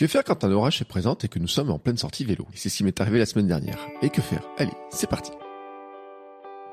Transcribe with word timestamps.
Que 0.00 0.06
faire 0.06 0.24
quand 0.24 0.44
un 0.44 0.52
orage 0.52 0.78
se 0.78 0.84
présente 0.84 1.26
et 1.26 1.28
que 1.28 1.38
nous 1.38 1.46
sommes 1.46 1.70
en 1.70 1.78
pleine 1.78 1.98
sortie 1.98 2.24
vélo? 2.24 2.46
C'est 2.54 2.70
ce 2.70 2.78
qui 2.78 2.84
m'est 2.84 2.98
arrivé 3.02 3.18
la 3.18 3.26
semaine 3.26 3.46
dernière. 3.46 3.86
Et 4.00 4.08
que 4.08 4.22
faire? 4.22 4.40
Allez, 4.56 4.72
c'est 4.90 5.10
parti 5.10 5.30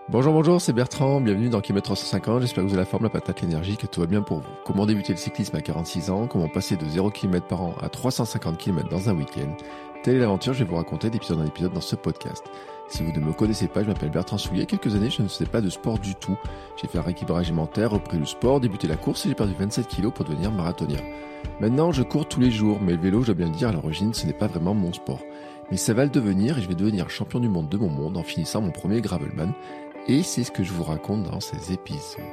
Bonjour, 0.10 0.32
bonjour, 0.32 0.62
c'est 0.62 0.72
Bertrand, 0.72 1.20
bienvenue 1.20 1.50
dans 1.50 1.60
Kilomètre 1.60 1.88
350, 1.88 2.40
j'espère 2.40 2.64
que 2.64 2.70
vous 2.70 2.76
avez 2.76 2.84
la 2.84 2.90
forme, 2.90 3.04
la 3.04 3.10
patate, 3.10 3.42
l'énergie, 3.42 3.76
que 3.76 3.88
tout 3.88 4.00
va 4.00 4.08
bien 4.08 4.22
pour 4.22 4.38
vous. 4.38 4.50
Comment 4.64 4.86
débuter 4.86 5.12
le 5.12 5.18
cyclisme 5.18 5.58
à 5.58 5.62
46 5.62 6.10
ans, 6.12 6.28
comment 6.28 6.48
passer 6.48 6.78
de 6.78 6.86
0 6.86 7.10
km 7.10 7.46
par 7.46 7.62
an 7.62 7.76
à 7.82 7.90
350 7.90 8.58
km 8.58 8.88
dans 8.88 9.10
un 9.10 9.16
week-end? 9.16 9.54
Telle 10.04 10.16
est 10.16 10.20
l'aventure, 10.20 10.54
je 10.54 10.64
vais 10.64 10.70
vous 10.70 10.78
raconter 10.78 11.10
d'épisode 11.10 11.42
en 11.42 11.46
épisode 11.46 11.74
dans 11.74 11.82
ce 11.82 11.98
podcast. 11.98 12.46
Si 12.88 13.04
vous 13.04 13.12
ne 13.12 13.20
me 13.20 13.34
connaissez 13.34 13.68
pas, 13.68 13.84
je 13.84 13.88
m'appelle 13.90 14.10
Bertrand 14.10 14.38
Soulier. 14.38 14.66
Quelques 14.66 14.96
années, 14.96 15.10
je 15.10 15.22
ne 15.22 15.28
faisais 15.28 15.46
pas 15.46 15.60
de 15.60 15.70
sport 15.70 16.00
du 16.00 16.16
tout. 16.16 16.38
J'ai 16.82 16.88
fait 16.88 17.00
un 17.00 17.02
rééquilibrage 17.02 17.48
alimentaire, 17.48 17.92
repris 17.92 18.18
le 18.18 18.26
sport, 18.26 18.62
débuté 18.62 18.88
la 18.88 18.96
course 18.96 19.26
et 19.26 19.30
j'ai 19.30 19.36
perdu 19.36 19.56
27 19.60 19.88
kilos 19.88 20.14
pour 20.14 20.24
devenir 20.24 20.54
marathonien. 20.54 21.02
Maintenant, 21.60 21.92
je 21.92 22.04
cours 22.04 22.30
tous 22.30 22.40
les 22.40 22.50
jours, 22.50 22.80
mais 22.82 22.94
le 22.94 23.02
vélo, 23.02 23.24
je 23.24 23.26
dois 23.28 23.36
bien 23.36 23.48
le 23.48 23.58
dire, 23.58 23.68
à 23.68 23.74
l'origine, 23.74 24.14
ce 24.14 24.26
n'est 24.26 24.32
pas 24.32 24.48
vraiment 24.48 24.74
mon 24.74 24.94
sport. 24.94 25.20
Mais 25.70 25.76
ça 25.78 25.94
va 25.94 26.06
le 26.06 26.10
devenir 26.10 26.58
et 26.58 26.62
je 26.62 26.68
vais 26.70 26.76
devenir 26.76 27.10
champion 27.10 27.42
du 27.42 27.50
monde 27.50 27.68
de 27.68 27.78
mon 27.78 27.90
monde 27.90 28.16
en 28.16 28.24
finissant 28.24 28.62
mon 28.62 28.72
premier 28.72 29.02
Gravelman. 29.02 29.52
Et 30.08 30.24
c'est 30.24 30.44
ce 30.46 30.52
que 30.52 30.64
je 30.64 30.72
vous 30.72 30.84
raconte 30.84 31.24
dans 31.24 31.42
ces 31.42 31.74
épisodes. 31.74 32.24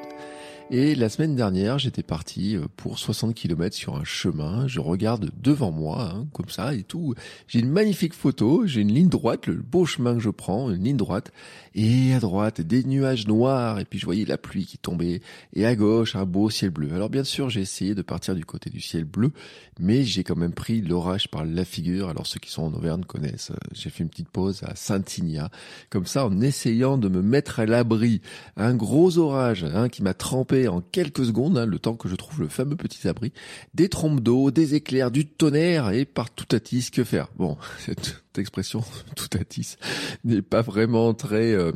Et 0.71 0.95
la 0.95 1.11
semaine 1.11 1.37
dernière, 1.37 1.79
j'étais 1.79 2.03
parti 2.03 2.57
euh, 2.57 2.65
pour 2.77 2.99
60 2.99 3.35
km 3.35 3.77
sur 3.77 3.97
un 3.97 4.05
chemin. 4.05 4.67
Je 4.67 4.81
regarde 4.81 5.31
devant 5.43 5.71
moi, 5.71 6.11
hein, 6.15 6.27
comme 6.33 6.49
ça 6.49 6.75
et 6.75 6.83
tout. 6.83 7.15
J'ai 7.49 7.59
une 7.59 7.69
magnifique 7.69 8.15
photo, 8.15 8.67
j'ai 8.67 8.81
une 8.81 8.93
ligne 8.93 9.11
droite, 9.11 9.47
le 9.47 9.57
beau 9.57 9.85
chemin 9.85 10.15
que 10.15 10.21
je 10.21 10.31
prends, 10.31 10.71
une 10.71 10.83
ligne 10.83 10.97
droite. 10.97 11.33
Et 11.75 12.15
à 12.15 12.19
droite, 12.19 12.63
des 12.63 12.83
nuages 12.83 13.27
noirs. 13.27 13.79
Et 13.79 13.85
puis 13.85 13.99
je 13.99 14.07
voyais 14.07 14.25
la 14.25 14.39
pluie 14.39 14.65
qui 14.65 14.79
tombait. 14.79 15.21
Et 15.53 15.67
à 15.67 15.77
gauche, 15.77 16.17
un 16.17 16.25
beau 16.25 16.49
ciel 16.49 16.71
bleu. 16.71 16.95
Alors 16.95 17.11
bien 17.11 17.25
sûr, 17.25 17.51
j'ai 17.51 17.61
essayé 17.61 17.95
de 17.95 18.03
partir 18.03 18.35
du 18.35 18.47
côté 18.47 18.71
du 18.71 18.81
ciel 18.81 19.05
bleu, 19.05 19.33
mais 19.79 20.03
j'ai 20.03 20.25
quand 20.25 20.37
même 20.37 20.55
pris 20.55 20.81
l'orage 20.81 21.29
par 21.29 21.45
la 21.45 21.67
figure. 21.67 22.09
Alors 22.09 22.27
ceux 22.27 22.41
qui 22.41 22.51
sont 22.51 22.63
en 22.63 22.73
Auvergne 22.73 23.05
connaissent. 23.05 23.51
Euh, 23.51 23.69
j'ai 23.73 23.91
fait 23.91 24.03
une 24.03 24.09
petite 24.09 24.31
pause 24.31 24.63
à 24.63 24.75
Saint-Igna, 24.75 25.51
comme 25.91 26.07
ça, 26.07 26.25
en 26.25 26.41
essayant 26.41 26.97
de 26.97 27.11
me 27.11 27.21
mettre 27.21 27.61
à 27.61 27.67
l'abri. 27.67 28.23
Un 28.57 28.75
gros 28.75 29.19
orage 29.19 29.65
hein, 29.65 29.91
qui 29.91 30.03
m'a 30.03 30.15
trempé 30.15 30.54
en 30.69 30.81
quelques 30.81 31.27
secondes, 31.27 31.59
hein, 31.59 31.67
le 31.67 31.79
temps 31.79 31.95
que 31.95 32.09
je 32.09 32.15
trouve 32.15 32.41
le 32.41 32.49
fameux 32.49 32.77
petit 32.77 33.07
abri, 33.09 33.33
des 33.75 33.89
trompes 33.89 34.21
d'eau, 34.21 34.51
des 34.51 34.75
éclairs, 34.75 35.11
du 35.11 35.27
tonnerre 35.27 35.91
et 35.91 36.05
par 36.05 36.31
tout 36.31 36.49
à 36.55 36.61
que 36.91 37.05
faire. 37.05 37.29
Bon, 37.37 37.57
expression 38.39 38.83
tout 39.17 39.29
à 39.39 39.45
tis 39.45 39.77
n'est 40.25 40.43
pas 40.43 40.63
vraiment 40.63 41.15
très 41.15 41.53
euh, 41.53 41.73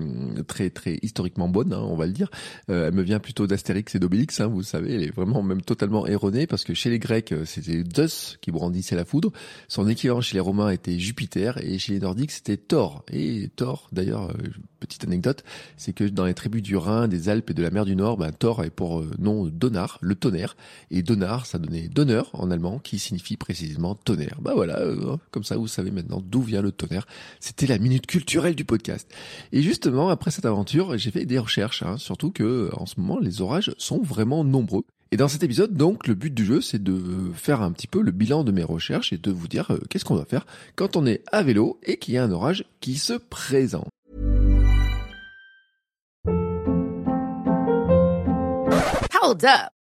très 0.47 0.70
très 0.70 0.98
historiquement 1.03 1.48
bonne, 1.48 1.73
hein, 1.73 1.81
on 1.83 1.97
va 1.97 2.06
le 2.06 2.12
dire. 2.12 2.31
Euh, 2.70 2.89
elle 2.89 2.95
me 2.95 3.03
vient 3.03 3.20
plutôt 3.20 3.47
d'Astérix 3.47 3.95
et 3.95 3.98
d'Obélix, 3.98 4.41
hein, 4.41 4.47
vous 4.47 4.62
savez, 4.62 4.95
elle 4.95 5.03
est 5.03 5.14
vraiment 5.14 5.42
même 5.42 5.62
totalement 5.62 6.06
erronée 6.06 6.47
parce 6.47 6.64
que 6.64 6.75
chez 6.75 6.91
les 6.91 6.98
Grecs 6.98 7.33
euh, 7.33 7.45
c'était 7.45 7.83
Zeus 7.95 8.39
qui 8.41 8.51
brandissait 8.51 8.97
la 8.97 9.05
foudre, 9.05 9.33
son 9.69 9.89
équivalent 9.89 10.20
chez 10.20 10.34
les 10.34 10.41
Romains 10.41 10.70
était 10.70 10.98
Jupiter 10.98 11.59
et 11.59 11.79
chez 11.79 11.95
les 11.95 12.01
Nordiques 12.01 12.33
c'était 12.33 12.56
Thor. 12.56 13.05
Et 13.12 13.51
Thor, 13.56 13.89
d'ailleurs, 13.92 14.33
petite 14.81 15.05
anecdote, 15.05 15.45
c'est 15.77 15.92
que 15.92 16.05
dans 16.05 16.25
les 16.25 16.34
tribus 16.34 16.62
du 16.62 16.77
Rhin, 16.77 17.09
des 17.09 17.29
Alpes 17.29 17.51
et 17.51 17.55
de 17.55 17.62
la 17.62 17.70
mer 17.70 17.84
du 17.84 17.97
Nord, 17.97 18.17
ben, 18.17 18.33
Thor 18.33 18.64
est 18.64 18.70
pour 18.70 19.05
nom 19.19 19.47
Donar, 19.47 19.98
le 20.01 20.14
tonnerre, 20.14 20.56
et 20.91 21.03
Donar 21.03 21.47
ça 21.47 21.59
donnait 21.59 21.89
donneur 21.89 22.31
en 22.33 22.51
allemand 22.51 22.79
qui 22.79 22.98
signifie 22.98 23.36
précisément 23.36 23.95
tonnerre. 23.95 24.39
Bah 24.41 24.53
voilà, 24.55 24.81
comme 25.31 25.45
ça 25.45 25.56
vous 25.56 25.69
savez 25.69 25.91
maintenant 25.91 26.23
d'où 26.25 26.42
vient 26.48 26.62
le 26.62 26.72
tonnerre. 26.72 27.06
C'était 27.41 27.66
la 27.66 27.78
minute 27.78 28.06
culturelle 28.06 28.54
du 28.54 28.64
podcast. 28.64 29.08
Et 29.52 29.62
justement, 29.62 30.08
après 30.08 30.30
cette 30.30 30.46
aventure, 30.46 30.98
j'ai 30.98 31.10
fait 31.10 31.24
des 31.24 31.38
recherches, 31.38 31.82
hein, 31.82 31.96
surtout 31.98 32.30
que 32.30 32.70
en 32.72 32.86
ce 32.86 32.98
moment, 32.98 33.18
les 33.20 33.40
orages 33.40 33.72
sont 33.78 34.02
vraiment 34.02 34.44
nombreux. 34.44 34.84
Et 35.10 35.16
dans 35.16 35.28
cet 35.28 35.42
épisode, 35.42 35.72
donc, 35.74 36.06
le 36.06 36.14
but 36.14 36.34
du 36.34 36.44
jeu, 36.44 36.60
c'est 36.60 36.82
de 36.82 37.00
faire 37.32 37.62
un 37.62 37.72
petit 37.72 37.86
peu 37.86 38.02
le 38.02 38.10
bilan 38.10 38.44
de 38.44 38.52
mes 38.52 38.64
recherches 38.64 39.12
et 39.12 39.16
de 39.16 39.30
vous 39.30 39.48
dire 39.48 39.70
euh, 39.70 39.78
qu'est-ce 39.88 40.05
qu'on 40.05 40.16
doit 40.16 40.27
faire 40.27 40.44
quand 40.77 40.96
on 40.96 41.06
est 41.06 41.22
à 41.32 41.42
vélo 41.42 41.80
et 41.82 41.96
qu'il 41.96 42.12
y 42.14 42.18
a 42.18 42.24
un 42.24 42.30
orage 42.30 42.64
qui 42.80 42.96
se 42.96 43.14
présente. 43.14 43.89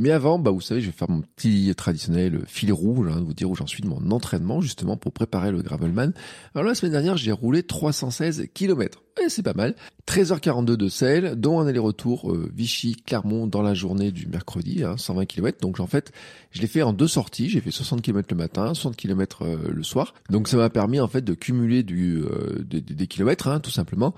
Mais 0.00 0.12
avant, 0.12 0.38
bah 0.38 0.50
vous 0.50 0.62
savez, 0.62 0.80
je 0.80 0.86
vais 0.86 0.92
faire 0.92 1.10
mon 1.10 1.20
petit 1.20 1.74
traditionnel 1.76 2.40
fil 2.46 2.72
rouge, 2.72 3.06
hein, 3.12 3.22
vous 3.22 3.34
dire 3.34 3.50
où 3.50 3.54
j'en 3.54 3.66
suis 3.66 3.82
de 3.82 3.86
mon 3.86 4.10
entraînement 4.12 4.62
justement 4.62 4.96
pour 4.96 5.12
préparer 5.12 5.52
le 5.52 5.60
Gravelman. 5.60 6.14
Alors 6.54 6.66
la 6.66 6.74
semaine 6.74 6.92
dernière, 6.92 7.18
j'ai 7.18 7.32
roulé 7.32 7.62
316 7.62 8.46
km. 8.54 9.02
Et 9.22 9.28
c'est 9.28 9.42
pas 9.42 9.54
mal. 9.54 9.74
13h42 10.06 10.76
de 10.76 10.88
sel, 10.88 11.34
dont 11.36 11.60
un 11.60 11.66
aller-retour 11.66 12.32
euh, 12.32 12.50
Vichy-Clermont 12.54 13.46
dans 13.46 13.60
la 13.60 13.74
journée 13.74 14.12
du 14.12 14.26
mercredi, 14.26 14.82
hein, 14.82 14.96
120 14.96 15.26
km. 15.26 15.58
Donc 15.60 15.78
en 15.78 15.86
fait, 15.86 16.12
je 16.52 16.60
l'ai 16.60 16.66
fait 16.66 16.82
en 16.82 16.92
deux 16.92 17.06
sorties. 17.06 17.50
J'ai 17.50 17.60
fait 17.60 17.70
60 17.70 18.02
km 18.02 18.28
le 18.30 18.36
matin, 18.36 18.72
60 18.72 18.96
km 18.96 19.42
euh, 19.42 19.58
le 19.70 19.82
soir. 19.82 20.14
Donc 20.30 20.48
ça 20.48 20.56
m'a 20.56 20.70
permis 20.70 21.00
en 21.00 21.08
fait 21.08 21.22
de 21.22 21.34
cumuler 21.34 21.82
du, 21.82 22.22
euh, 22.22 22.64
des, 22.64 22.80
des, 22.80 23.06
kilomètres, 23.06 23.48
hein, 23.48 23.60
tout 23.60 23.70
simplement, 23.70 24.14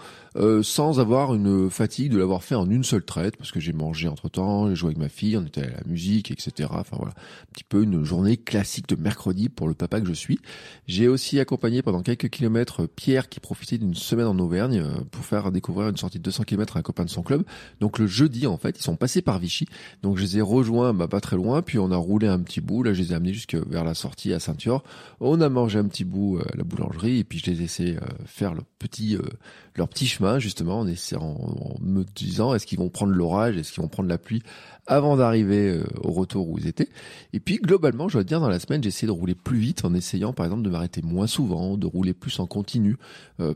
sans 0.63 1.01
avoir 1.01 1.35
une 1.35 1.69
fatigue 1.69 2.13
de 2.13 2.19
l'avoir 2.19 2.45
fait 2.45 2.55
en 2.55 2.69
une 2.71 2.85
seule 2.85 3.05
traite, 3.05 3.37
parce 3.37 3.51
que 3.51 3.61
j'ai 3.61 3.73
mangé 3.73 4.09
entre 4.09 4.29
temps, 4.29 4.69
j'ai 4.69 4.77
joué 4.77 4.89
avec 4.89 4.99
ma 4.99 5.09
fille, 5.09 5.37
on 5.37 5.45
était 5.45 5.72
la 5.77 5.83
musique, 5.87 6.31
etc. 6.31 6.71
Enfin 6.73 6.97
voilà, 6.99 7.13
un 7.13 7.53
petit 7.53 7.65
peu 7.65 7.83
une 7.83 8.05
journée 8.05 8.37
classique 8.37 8.89
de 8.89 8.97
mercredi 8.97 9.49
pour 9.49 9.69
le 9.69 9.75
papa 9.75 10.01
que 10.01 10.07
je 10.07 10.13
suis. 10.13 10.39
J'ai 10.87 11.09
aussi 11.09 11.41
accompagné 11.41 11.83
pendant 11.83 12.03
quelques 12.03 12.29
kilomètres 12.29 12.87
Pierre 12.87 13.29
qui 13.29 13.41
profitait 13.41 13.79
d'une 13.79 13.95
semaine 13.95 14.27
en 14.27 14.39
Auvergne 14.39 14.85
pour 15.11 15.25
faire 15.25 15.53
découvrir 15.53 15.89
une 15.89 15.97
sortie 15.97 16.19
de 16.19 16.25
200 16.25 16.45
km 16.45 16.77
à 16.77 16.81
un 16.81 16.83
copain 16.83 17.05
de 17.05 17.11
son 17.11 17.23
club. 17.23 17.45
Donc 17.81 17.99
le 17.99 18.07
jeudi, 18.07 18.47
en 18.47 18.57
fait, 18.57 18.79
ils 18.79 18.83
sont 18.83 18.97
passés 18.97 19.23
par 19.23 19.39
Vichy. 19.39 19.67
Donc 20.03 20.17
je 20.17 20.23
les 20.23 20.39
ai 20.39 20.41
rejoints, 20.41 20.95
bah, 20.95 21.09
pas 21.09 21.21
très 21.21 21.37
loin, 21.37 21.63
puis 21.63 21.79
on 21.79 21.91
a 21.91 21.97
roulé 21.97 22.27
un 22.27 22.41
petit 22.41 22.61
bout. 22.61 22.83
Là, 22.83 22.93
je 22.93 23.03
les 23.03 23.13
ai 23.13 23.15
amenés 23.15 23.33
jusque 23.33 23.55
vers 23.55 23.85
la 23.85 23.95
sortie 23.95 24.33
à 24.33 24.41
Saint-Yor. 24.41 24.83
On 25.21 25.41
a 25.41 25.49
mangé 25.49 25.79
un 25.79 25.87
petit 25.87 26.05
bout 26.05 26.39
à 26.41 26.57
la 26.57 26.65
boulangerie, 26.65 27.19
et 27.19 27.25
puis 27.25 27.39
je 27.39 27.51
les 27.51 27.59
ai 27.59 27.61
laissés 27.63 27.97
euh, 27.97 28.07
faire 28.27 28.55
le 28.55 28.63
petit, 28.79 29.17
euh, 29.17 29.23
leur 29.77 29.89
petit 29.89 30.07
chemin, 30.07 30.39
justement, 30.39 30.81
en 30.81 31.75
me 31.81 32.05
disant, 32.05 32.55
est-ce 32.55 32.67
qu'ils 32.67 32.79
vont 32.79 32.91
prendre 32.91 33.13
l'orage, 33.13 33.57
est-ce 33.57 33.73
qu'ils 33.73 33.83
vont 33.83 33.89
prendre 33.89 34.09
la 34.09 34.19
pluie 34.19 34.43
avant 34.87 35.17
d'arriver 35.17 35.52
euh, 35.57 35.85
au 36.03 36.13
retour 36.13 36.49
où 36.49 36.59
ils 36.59 36.67
étaient. 36.67 36.89
Et 37.33 37.41
puis 37.41 37.57
globalement, 37.57 38.09
je 38.09 38.15
dois 38.15 38.25
dire, 38.25 38.41
dans 38.41 38.49
la 38.49 38.59
semaine, 38.59 38.83
j'ai 38.83 38.89
essayé 38.89 39.07
de 39.07 39.13
rouler 39.13 39.35
plus 39.35 39.59
vite 39.59 39.85
en 39.85 39.95
essayant, 39.95 40.33
par 40.33 40.47
exemple, 40.47 40.63
de 40.63 40.71
m'arrêter 40.71 41.03
moins 41.03 41.27
souvent, 41.27 41.77
de 41.77 41.87
rouler 41.87 42.15
plus 42.15 42.39
en 42.41 42.47
continu. 42.47 42.97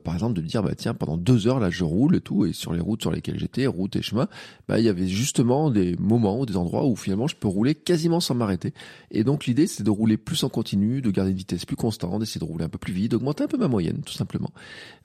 par 0.04 0.14
exemple, 0.14 0.34
de 0.34 0.40
dire, 0.40 0.62
bah 0.62 0.74
tiens, 0.76 0.94
pendant 0.94 1.16
deux 1.16 1.46
heures, 1.46 1.60
là, 1.60 1.70
je 1.70 1.84
roule 1.84 2.16
et 2.16 2.20
tout, 2.20 2.44
et 2.44 2.52
sur 2.52 2.72
les 2.72 2.80
routes 2.80 3.02
sur 3.02 3.10
lesquelles 3.10 3.38
j'étais, 3.38 3.66
routes 3.66 3.96
et 3.96 4.02
chemins, 4.02 4.28
bah, 4.68 4.78
il 4.78 4.84
y 4.84 4.88
avait 4.88 5.06
justement 5.06 5.70
des 5.70 5.96
moments 5.96 6.40
ou 6.40 6.46
des 6.46 6.56
endroits 6.56 6.86
où 6.86 6.96
finalement 6.96 7.28
je 7.28 7.36
peux 7.36 7.48
rouler 7.48 7.74
quasiment 7.74 8.20
sans 8.20 8.34
m'arrêter. 8.34 8.72
Et 9.10 9.24
donc, 9.24 9.46
l'idée, 9.46 9.66
c'est 9.66 9.82
de 9.82 9.90
rouler 9.90 10.16
plus 10.16 10.42
en 10.44 10.48
continu, 10.48 11.02
de 11.02 11.10
garder 11.10 11.30
une 11.30 11.36
vitesse 11.36 11.64
plus 11.64 11.76
constante, 11.76 12.20
d'essayer 12.20 12.40
de 12.40 12.44
rouler 12.44 12.64
un 12.64 12.68
peu 12.68 12.78
plus 12.78 12.92
vite, 12.92 13.12
d'augmenter 13.12 13.44
un 13.44 13.48
peu 13.48 13.58
ma 13.58 13.68
moyenne, 13.68 14.02
tout 14.04 14.12
simplement. 14.12 14.50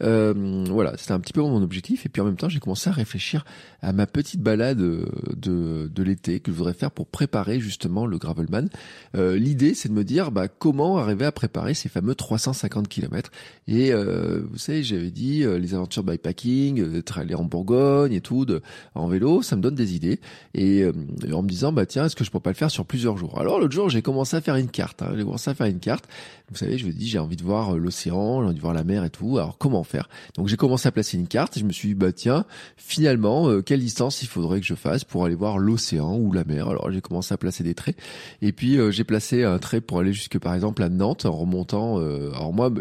Euh, 0.02 0.66
voilà, 0.70 0.98
c'était 0.98 1.12
un 1.12 1.20
petit 1.20 1.34
peu 1.34 1.42
mon 1.42 1.62
objectif. 1.62 2.06
Et 2.06 2.10
puis 2.10 2.22
en 2.22 2.26
même 2.26 2.38
temps, 2.38 2.50
j'ai 2.50 2.60
commencé 2.60 2.90
à 2.90 2.94
réfléchir 2.94 3.46
à 3.82 3.94
ma 3.94 4.08
petite 4.08 4.42
balade 4.42 4.80
de, 4.80 5.88
de 5.94 6.04
l'été 6.04 6.40
que 6.40 6.52
je 6.52 6.58
voudrais 6.58 6.74
faire 6.74 6.81
pour 6.90 7.08
préparer 7.08 7.60
justement 7.60 8.06
le 8.06 8.18
Gravelman. 8.18 8.70
Euh, 9.16 9.38
l'idée, 9.38 9.74
c'est 9.74 9.90
de 9.90 9.94
me 9.94 10.04
dire, 10.04 10.32
bah, 10.32 10.48
comment 10.48 10.98
arriver 10.98 11.26
à 11.26 11.32
préparer 11.32 11.74
ces 11.74 11.90
fameux 11.90 12.16
350 12.16 12.88
km. 12.88 13.32
Et 13.68 13.94
euh, 13.94 14.42
vous 14.50 14.58
savez, 14.58 14.84
j'avais 14.84 15.12
dit 15.12 15.44
les 15.44 15.74
aventures 15.74 16.04
bikepacking, 16.04 16.92
d'être 16.92 17.18
allé 17.18 17.36
en 17.36 17.44
Bourgogne 17.44 18.14
et 18.14 18.22
tout, 18.22 18.46
de, 18.46 18.62
en 18.96 19.08
vélo, 19.08 19.42
ça 19.42 19.56
me 19.56 19.62
donne 19.62 19.76
des 19.76 19.96
idées. 19.96 20.20
Et 20.54 20.86
en 20.86 21.44
me 21.44 21.48
disant, 21.48 21.72
bah 21.72 21.86
tiens, 21.86 22.06
est-ce 22.06 22.16
que 22.16 22.24
je 22.24 22.32
pourrais 22.32 22.44
pas 22.44 22.50
le 22.52 22.56
faire 22.56 22.72
sur 22.72 22.86
plusieurs 22.86 23.18
jours? 23.18 23.40
Alors 23.40 23.60
l'autre 23.60 23.74
jour, 23.74 23.90
j'ai 23.90 24.02
commencé 24.02 24.36
à 24.36 24.42
faire 24.42 24.56
une 24.56 24.70
carte. 24.70 25.02
Hein, 25.02 25.14
j'ai 25.16 25.24
commencé 25.24 25.50
à 25.50 25.54
faire 25.54 25.68
une 25.68 25.80
carte. 25.80 26.06
Vous 26.50 26.58
savez, 26.58 26.78
je 26.78 26.86
me 26.86 26.92
dis, 26.92 27.08
j'ai 27.08 27.20
envie 27.20 27.38
de 27.38 27.44
voir 27.44 27.78
l'océan, 27.78 28.42
j'ai 28.42 28.48
envie 28.48 28.56
de 28.56 28.62
voir 28.62 28.74
la 28.74 28.84
mer 28.84 29.04
et 29.04 29.10
tout. 29.10 29.38
Alors 29.38 29.58
comment 29.58 29.84
faire? 29.84 30.10
Donc 30.36 30.48
j'ai 30.48 30.58
commencé 30.58 30.88
à 30.88 30.92
placer 30.92 31.18
une 31.18 31.28
carte 31.28 31.58
et 31.58 31.60
je 31.60 31.66
me 31.66 31.72
suis 31.72 31.90
dit, 31.90 31.96
bah 31.96 32.12
tiens, 32.12 32.46
finalement, 32.78 33.62
quelle 33.62 33.80
distance 33.80 34.22
il 34.22 34.28
faudrait 34.28 34.60
que 34.60 34.66
je 34.66 34.76
fasse 34.76 35.04
pour 35.04 35.26
aller 35.26 35.36
voir 35.36 35.58
l'océan 35.58 36.18
ou 36.18 36.32
la 36.32 36.44
mer? 36.44 36.71
Alors 36.72 36.92
j'ai 36.92 37.02
commencé 37.02 37.34
à 37.34 37.38
placer 37.38 37.64
des 37.64 37.74
traits. 37.74 37.98
Et 38.42 38.52
puis 38.52 38.78
euh, 38.78 38.92
j'ai 38.92 39.04
placé 39.04 39.44
un 39.44 39.60
trait 39.60 39.82
pour 39.82 40.00
aller 40.00 40.14
jusque 40.14 40.40
par 40.40 40.54
exemple 40.54 40.84
à 40.84 40.90
Nantes 40.90 41.26
en 41.26 41.32
remontant. 41.32 42.00
Euh, 42.00 42.32
alors 42.34 42.54
moi, 42.54 42.72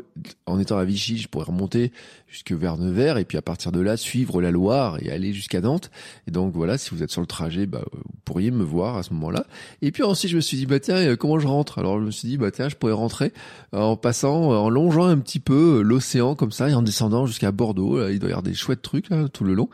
en 0.47 0.59
étant 0.59 0.79
à 0.79 0.85
Vichy, 0.85 1.19
je 1.19 1.29
pourrais 1.29 1.47
remonter 1.47 1.93
jusque 2.27 2.53
vers 2.53 2.77
Nevers 2.77 3.19
et 3.19 3.25
puis 3.25 3.37
à 3.39 3.43
partir 3.43 3.73
de 3.73 3.81
là 3.81 3.97
suivre 3.97 4.41
la 4.41 4.51
Loire 4.51 4.99
et 5.03 5.11
aller 5.11 5.33
jusqu'à 5.33 5.61
Nantes. 5.61 5.91
Et 6.29 6.31
donc 6.31 6.55
voilà, 6.55 6.79
si 6.79 6.91
vous 6.91 7.03
êtes 7.03 7.11
sur 7.11 7.21
le 7.21 7.27
trajet, 7.27 7.67
bah, 7.67 7.83
vous 7.93 8.03
pourriez 8.25 8.51
me 8.51 8.63
voir 8.63 8.97
à 8.97 9.03
ce 9.03 9.13
moment-là. 9.15 9.47
Et 9.83 9.91
puis 9.91 10.03
ensuite 10.03 10.31
je 10.31 10.37
me 10.37 10.41
suis 10.41 10.57
dit 10.57 10.67
bah 10.67 10.81
tiens 10.81 11.17
comment 11.17 11.39
je 11.39 11.47
rentre? 11.47 11.79
Alors 11.79 11.99
je 11.99 12.05
me 12.05 12.11
suis 12.11 12.29
dit 12.29 12.37
bah 12.39 12.51
tiens 12.51 12.69
je 12.69 12.77
pourrais 12.77 12.93
rentrer 12.93 13.33
en 13.73 13.97
passant, 13.97 14.53
en 14.53 14.71
longeant 14.71 15.07
un 15.07 15.19
petit 15.19 15.41
peu 15.41 15.83
l'océan 15.83 16.35
comme 16.35 16.53
ça 16.53 16.69
et 16.69 16.75
en 16.75 16.83
descendant 16.83 17.27
jusqu'à 17.27 17.51
Bordeaux. 17.51 17.99
Là, 17.99 18.11
il 18.11 18.19
doit 18.19 18.29
y 18.29 18.33
avoir 18.33 18.43
des 18.43 18.55
chouettes 18.55 18.83
trucs 18.83 19.11
là, 19.11 19.29
tout 19.29 19.45
le 19.45 19.55
long. 19.55 19.69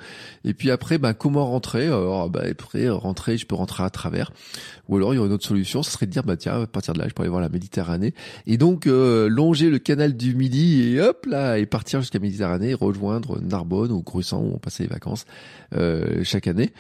Et 0.45 0.55
puis 0.55 0.71
après 0.71 0.99
bah 0.99 1.13
comment 1.15 1.47
rentrer? 1.47 1.87
Alors 1.87 2.31
bah 2.31 2.45
après 2.51 2.89
rentrer, 2.89 3.37
je 3.37 3.47
peux 3.47 3.55
rentrer 3.55 3.83
à 3.85 3.91
travers. 3.91 4.06
Ou 4.89 4.97
alors 4.97 5.15
il 5.15 5.17
y 5.17 5.19
aurait 5.19 5.29
une 5.29 5.35
autre 5.35 5.47
solution, 5.47 5.83
ce 5.83 5.91
serait 5.91 6.07
de 6.07 6.13
dire 6.13 6.23
bah 6.23 6.37
tiens 6.37 6.63
à 6.63 6.67
partir 6.67 6.95
de 6.95 6.99
là 6.99 7.07
je 7.09 7.15
pourrais 7.15 7.27
aller 7.27 7.31
voir 7.31 7.43
la 7.43 7.49
Méditerranée 7.49 8.15
et 8.47 8.57
donc 8.57 8.87
euh, 8.87 9.29
longer 9.29 9.71
le 9.71 9.79
canal 9.79 10.17
du 10.17 10.35
Midi 10.35 10.83
et 10.83 11.01
hop 11.01 11.27
là 11.27 11.59
et 11.59 11.67
partir 11.67 12.01
jusqu'à 12.01 12.19
Méditerranée, 12.19 12.75
rejoindre 12.75 13.41
Narbonne 13.41 13.93
ou 13.93 14.03
Gruissan 14.03 14.43
où 14.43 14.53
on 14.55 14.59
passait 14.59 14.85
les 14.85 14.89
vacances 14.89 15.25
euh, 15.75 16.23
chaque 16.23 16.47
année. 16.47 16.73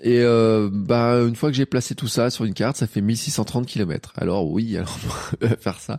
Et 0.00 0.20
euh, 0.20 0.68
bah 0.72 1.16
une 1.26 1.34
fois 1.34 1.50
que 1.50 1.56
j'ai 1.56 1.66
placé 1.66 1.94
tout 1.94 2.06
ça 2.06 2.30
sur 2.30 2.44
une 2.44 2.54
carte, 2.54 2.76
ça 2.76 2.86
fait 2.86 3.00
1630 3.00 3.66
km. 3.66 4.12
Alors 4.16 4.48
oui, 4.48 4.76
alors 4.78 4.96
faire 5.60 5.80
ça, 5.80 5.98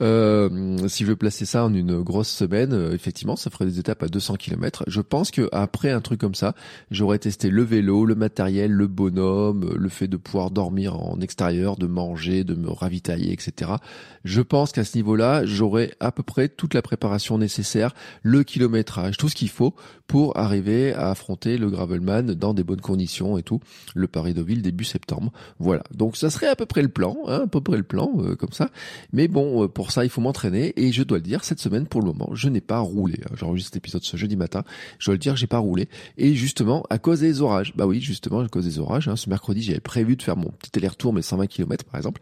euh, 0.00 0.88
si 0.88 1.04
je 1.04 1.08
veux 1.08 1.16
placer 1.16 1.44
ça 1.44 1.64
en 1.64 1.74
une 1.74 2.02
grosse 2.02 2.28
semaine, 2.28 2.72
euh, 2.72 2.92
effectivement, 2.92 3.36
ça 3.36 3.50
ferait 3.50 3.64
des 3.64 3.78
étapes 3.78 4.02
à 4.02 4.08
200 4.08 4.36
km. 4.36 4.84
Je 4.86 5.00
pense 5.00 5.30
que 5.30 5.48
après 5.52 5.90
un 5.90 6.00
truc 6.00 6.20
comme 6.20 6.34
ça, 6.34 6.54
j'aurais 6.90 7.18
testé 7.18 7.50
le 7.50 7.62
vélo, 7.62 8.04
le 8.04 8.14
matériel, 8.14 8.70
le 8.70 8.86
bonhomme, 8.86 9.74
le 9.74 9.88
fait 9.88 10.08
de 10.08 10.16
pouvoir 10.16 10.50
dormir 10.50 11.00
en 11.00 11.20
extérieur, 11.20 11.76
de 11.76 11.86
manger, 11.86 12.44
de 12.44 12.54
me 12.54 12.70
ravitailler, 12.70 13.32
etc. 13.32 13.72
Je 14.24 14.40
pense 14.40 14.70
qu'à 14.72 14.84
ce 14.84 14.96
niveau-là, 14.96 15.44
j'aurais 15.44 15.92
à 15.98 16.12
peu 16.12 16.22
près 16.22 16.48
toute 16.48 16.74
la 16.74 16.82
préparation 16.82 17.38
nécessaire, 17.38 17.92
le 18.22 18.44
kilométrage, 18.44 19.16
tout 19.16 19.28
ce 19.28 19.34
qu'il 19.34 19.48
faut 19.48 19.74
pour 20.06 20.36
arriver 20.36 20.92
à 20.92 21.10
affronter 21.10 21.56
le 21.56 21.70
gravelman 21.70 22.34
dans 22.34 22.54
des 22.54 22.62
bonnes 22.64 22.80
conditions 22.80 23.21
et 23.38 23.42
tout, 23.42 23.60
le 23.94 24.08
Paris-Deauville 24.08 24.62
début 24.62 24.84
septembre. 24.84 25.32
Voilà, 25.58 25.82
donc 25.94 26.16
ça 26.16 26.30
serait 26.30 26.48
à 26.48 26.56
peu 26.56 26.66
près 26.66 26.82
le 26.82 26.88
plan, 26.88 27.16
hein, 27.26 27.42
à 27.44 27.46
peu 27.46 27.60
près 27.60 27.76
le 27.76 27.82
plan 27.82 28.10
euh, 28.18 28.36
comme 28.36 28.52
ça. 28.52 28.70
Mais 29.12 29.28
bon, 29.28 29.64
euh, 29.64 29.68
pour 29.68 29.90
ça 29.90 30.04
il 30.04 30.10
faut 30.10 30.20
m'entraîner 30.20 30.72
et 30.76 30.92
je 30.92 31.02
dois 31.02 31.18
le 31.18 31.24
dire, 31.24 31.44
cette 31.44 31.60
semaine 31.60 31.86
pour 31.86 32.00
le 32.00 32.06
moment, 32.06 32.30
je 32.34 32.48
n'ai 32.48 32.60
pas 32.60 32.78
roulé. 32.78 33.20
J'enregistre 33.34 33.72
cet 33.72 33.76
épisode 33.76 34.02
ce 34.02 34.16
jeudi 34.16 34.36
matin, 34.36 34.64
je 34.98 35.06
dois 35.06 35.14
le 35.14 35.18
dire, 35.18 35.36
j'ai 35.36 35.46
pas 35.46 35.58
roulé 35.58 35.88
et 36.18 36.34
justement 36.34 36.84
à 36.90 36.98
cause 36.98 37.20
des 37.20 37.40
orages. 37.40 37.72
Bah 37.76 37.86
oui, 37.86 38.00
justement 38.00 38.40
à 38.40 38.48
cause 38.48 38.64
des 38.64 38.78
orages. 38.78 39.08
Hein, 39.08 39.16
ce 39.16 39.28
mercredi, 39.28 39.62
j'avais 39.62 39.80
prévu 39.80 40.16
de 40.16 40.22
faire 40.22 40.36
mon 40.36 40.50
petit 40.50 40.70
aller-retour, 40.76 41.12
mais 41.12 41.22
120 41.22 41.46
km 41.46 41.84
par 41.84 41.96
exemple. 41.96 42.20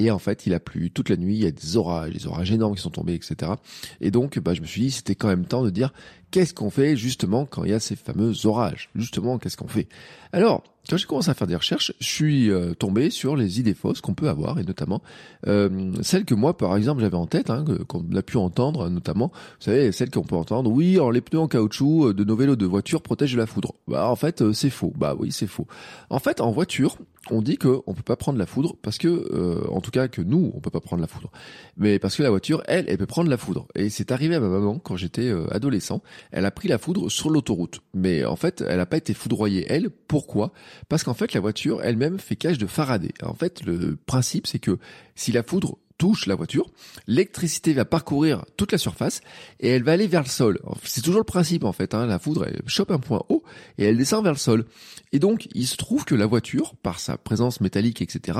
Et 0.00 0.10
en 0.10 0.18
fait, 0.18 0.46
il 0.46 0.54
a 0.54 0.60
plu 0.60 0.90
toute 0.90 1.10
la 1.10 1.18
nuit, 1.18 1.34
il 1.34 1.42
y 1.42 1.46
a 1.46 1.50
des 1.50 1.76
orages, 1.76 2.14
des 2.14 2.26
orages 2.26 2.50
énormes 2.50 2.74
qui 2.74 2.80
sont 2.80 2.88
tombés, 2.88 3.12
etc. 3.12 3.52
Et 4.00 4.10
donc, 4.10 4.38
bah, 4.38 4.54
je 4.54 4.62
me 4.62 4.66
suis 4.66 4.80
dit, 4.80 4.90
c'était 4.90 5.14
quand 5.14 5.28
même 5.28 5.44
temps 5.44 5.62
de 5.62 5.68
dire, 5.68 5.92
qu'est-ce 6.30 6.54
qu'on 6.54 6.70
fait 6.70 6.96
justement 6.96 7.44
quand 7.44 7.64
il 7.64 7.70
y 7.70 7.74
a 7.74 7.80
ces 7.80 7.96
fameux 7.96 8.46
orages? 8.46 8.88
Justement, 8.94 9.38
qu'est-ce 9.38 9.58
qu'on 9.58 9.68
fait? 9.68 9.88
Alors, 10.32 10.64
quand 10.90 10.96
j'ai 10.96 11.06
commencé 11.06 11.30
à 11.30 11.34
faire 11.34 11.46
des 11.46 11.54
recherches, 11.54 11.92
je 12.00 12.06
suis 12.06 12.50
euh, 12.50 12.74
tombé 12.74 13.10
sur 13.10 13.36
les 13.36 13.60
idées 13.60 13.74
fausses 13.74 14.00
qu'on 14.00 14.14
peut 14.14 14.28
avoir, 14.28 14.58
et 14.58 14.64
notamment 14.64 15.02
euh, 15.46 15.92
celles 16.02 16.24
que 16.24 16.34
moi, 16.34 16.56
par 16.56 16.76
exemple, 16.76 17.00
j'avais 17.00 17.16
en 17.16 17.26
tête, 17.26 17.48
hein, 17.48 17.64
qu'on 17.86 18.04
a 18.16 18.22
pu 18.22 18.36
entendre, 18.38 18.88
notamment, 18.88 19.30
vous 19.32 19.64
savez, 19.64 19.92
celles 19.92 20.10
qu'on 20.10 20.24
peut 20.24 20.34
entendre, 20.34 20.68
oui, 20.68 20.96
alors 20.96 21.12
les 21.12 21.20
pneus 21.20 21.38
en 21.38 21.46
caoutchouc 21.46 22.08
euh, 22.08 22.14
de 22.14 22.24
nos 22.24 22.34
vélos 22.34 22.56
de 22.56 22.66
voiture 22.66 23.02
protègent 23.02 23.34
de 23.34 23.38
la 23.38 23.46
foudre. 23.46 23.74
Bah, 23.86 24.08
en 24.08 24.16
fait, 24.16 24.52
c'est 24.52 24.70
faux. 24.70 24.92
Bah 24.96 25.14
oui, 25.16 25.30
c'est 25.30 25.46
faux. 25.46 25.68
En 26.10 26.18
fait, 26.18 26.40
en 26.40 26.50
voiture, 26.50 26.96
on 27.30 27.40
dit 27.40 27.56
qu'on 27.56 27.84
on 27.86 27.94
peut 27.94 28.02
pas 28.02 28.16
prendre 28.16 28.38
la 28.38 28.46
foudre 28.46 28.74
parce 28.82 28.98
que, 28.98 29.68
en 29.70 29.80
tout 29.80 29.90
cas, 29.90 30.08
que 30.08 30.22
nous, 30.22 30.50
on 30.54 30.60
peut 30.60 30.70
pas 30.70 30.80
prendre 30.80 31.00
la 31.00 31.06
foudre, 31.06 31.30
mais 31.76 31.98
parce 31.98 32.16
que 32.16 32.22
la 32.22 32.30
voiture, 32.30 32.62
elle, 32.66 32.86
elle 32.88 32.98
peut 32.98 33.06
prendre 33.06 33.30
la 33.30 33.36
foudre. 33.36 33.68
Et 33.74 33.90
c'est 33.90 34.10
arrivé 34.10 34.34
à 34.34 34.40
ma 34.40 34.48
maman 34.48 34.78
quand 34.78 34.96
j'étais 34.96 35.30
adolescent. 35.50 36.02
Elle 36.32 36.46
a 36.46 36.50
pris 36.50 36.68
la 36.68 36.78
foudre 36.78 37.10
sur 37.10 37.30
l'autoroute, 37.30 37.80
mais 37.94 38.24
en 38.24 38.36
fait, 38.36 38.64
elle 38.66 38.78
n'a 38.78 38.86
pas 38.86 38.96
été 38.96 39.14
foudroyée 39.14 39.66
elle. 39.68 39.90
Pourquoi? 39.90 40.52
Parce 40.88 41.04
qu'en 41.04 41.14
fait, 41.14 41.32
la 41.34 41.40
voiture 41.40 41.80
elle-même 41.82 42.18
fait 42.18 42.36
cage 42.36 42.58
de 42.58 42.66
Faraday. 42.66 43.12
En 43.22 43.34
fait, 43.34 43.62
le 43.64 43.96
principe, 43.96 44.46
c'est 44.46 44.58
que 44.58 44.78
si 45.14 45.32
la 45.32 45.42
foudre 45.42 45.78
touche 46.00 46.26
la 46.26 46.34
voiture, 46.34 46.70
l'électricité 47.06 47.74
va 47.74 47.84
parcourir 47.84 48.46
toute 48.56 48.72
la 48.72 48.78
surface 48.78 49.20
et 49.60 49.68
elle 49.68 49.82
va 49.82 49.92
aller 49.92 50.06
vers 50.06 50.22
le 50.22 50.28
sol. 50.28 50.58
C'est 50.82 51.02
toujours 51.02 51.20
le 51.20 51.26
principe 51.26 51.62
en 51.64 51.72
fait. 51.72 51.94
Hein. 51.94 52.06
La 52.06 52.18
foudre, 52.18 52.46
elle 52.46 52.62
chope 52.66 52.90
un 52.90 52.98
point 52.98 53.22
haut 53.28 53.42
et 53.76 53.84
elle 53.84 53.98
descend 53.98 54.24
vers 54.24 54.32
le 54.32 54.38
sol. 54.38 54.64
Et 55.12 55.18
donc, 55.18 55.46
il 55.54 55.66
se 55.66 55.76
trouve 55.76 56.06
que 56.06 56.14
la 56.14 56.24
voiture, 56.24 56.74
par 56.76 56.98
sa 56.98 57.18
présence 57.18 57.60
métallique, 57.60 58.00
etc., 58.00 58.38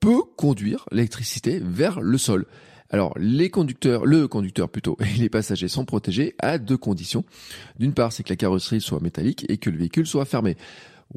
peut 0.00 0.22
conduire 0.36 0.86
l'électricité 0.90 1.60
vers 1.62 2.00
le 2.00 2.16
sol. 2.16 2.46
Alors, 2.88 3.12
les 3.18 3.50
conducteurs, 3.50 4.06
le 4.06 4.28
conducteur 4.28 4.68
plutôt, 4.70 4.96
et 5.00 5.18
les 5.18 5.28
passagers 5.28 5.68
sont 5.68 5.84
protégés 5.84 6.34
à 6.38 6.56
deux 6.58 6.78
conditions. 6.78 7.24
D'une 7.78 7.92
part, 7.92 8.12
c'est 8.12 8.22
que 8.22 8.30
la 8.30 8.36
carrosserie 8.36 8.80
soit 8.80 9.00
métallique 9.00 9.44
et 9.50 9.58
que 9.58 9.68
le 9.68 9.76
véhicule 9.76 10.06
soit 10.06 10.24
fermé. 10.24 10.56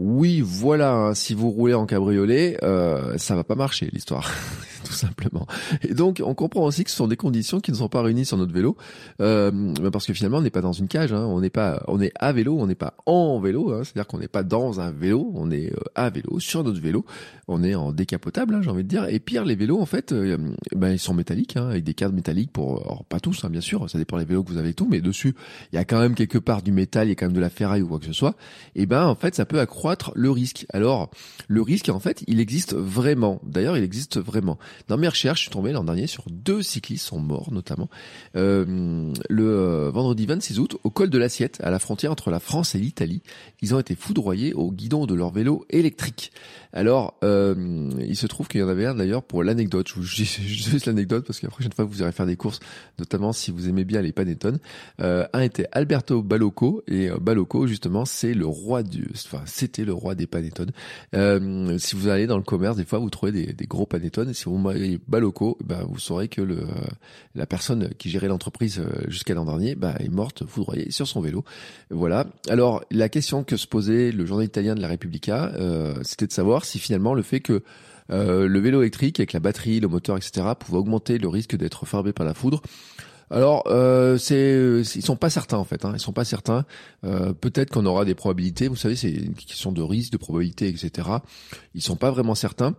Oui, 0.02 0.40
voilà, 0.40 0.94
hein, 0.94 1.14
si 1.14 1.34
vous 1.34 1.50
roulez 1.50 1.74
en 1.74 1.86
cabriolet, 1.86 2.58
euh, 2.64 3.18
ça 3.18 3.36
va 3.36 3.44
pas 3.44 3.56
marcher 3.56 3.90
l'histoire. 3.92 4.32
tout 4.84 4.94
simplement. 4.94 5.48
Et 5.82 5.94
donc, 5.94 6.22
on 6.24 6.34
comprend 6.34 6.64
aussi 6.64 6.84
que 6.84 6.90
ce 6.90 6.96
sont 6.96 7.08
des 7.08 7.18
conditions 7.18 7.60
qui 7.60 7.72
ne 7.72 7.78
sont 7.78 7.90
pas 7.90 8.02
réunies 8.02 8.26
sur 8.26 8.38
notre 8.38 8.54
vélo, 8.54 8.78
euh, 9.22 9.74
parce 9.92 10.06
que 10.06 10.14
finalement, 10.14 10.38
on 10.38 10.42
n'est 10.42 10.50
pas 10.50 10.62
dans 10.62 10.74
une 10.74 10.88
cage, 10.88 11.14
hein. 11.14 11.26
on 11.26 11.42
n'est 11.42 11.50
pas, 11.50 11.84
on 11.88 12.02
est 12.02 12.12
à 12.20 12.32
vélo, 12.32 12.58
on 12.60 12.68
n'est 12.68 12.76
pas 12.76 12.96
en 13.06 13.40
vélo, 13.40 13.72
hein. 13.72 13.82
c'est-à-dire 13.84 14.08
qu'on 14.08 14.20
n'est 14.20 14.28
pas 14.28 14.44
dans 14.44 14.80
un 14.80 14.92
vélo, 14.92 15.32
on 15.36 15.52
est 15.52 15.72
euh, 15.74 15.80
à 15.96 16.10
vélo, 16.10 16.40
sur 16.40 16.64
notre 16.64 16.80
vélo, 16.80 17.06
on 17.48 17.64
est 17.64 17.76
en 17.76 17.92
décapotable, 17.92 18.56
hein, 18.56 18.62
j'ai 18.62 18.70
envie 18.70 18.84
de 18.84 18.90
dire. 18.90 19.06
Et 19.10 19.20
pire, 19.20 19.46
les 19.46 19.56
vélos, 19.56 19.80
en 19.80 19.86
fait, 19.86 20.12
euh, 20.12 20.38
ben, 20.76 20.92
ils 20.92 21.00
sont 21.00 21.14
métalliques, 21.14 21.58
hein, 21.58 21.70
avec 21.70 21.84
des 21.84 21.94
cadres 21.94 22.16
métalliques 22.16 22.52
pour, 22.52 22.82
alors 22.82 23.04
pas 23.06 23.20
tous, 23.20 23.44
hein, 23.44 23.50
bien 23.50 23.62
sûr, 23.62 23.90
ça 23.90 23.98
dépend 23.98 24.18
des 24.18 24.26
vélos 24.26 24.44
que 24.44 24.52
vous 24.52 24.58
avez 24.58 24.74
tout, 24.74 24.88
mais 24.90 25.02
dessus, 25.02 25.36
il 25.72 25.76
y 25.76 25.80
a 25.80 25.86
quand 25.86 26.00
même 26.00 26.16
quelque 26.16 26.38
part 26.38 26.62
du 26.62 26.72
métal, 26.72 27.08
il 27.08 27.10
y 27.10 27.14
a 27.14 27.16
quand 27.16 27.28
même 27.28 27.36
de 27.36 27.42
la 27.42 27.50
ferraille 27.50 27.82
ou 27.82 27.88
quoi 27.88 28.00
que 28.00 28.06
ce 28.06 28.14
soit. 28.14 28.36
Et 28.76 28.86
ben, 28.86 29.06
en 29.06 29.16
fait, 29.16 29.36
ça 29.36 29.46
peut 29.46 29.60
accroître 29.60 30.12
le 30.16 30.32
risque. 30.32 30.66
Alors, 30.72 31.10
le 31.48 31.62
risque, 31.62 31.90
en 31.90 32.00
fait, 32.00 32.24
il 32.28 32.40
existe 32.40 32.76
vraiment. 32.76 33.40
D'ailleurs, 33.44 33.78
il 33.78 33.84
existe 33.84 34.20
vraiment. 34.20 34.58
Dans 34.88 34.98
mes 34.98 35.08
recherches, 35.08 35.40
je 35.40 35.44
suis 35.44 35.52
tombé 35.52 35.72
l'an 35.72 35.84
dernier 35.84 36.08
sur 36.08 36.26
deux 36.30 36.62
cyclistes 36.62 37.08
sont 37.08 37.20
morts 37.20 37.52
notamment 37.52 37.90
euh, 38.36 39.14
le 39.30 39.46
euh, 39.46 39.92
vendredi 39.92 40.26
26 40.26 40.60
août 40.60 40.78
au 40.84 40.90
col 40.90 41.10
de 41.10 41.18
l'Assiette, 41.18 41.60
à 41.64 41.70
la 41.70 41.80
frontière 41.80 42.12
entre 42.12 42.32
la 42.32 42.40
France 42.40 42.76
et 42.76 42.80
l'Italie. 42.80 43.22
Ils 43.62 43.76
ont 43.76 43.80
été 43.80 43.96
foudroyés 43.96 44.54
au 44.54 44.72
guidon 44.72 45.06
de 45.06 45.14
leur 45.14 45.32
vélo 45.32 45.66
électrique. 45.70 46.32
Alors, 46.72 47.16
euh, 47.24 47.90
il 48.00 48.16
se 48.16 48.28
trouve 48.28 48.48
qu'il 48.48 48.62
y 48.62 48.64
en 48.64 48.70
avait 48.70 48.86
un 48.86 48.94
d'ailleurs 48.94 49.24
pour 49.24 49.44
l'anecdote. 49.44 49.88
Je 49.88 49.96
vous 49.96 50.02
dis 50.02 50.26
juste 50.46 50.86
l'anecdote 50.86 51.26
parce 51.26 51.40
que 51.40 51.48
la 51.48 51.52
prochaine 51.52 51.72
fois 51.72 51.86
vous 51.86 52.02
irez 52.02 52.12
faire 52.12 52.28
des 52.28 52.36
courses, 52.36 52.60
notamment 53.00 53.34
si 53.34 53.52
vous 53.52 53.68
aimez 53.68 53.86
bien 53.86 54.02
les 54.02 54.12
panettone, 54.12 54.60
euh, 55.02 55.26
un 55.34 55.42
était 55.42 55.68
Alberto 55.72 56.22
Balocco 56.22 56.84
et 56.88 57.10
euh, 57.10 57.18
Balocco 57.18 57.66
justement 57.66 58.06
c'est 58.06 58.34
le 58.34 58.46
roi 58.46 58.84
du, 58.84 59.08
enfin 59.16 59.42
c'était 59.46 59.84
le 59.84 59.94
roi 59.94 60.14
des 60.14 60.28
panettone. 60.28 60.72
Euh, 61.16 61.78
si 61.80 61.96
vous 61.96 62.08
allez 62.08 62.28
dans 62.28 62.38
le 62.38 62.44
commerce, 62.44 62.78
des 62.78 62.86
fois 62.86 63.00
vous 63.00 63.10
trouvez 63.10 63.32
des, 63.32 63.54
des 63.54 63.66
gros 63.66 63.88
panettone. 63.88 64.30
Et 64.30 64.34
si 64.34 64.46
vous 64.46 64.58
voyez 64.62 65.00
Balocco, 65.08 65.58
ben 65.64 65.84
vous 65.88 66.00
saurez 66.00 66.28
que 66.28 66.42
le 66.42 66.60
la 67.36 67.46
personne 67.46 67.90
qui 67.98 68.10
gérait 68.10 68.28
l'entreprise 68.28 68.82
jusqu'à 69.08 69.34
l'an 69.34 69.46
dernier, 69.46 69.76
bah, 69.76 69.96
est 70.00 70.10
morte 70.10 70.46
foudroyée 70.46 70.92
sur 70.92 71.08
son 71.08 71.22
vélo. 71.22 71.44
Voilà. 71.90 72.26
Alors 72.50 72.84
la 72.92 73.10
question 73.10 73.44
que 73.44 73.58
se 73.58 73.68
posait 73.68 74.12
le 74.12 74.26
journal 74.26 74.46
italien 74.46 74.76
de 74.76 74.82
la 74.82 74.88
Repubblica, 74.88 75.52
c'était 76.04 76.28
de 76.28 76.32
savoir 76.32 76.66
si 76.66 76.80
finalement 76.80 77.14
le 77.14 77.22
fait 77.22 77.40
que 77.40 77.64
euh, 78.12 78.48
le 78.48 78.60
vélo 78.60 78.82
électrique 78.82 79.20
avec 79.20 79.34
la 79.34 79.40
batterie, 79.40 79.80
le 79.80 79.88
moteur, 79.88 80.18
etc. 80.18 80.48
pouvait 80.58 80.78
augmenter 80.78 81.18
le 81.18 81.28
risque 81.28 81.56
d'être 81.56 81.86
farbé 81.86 82.14
par 82.14 82.26
la 82.26 82.34
foudre. 82.34 82.62
Alors, 83.32 83.64
euh, 83.68 84.18
c'est, 84.18 84.82
ils 84.96 85.04
sont 85.04 85.16
pas 85.16 85.30
certains 85.30 85.58
en 85.58 85.64
fait. 85.64 85.86
Hein, 85.86 85.92
ils 85.94 86.00
sont 86.00 86.14
pas 86.14 86.26
certains. 86.26 86.66
Euh, 87.04 87.34
peut-être 87.34 87.70
qu'on 87.72 87.86
aura 87.86 88.06
des 88.06 88.16
probabilités. 88.16 88.68
Vous 88.68 88.76
savez, 88.76 88.96
c'est 88.96 89.12
une 89.12 89.36
question 89.36 89.72
de 89.72 89.82
risque, 89.84 90.12
de 90.12 90.18
probabilité, 90.18 90.68
etc. 90.68 91.08
Ils 91.76 91.84
sont 91.84 91.96
pas 91.96 92.10
vraiment 92.10 92.34
certains. 92.34 92.76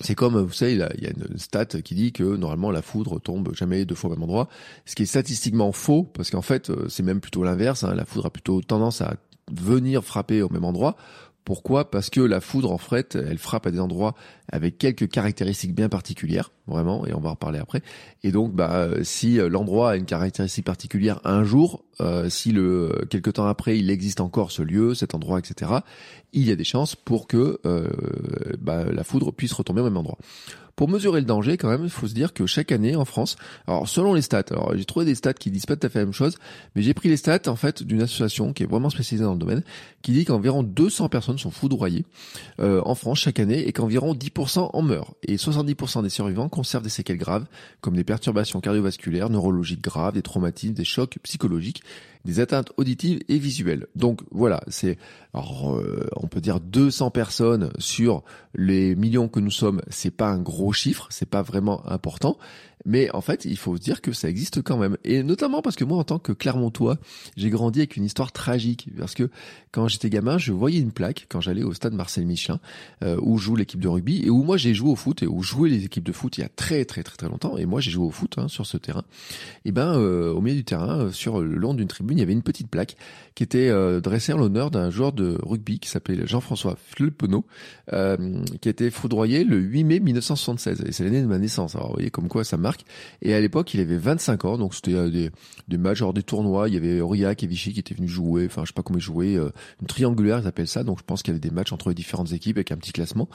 C'est 0.00 0.14
comme, 0.14 0.40
vous 0.40 0.52
savez, 0.52 0.72
il 0.72 1.04
y 1.04 1.06
a 1.06 1.10
une 1.10 1.38
stat 1.38 1.66
qui 1.66 1.94
dit 1.94 2.12
que 2.12 2.24
normalement 2.24 2.70
la 2.70 2.80
foudre 2.80 3.20
tombe 3.20 3.54
jamais 3.54 3.84
deux 3.84 3.94
fois 3.94 4.08
au 4.08 4.14
même 4.14 4.22
endroit, 4.22 4.48
ce 4.86 4.94
qui 4.94 5.02
est 5.02 5.06
statistiquement 5.06 5.72
faux, 5.72 6.04
parce 6.04 6.30
qu'en 6.30 6.42
fait, 6.42 6.70
euh, 6.70 6.88
c'est 6.88 7.02
même 7.02 7.20
plutôt 7.20 7.44
l'inverse. 7.44 7.84
Hein, 7.84 7.94
la 7.94 8.06
foudre 8.06 8.26
a 8.26 8.30
plutôt 8.30 8.62
tendance 8.62 9.02
à 9.02 9.16
venir 9.52 10.02
frapper 10.02 10.42
au 10.42 10.48
même 10.48 10.64
endroit. 10.64 10.96
Pourquoi? 11.50 11.90
Parce 11.90 12.10
que 12.10 12.20
la 12.20 12.40
foudre, 12.40 12.70
en 12.70 12.78
fait, 12.78 13.16
elle 13.16 13.38
frappe 13.38 13.66
à 13.66 13.72
des 13.72 13.80
endroits 13.80 14.14
avec 14.52 14.78
quelques 14.78 15.08
caractéristiques 15.08 15.74
bien 15.74 15.88
particulières, 15.88 16.52
vraiment, 16.68 17.04
et 17.08 17.12
on 17.12 17.18
va 17.18 17.30
en 17.30 17.32
reparler 17.32 17.58
après. 17.58 17.82
Et 18.22 18.30
donc, 18.30 18.54
bah, 18.54 18.88
si 19.02 19.38
l'endroit 19.38 19.90
a 19.90 19.96
une 19.96 20.04
caractéristique 20.04 20.64
particulière 20.64 21.20
un 21.24 21.42
jour, 21.42 21.82
euh, 22.00 22.28
si 22.28 22.52
le 22.52 23.04
quelque 23.10 23.30
temps 23.30 23.46
après 23.46 23.76
il 23.76 23.90
existe 23.90 24.20
encore 24.20 24.52
ce 24.52 24.62
lieu, 24.62 24.94
cet 24.94 25.12
endroit, 25.12 25.40
etc., 25.40 25.72
il 26.32 26.46
y 26.46 26.52
a 26.52 26.54
des 26.54 26.62
chances 26.62 26.94
pour 26.94 27.26
que 27.26 27.58
euh, 27.66 27.88
bah, 28.60 28.84
la 28.84 29.02
foudre 29.02 29.32
puisse 29.32 29.52
retomber 29.52 29.80
au 29.80 29.84
même 29.84 29.96
endroit. 29.96 30.18
Pour 30.80 30.88
mesurer 30.88 31.20
le 31.20 31.26
danger, 31.26 31.58
quand 31.58 31.68
même, 31.68 31.84
il 31.84 31.90
faut 31.90 32.08
se 32.08 32.14
dire 32.14 32.32
que 32.32 32.46
chaque 32.46 32.72
année 32.72 32.96
en 32.96 33.04
France, 33.04 33.36
alors 33.66 33.86
selon 33.86 34.14
les 34.14 34.22
stats, 34.22 34.44
alors 34.48 34.74
j'ai 34.74 34.86
trouvé 34.86 35.04
des 35.04 35.14
stats 35.14 35.34
qui 35.34 35.50
disent 35.50 35.66
pas 35.66 35.76
tout 35.76 35.86
à 35.86 35.90
fait 35.90 35.98
la 35.98 36.06
même 36.06 36.14
chose, 36.14 36.38
mais 36.74 36.80
j'ai 36.80 36.94
pris 36.94 37.10
les 37.10 37.18
stats 37.18 37.50
en 37.50 37.54
fait 37.56 37.82
d'une 37.82 38.00
association 38.00 38.54
qui 38.54 38.62
est 38.62 38.66
vraiment 38.66 38.88
spécialisée 38.88 39.24
dans 39.24 39.34
le 39.34 39.38
domaine, 39.38 39.62
qui 40.00 40.12
dit 40.12 40.24
qu'environ 40.24 40.62
200 40.62 41.10
personnes 41.10 41.36
sont 41.36 41.50
foudroyées 41.50 42.06
euh, 42.60 42.80
en 42.86 42.94
France 42.94 43.18
chaque 43.18 43.40
année 43.40 43.68
et 43.68 43.72
qu'environ 43.72 44.14
10% 44.14 44.70
en 44.72 44.80
meurent. 44.80 45.12
Et 45.22 45.36
70% 45.36 46.02
des 46.02 46.08
survivants 46.08 46.48
conservent 46.48 46.84
des 46.84 46.88
séquelles 46.88 47.18
graves, 47.18 47.44
comme 47.82 47.94
des 47.94 48.04
perturbations 48.04 48.62
cardiovasculaires, 48.62 49.28
neurologiques 49.28 49.82
graves, 49.82 50.14
des 50.14 50.22
traumatismes, 50.22 50.72
des 50.72 50.84
chocs 50.86 51.18
psychologiques 51.22 51.82
des 52.24 52.40
atteintes 52.40 52.72
auditives 52.76 53.20
et 53.28 53.38
visuelles. 53.38 53.86
Donc 53.94 54.20
voilà, 54.30 54.62
c'est 54.68 54.98
euh, 55.34 56.06
on 56.16 56.26
peut 56.26 56.40
dire 56.40 56.60
200 56.60 57.10
personnes 57.10 57.70
sur 57.78 58.22
les 58.54 58.94
millions 58.96 59.28
que 59.28 59.40
nous 59.40 59.50
sommes, 59.50 59.80
c'est 59.88 60.10
pas 60.10 60.28
un 60.28 60.40
gros 60.40 60.72
chiffre, 60.72 61.06
c'est 61.10 61.28
pas 61.28 61.42
vraiment 61.42 61.86
important, 61.88 62.36
mais 62.86 63.10
en 63.12 63.20
fait, 63.20 63.44
il 63.44 63.56
faut 63.56 63.76
se 63.76 63.82
dire 63.82 64.00
que 64.00 64.12
ça 64.12 64.28
existe 64.28 64.62
quand 64.62 64.76
même 64.76 64.96
et 65.04 65.22
notamment 65.22 65.62
parce 65.62 65.76
que 65.76 65.84
moi 65.84 65.98
en 65.98 66.04
tant 66.04 66.18
que 66.18 66.32
Clermontois, 66.32 66.96
j'ai 67.36 67.50
grandi 67.50 67.80
avec 67.80 67.96
une 67.96 68.04
histoire 68.04 68.32
tragique 68.32 68.88
parce 68.98 69.14
que 69.14 69.30
quand 69.70 69.86
j'étais 69.88 70.10
gamin, 70.10 70.38
je 70.38 70.52
voyais 70.52 70.80
une 70.80 70.92
plaque 70.92 71.26
quand 71.28 71.40
j'allais 71.40 71.62
au 71.62 71.74
stade 71.74 71.92
Marcel 71.92 72.26
Michelin 72.26 72.58
euh, 73.04 73.18
où 73.22 73.38
joue 73.38 73.54
l'équipe 73.54 73.80
de 73.80 73.88
rugby 73.88 74.22
et 74.24 74.30
où 74.30 74.42
moi 74.42 74.56
j'ai 74.56 74.74
joué 74.74 74.90
au 74.90 74.96
foot 74.96 75.22
et 75.22 75.26
où 75.26 75.42
jouaient 75.42 75.68
les 75.68 75.84
équipes 75.84 76.04
de 76.04 76.12
foot 76.12 76.38
il 76.38 76.40
y 76.40 76.44
a 76.44 76.48
très 76.48 76.84
très 76.84 77.02
très 77.02 77.16
très 77.16 77.28
longtemps 77.28 77.56
et 77.56 77.66
moi 77.66 77.80
j'ai 77.80 77.90
joué 77.90 78.06
au 78.06 78.10
foot 78.10 78.34
hein, 78.38 78.48
sur 78.48 78.66
ce 78.66 78.76
terrain. 78.78 79.04
Et 79.64 79.72
ben 79.72 79.94
euh, 79.94 80.32
au 80.32 80.40
milieu 80.40 80.56
du 80.56 80.64
terrain 80.64 81.12
sur 81.12 81.40
le 81.40 81.56
long 81.56 81.74
d'une 81.74 81.88
tribune 81.88 82.09
il 82.16 82.20
y 82.20 82.22
avait 82.22 82.32
une 82.32 82.42
petite 82.42 82.68
plaque 82.68 82.96
qui 83.34 83.42
était 83.42 83.68
euh, 83.68 84.00
dressée 84.00 84.32
en 84.32 84.38
l'honneur 84.38 84.70
d'un 84.70 84.90
joueur 84.90 85.12
de 85.12 85.38
rugby 85.42 85.78
qui 85.78 85.88
s'appelait 85.88 86.26
Jean-François 86.26 86.76
Fleupenot, 86.76 87.44
euh, 87.92 88.42
qui 88.60 88.68
a 88.68 88.70
été 88.70 88.90
foudroyé 88.90 89.44
le 89.44 89.58
8 89.58 89.84
mai 89.84 90.00
1976. 90.00 90.84
Et 90.86 90.92
c'est 90.92 91.04
l'année 91.04 91.22
de 91.22 91.26
ma 91.26 91.38
naissance. 91.38 91.74
Alors 91.74 91.88
vous 91.88 91.94
voyez 91.94 92.10
comme 92.10 92.28
quoi 92.28 92.44
ça 92.44 92.56
marque. 92.56 92.82
Et 93.22 93.34
à 93.34 93.40
l'époque, 93.40 93.74
il 93.74 93.80
avait 93.80 93.96
25 93.96 94.44
ans, 94.44 94.58
donc 94.58 94.74
c'était 94.74 94.94
euh, 94.94 95.10
des, 95.10 95.30
des 95.68 95.78
matchs, 95.78 95.98
genre 95.98 96.12
des 96.12 96.22
tournois. 96.22 96.68
Il 96.68 96.74
y 96.74 96.76
avait 96.76 97.00
Aurillac 97.00 97.42
et 97.42 97.46
Vichy 97.46 97.72
qui 97.72 97.80
étaient 97.80 97.94
venus 97.94 98.10
jouer. 98.10 98.46
Enfin, 98.46 98.62
je 98.62 98.68
sais 98.68 98.74
pas 98.74 98.82
comment 98.82 98.98
ils 98.98 99.02
jouaient. 99.02 99.36
Euh, 99.36 99.50
une 99.80 99.86
triangulaire, 99.86 100.40
ils 100.40 100.46
appellent 100.46 100.68
ça. 100.68 100.84
Donc 100.84 100.98
je 100.98 101.04
pense 101.04 101.22
qu'il 101.22 101.32
y 101.32 101.36
avait 101.36 101.40
des 101.40 101.54
matchs 101.54 101.72
entre 101.72 101.88
les 101.88 101.94
différentes 101.94 102.32
équipes 102.32 102.56
avec 102.56 102.72
un 102.72 102.76
petit 102.76 102.92
classement. 102.92 103.28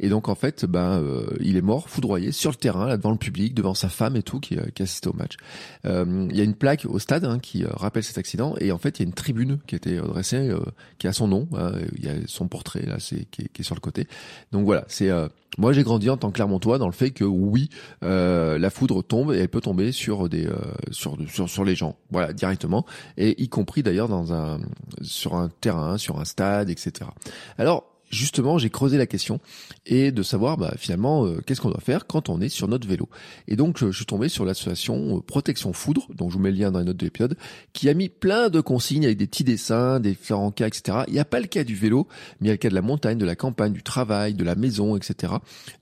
Et 0.00 0.08
donc 0.08 0.28
en 0.28 0.34
fait, 0.34 0.64
ben, 0.64 1.02
il 1.40 1.56
est 1.56 1.62
mort 1.62 1.88
foudroyé 1.88 2.32
sur 2.32 2.50
le 2.50 2.56
terrain, 2.56 2.86
là 2.86 2.96
devant 2.96 3.10
le 3.10 3.16
public, 3.16 3.54
devant 3.54 3.74
sa 3.74 3.88
femme 3.88 4.16
et 4.16 4.22
tout, 4.22 4.40
qui, 4.40 4.56
qui 4.74 4.82
assistait 4.82 5.08
au 5.08 5.12
match. 5.12 5.36
il 5.84 6.36
y 6.36 6.40
a 6.40 6.44
une 6.44 6.54
plaque 6.54 6.86
au 6.88 6.98
stade 6.98 7.24
hein, 7.24 7.38
qui 7.38 7.64
rappelle 7.64 8.02
cet 8.02 8.18
Et 8.60 8.72
en 8.72 8.78
fait, 8.78 8.98
il 8.98 9.02
y 9.02 9.04
a 9.04 9.08
une 9.08 9.14
tribune 9.14 9.58
qui 9.66 9.74
a 9.74 9.78
été 9.78 9.96
dressée, 9.96 10.48
euh, 10.48 10.60
qui 10.98 11.06
a 11.06 11.12
son 11.12 11.28
nom. 11.28 11.48
Hein, 11.54 11.72
il 11.96 12.04
y 12.04 12.08
a 12.08 12.14
son 12.26 12.48
portrait 12.48 12.84
là, 12.86 12.96
c'est 12.98 13.24
qui, 13.30 13.42
est 13.42 13.62
sur 13.62 13.74
le 13.74 13.80
côté. 13.80 14.06
Donc 14.52 14.64
voilà, 14.64 14.84
c'est 14.88 15.10
euh, 15.10 15.28
moi 15.58 15.72
j'ai 15.72 15.82
grandi 15.82 16.08
en 16.10 16.16
tant 16.16 16.30
que 16.30 16.34
Clermontois 16.34 16.78
dans 16.78 16.86
le 16.86 16.92
fait 16.92 17.10
que 17.10 17.24
oui, 17.24 17.68
euh, 18.02 18.58
la 18.58 18.70
foudre 18.70 19.02
tombe 19.02 19.32
et 19.32 19.38
elle 19.38 19.48
peut 19.48 19.60
tomber 19.60 19.92
sur 19.92 20.28
des 20.28 20.48
sur, 20.90 21.16
sur 21.28 21.48
sur 21.48 21.64
les 21.64 21.74
gens, 21.74 21.96
voilà 22.10 22.32
directement, 22.32 22.86
et 23.16 23.40
y 23.42 23.48
compris 23.48 23.82
d'ailleurs 23.82 24.08
dans 24.08 24.32
un 24.32 24.60
sur 25.02 25.34
un 25.34 25.48
terrain, 25.60 25.98
sur 25.98 26.18
un 26.18 26.24
stade, 26.24 26.70
etc. 26.70 27.10
Alors 27.58 27.91
justement, 28.12 28.58
j'ai 28.58 28.70
creusé 28.70 28.98
la 28.98 29.06
question 29.06 29.40
et 29.86 30.12
de 30.12 30.22
savoir 30.22 30.58
bah, 30.58 30.74
finalement 30.76 31.26
euh, 31.26 31.40
qu'est-ce 31.44 31.60
qu'on 31.60 31.70
doit 31.70 31.80
faire 31.80 32.06
quand 32.06 32.28
on 32.28 32.40
est 32.40 32.48
sur 32.48 32.68
notre 32.68 32.86
vélo. 32.86 33.08
Et 33.48 33.56
donc, 33.56 33.78
je, 33.78 33.90
suis 33.90 34.06
tombé 34.06 34.28
sur 34.28 34.44
l'association 34.44 35.16
euh, 35.16 35.20
Protection 35.20 35.72
Foudre, 35.72 36.06
dont 36.14 36.28
je 36.28 36.34
vous 36.34 36.40
mets 36.40 36.50
le 36.50 36.58
lien 36.58 36.70
dans 36.70 36.78
les 36.78 36.84
notes 36.84 36.98
de 36.98 37.06
l'épisode, 37.06 37.36
qui 37.72 37.88
a 37.88 37.94
mis 37.94 38.08
plein 38.08 38.50
de 38.50 38.60
consignes 38.60 39.04
avec 39.04 39.16
des 39.16 39.26
petits 39.26 39.44
dessins, 39.44 39.98
des 39.98 40.10
différents 40.10 40.50
cas, 40.50 40.66
etc. 40.66 40.98
Il 41.08 41.14
n'y 41.14 41.20
a 41.20 41.24
pas 41.24 41.40
le 41.40 41.46
cas 41.46 41.64
du 41.64 41.74
vélo, 41.74 42.06
mais 42.40 42.46
il 42.46 42.48
y 42.48 42.50
a 42.50 42.54
le 42.54 42.58
cas 42.58 42.68
de 42.68 42.74
la 42.74 42.82
montagne, 42.82 43.18
de 43.18 43.24
la 43.24 43.36
campagne, 43.36 43.72
du 43.72 43.82
travail, 43.82 44.34
de 44.34 44.44
la 44.44 44.54
maison, 44.54 44.96
etc. 44.96 45.32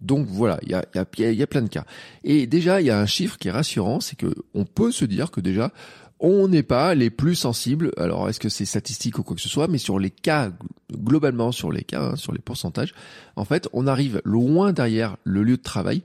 Donc 0.01 0.27
voilà, 0.27 0.59
il 0.63 0.71
y 0.71 0.75
a, 0.75 0.85
y 0.95 1.43
a 1.43 1.47
plein 1.47 1.63
de 1.63 1.69
cas. 1.69 1.85
Et 2.23 2.47
déjà, 2.47 2.81
il 2.81 2.87
y 2.87 2.91
a 2.91 3.01
un 3.01 3.07
chiffre 3.07 3.39
qui 3.39 3.49
est 3.49 3.53
rassurant, 3.53 4.01
c'est 4.01 4.17
que 4.17 4.35
on 4.55 4.65
peut 4.65 4.93
se 4.93 5.05
dire 5.05 5.31
que 5.31 5.41
déjà 5.41 5.73
on 6.21 6.49
n'est 6.49 6.63
pas 6.63 6.95
les 6.95 7.11
plus 7.11 7.35
sensibles. 7.35 7.93
Alors, 7.97 8.29
est-ce 8.29 8.39
que 8.39 8.51
c'est 8.51 8.67
statistique 8.67 9.19
ou 9.19 9.23
quoi 9.23 9.35
que 9.35 9.43
ce 9.43 9.49
soit, 9.49 9.69
mais 9.69 9.79
sur 9.79 9.99
les 9.99 10.11
cas, 10.11 10.53
globalement 10.93 11.51
sur 11.51 11.73
les 11.73 11.83
cas, 11.83 12.11
hein, 12.13 12.17
sur 12.17 12.33
les 12.33 12.39
pourcentages, 12.39 12.95
en 13.37 13.45
fait, 13.47 13.69
on 13.73 13.87
arrive 13.87 14.21
loin 14.25 14.73
derrière 14.73 15.17
le 15.25 15.43
lieu 15.43 15.57
de 15.57 15.63
travail, 15.63 16.03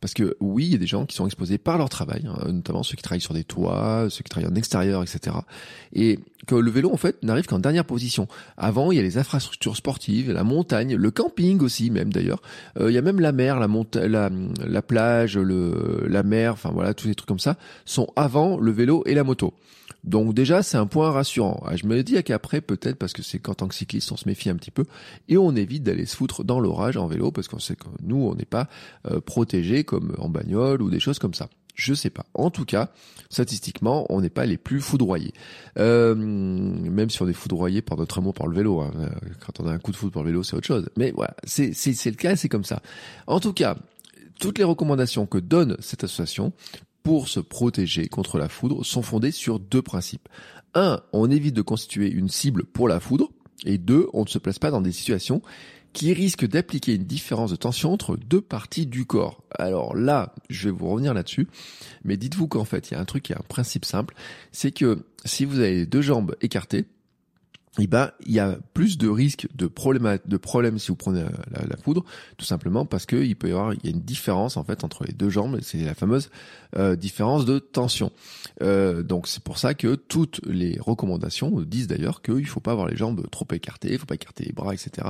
parce 0.00 0.14
que 0.14 0.36
oui, 0.40 0.66
il 0.66 0.72
y 0.72 0.74
a 0.74 0.78
des 0.78 0.86
gens 0.86 1.04
qui 1.04 1.14
sont 1.14 1.26
exposés 1.26 1.58
par 1.58 1.76
leur 1.76 1.90
travail, 1.90 2.26
hein, 2.26 2.50
notamment 2.50 2.82
ceux 2.82 2.96
qui 2.96 3.02
travaillent 3.02 3.20
sur 3.20 3.34
des 3.34 3.44
toits, 3.44 4.06
ceux 4.08 4.22
qui 4.22 4.30
travaillent 4.30 4.50
en 4.50 4.54
extérieur, 4.54 5.02
etc. 5.02 5.36
Et 5.92 6.18
que 6.46 6.54
le 6.54 6.70
vélo, 6.70 6.90
en 6.90 6.96
fait, 6.96 7.22
n'arrive 7.22 7.44
qu'en 7.46 7.58
dernière 7.58 7.84
position. 7.84 8.26
Avant, 8.56 8.90
il 8.90 8.96
y 8.96 8.98
a 9.00 9.02
les 9.02 9.18
infrastructures 9.18 9.76
sportives, 9.76 10.32
la 10.32 10.44
montagne, 10.44 10.94
le 10.96 11.10
camping 11.10 11.60
aussi, 11.60 11.90
même 11.90 12.10
d'ailleurs. 12.10 12.40
Euh, 12.80 12.90
il 12.90 12.94
y 12.94 12.98
a 12.98 13.02
même 13.02 13.20
la 13.20 13.32
mer, 13.32 13.58
la, 13.60 13.68
la, 14.06 14.30
la 14.66 14.82
plage, 14.82 15.36
la 15.36 16.22
mer, 16.22 16.52
enfin 16.54 16.70
voilà, 16.72 16.94
tous 16.94 17.08
les 17.08 17.14
trucs 17.14 17.28
comme 17.28 17.38
ça 17.38 17.56
sont 17.84 18.08
avant 18.16 18.56
le 18.56 18.70
vélo 18.70 19.02
et 19.04 19.14
la 19.14 19.24
moto. 19.24 19.52
Donc 20.04 20.34
déjà, 20.34 20.62
c'est 20.62 20.76
un 20.76 20.86
point 20.86 21.10
rassurant. 21.10 21.62
Ah, 21.66 21.76
je 21.76 21.86
me 21.86 22.02
dis 22.02 22.22
qu'après, 22.22 22.60
peut-être 22.60 22.96
parce 22.96 23.12
que 23.12 23.22
c'est 23.22 23.38
qu'en 23.38 23.54
tant 23.54 23.68
que 23.68 23.74
cycliste, 23.74 24.10
on 24.12 24.16
se 24.16 24.28
méfie 24.28 24.48
un 24.48 24.56
petit 24.56 24.70
peu 24.70 24.84
et 25.28 25.36
on 25.36 25.54
évite 25.56 25.82
d'aller 25.82 26.06
se 26.06 26.16
foutre 26.16 26.44
dans 26.44 26.60
l'orage 26.60 26.96
en 26.96 27.06
vélo 27.06 27.30
parce 27.30 27.48
qu'on 27.48 27.58
sait 27.58 27.76
que 27.76 27.84
nous, 28.02 28.16
on 28.16 28.34
n'est 28.34 28.44
pas 28.44 28.68
euh, 29.10 29.20
protégé 29.20 29.84
comme 29.84 30.14
en 30.18 30.28
bagnole 30.28 30.82
ou 30.82 30.90
des 30.90 31.00
choses 31.00 31.18
comme 31.18 31.34
ça. 31.34 31.48
Je 31.74 31.94
sais 31.94 32.10
pas. 32.10 32.26
En 32.34 32.50
tout 32.50 32.64
cas, 32.64 32.90
statistiquement, 33.30 34.04
on 34.10 34.20
n'est 34.20 34.30
pas 34.30 34.46
les 34.46 34.56
plus 34.56 34.80
foudroyés. 34.80 35.32
Euh, 35.78 36.14
même 36.16 37.08
si 37.08 37.22
on 37.22 37.28
est 37.28 37.32
foudroyé 37.32 37.82
par 37.82 37.96
notre 37.96 38.18
amour 38.18 38.34
pour 38.34 38.48
le 38.48 38.56
vélo. 38.56 38.80
Hein. 38.80 38.90
Euh, 38.96 39.08
quand 39.38 39.60
on 39.60 39.68
a 39.68 39.72
un 39.72 39.78
coup 39.78 39.92
de 39.92 39.96
foudre 39.96 40.12
pour 40.12 40.22
le 40.22 40.30
vélo, 40.30 40.42
c'est 40.42 40.56
autre 40.56 40.66
chose. 40.66 40.88
Mais 40.96 41.12
voilà, 41.12 41.34
c'est 41.44 41.70
le 41.70 42.16
cas, 42.16 42.34
c'est 42.34 42.48
comme 42.48 42.64
ça. 42.64 42.82
En 43.28 43.38
tout 43.38 43.52
cas, 43.52 43.76
toutes 44.40 44.58
les 44.58 44.64
recommandations 44.64 45.26
que 45.26 45.38
donne 45.38 45.76
cette 45.78 46.02
association 46.02 46.52
pour 47.02 47.28
se 47.28 47.40
protéger 47.40 48.08
contre 48.08 48.38
la 48.38 48.48
foudre 48.48 48.84
sont 48.84 49.02
fondées 49.02 49.30
sur 49.30 49.58
deux 49.58 49.82
principes. 49.82 50.28
Un, 50.74 51.00
on 51.12 51.30
évite 51.30 51.54
de 51.54 51.62
constituer 51.62 52.10
une 52.10 52.28
cible 52.28 52.64
pour 52.64 52.88
la 52.88 53.00
foudre. 53.00 53.30
Et 53.64 53.78
deux, 53.78 54.08
on 54.12 54.22
ne 54.22 54.28
se 54.28 54.38
place 54.38 54.58
pas 54.58 54.70
dans 54.70 54.80
des 54.80 54.92
situations 54.92 55.42
qui 55.92 56.12
risquent 56.12 56.46
d'appliquer 56.46 56.94
une 56.94 57.04
différence 57.04 57.50
de 57.50 57.56
tension 57.56 57.92
entre 57.92 58.16
deux 58.16 58.40
parties 58.40 58.86
du 58.86 59.04
corps. 59.04 59.42
Alors 59.58 59.96
là, 59.96 60.34
je 60.48 60.68
vais 60.68 60.76
vous 60.76 60.88
revenir 60.88 61.14
là-dessus, 61.14 61.48
mais 62.04 62.16
dites-vous 62.16 62.46
qu'en 62.46 62.64
fait, 62.64 62.90
il 62.90 62.94
y 62.94 62.96
a 62.96 63.00
un 63.00 63.04
truc 63.04 63.24
qui 63.24 63.32
est 63.32 63.38
un 63.38 63.44
principe 63.48 63.84
simple, 63.84 64.14
c'est 64.52 64.70
que 64.70 65.04
si 65.24 65.44
vous 65.44 65.58
avez 65.58 65.86
deux 65.86 66.02
jambes 66.02 66.36
écartées, 66.40 66.84
eh 67.84 67.86
ben, 67.86 68.10
il 68.26 68.32
y 68.32 68.40
a 68.40 68.58
plus 68.74 68.98
de 68.98 69.08
risques 69.08 69.46
de 69.54 69.66
problèmes, 69.66 70.18
de 70.24 70.36
problèmes 70.36 70.78
si 70.78 70.88
vous 70.88 70.96
prenez 70.96 71.22
la, 71.22 71.64
la, 71.66 71.76
foudre, 71.76 72.04
tout 72.36 72.44
simplement 72.44 72.84
parce 72.84 73.06
que 73.06 73.16
il 73.16 73.36
peut 73.36 73.48
y 73.48 73.52
avoir, 73.52 73.72
il 73.74 73.80
y 73.84 73.88
a 73.88 73.90
une 73.90 74.02
différence 74.02 74.56
en 74.56 74.64
fait 74.64 74.84
entre 74.84 75.04
les 75.04 75.12
deux 75.12 75.30
jambes, 75.30 75.58
c'est 75.62 75.78
la 75.78 75.94
fameuse 75.94 76.30
euh, 76.76 76.96
différence 76.96 77.44
de 77.44 77.58
tension. 77.58 78.12
Euh, 78.62 79.02
donc 79.02 79.28
c'est 79.28 79.42
pour 79.42 79.58
ça 79.58 79.74
que 79.74 79.94
toutes 79.94 80.40
les 80.46 80.76
recommandations 80.80 81.60
disent 81.62 81.86
d'ailleurs 81.86 82.22
qu'il 82.22 82.46
faut 82.46 82.60
pas 82.60 82.72
avoir 82.72 82.88
les 82.88 82.96
jambes 82.96 83.26
trop 83.30 83.46
écartées, 83.52 83.92
il 83.92 83.98
faut 83.98 84.06
pas 84.06 84.16
écarter 84.16 84.44
les 84.44 84.52
bras, 84.52 84.74
etc. 84.74 85.08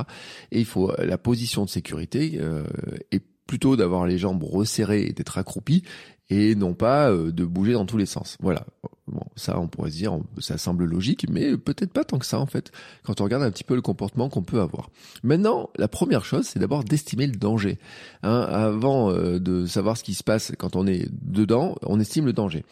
Et 0.51 0.59
il 0.59 0.65
faut 0.65 0.93
la 0.97 1.17
position 1.17 1.65
de 1.65 1.69
sécurité 1.69 2.37
euh, 2.39 2.63
est 3.11 3.23
plutôt 3.47 3.75
d'avoir 3.75 4.05
les 4.05 4.19
jambes 4.19 4.43
resserrées 4.43 5.07
et 5.07 5.11
d'être 5.11 5.39
accroupi 5.39 5.83
et 6.29 6.55
non 6.55 6.73
pas 6.73 7.11
euh, 7.11 7.31
de 7.31 7.45
bouger 7.45 7.73
dans 7.73 7.85
tous 7.85 7.97
les 7.97 8.05
sens. 8.05 8.37
Voilà. 8.39 8.65
Bon, 9.07 9.23
ça, 9.35 9.59
on 9.59 9.67
pourrait 9.67 9.89
se 9.89 9.95
dire, 9.95 10.19
ça 10.37 10.59
semble 10.59 10.85
logique, 10.85 11.25
mais 11.29 11.57
peut-être 11.57 11.91
pas 11.91 12.03
tant 12.03 12.19
que 12.19 12.27
ça 12.27 12.39
en 12.39 12.45
fait, 12.45 12.71
quand 13.03 13.21
on 13.21 13.23
regarde 13.23 13.41
un 13.41 13.49
petit 13.49 13.63
peu 13.63 13.73
le 13.73 13.81
comportement 13.81 14.29
qu'on 14.29 14.43
peut 14.43 14.61
avoir. 14.61 14.91
Maintenant, 15.23 15.71
la 15.77 15.87
première 15.87 16.23
chose, 16.23 16.45
c'est 16.45 16.59
d'abord 16.59 16.83
d'estimer 16.83 17.25
le 17.25 17.35
danger. 17.35 17.79
Hein, 18.21 18.41
avant 18.41 19.11
euh, 19.11 19.39
de 19.39 19.65
savoir 19.65 19.97
ce 19.97 20.03
qui 20.03 20.13
se 20.13 20.23
passe 20.23 20.51
quand 20.59 20.75
on 20.75 20.85
est 20.85 21.07
dedans, 21.11 21.75
on 21.81 21.99
estime 21.99 22.27
le 22.27 22.33
danger. 22.33 22.65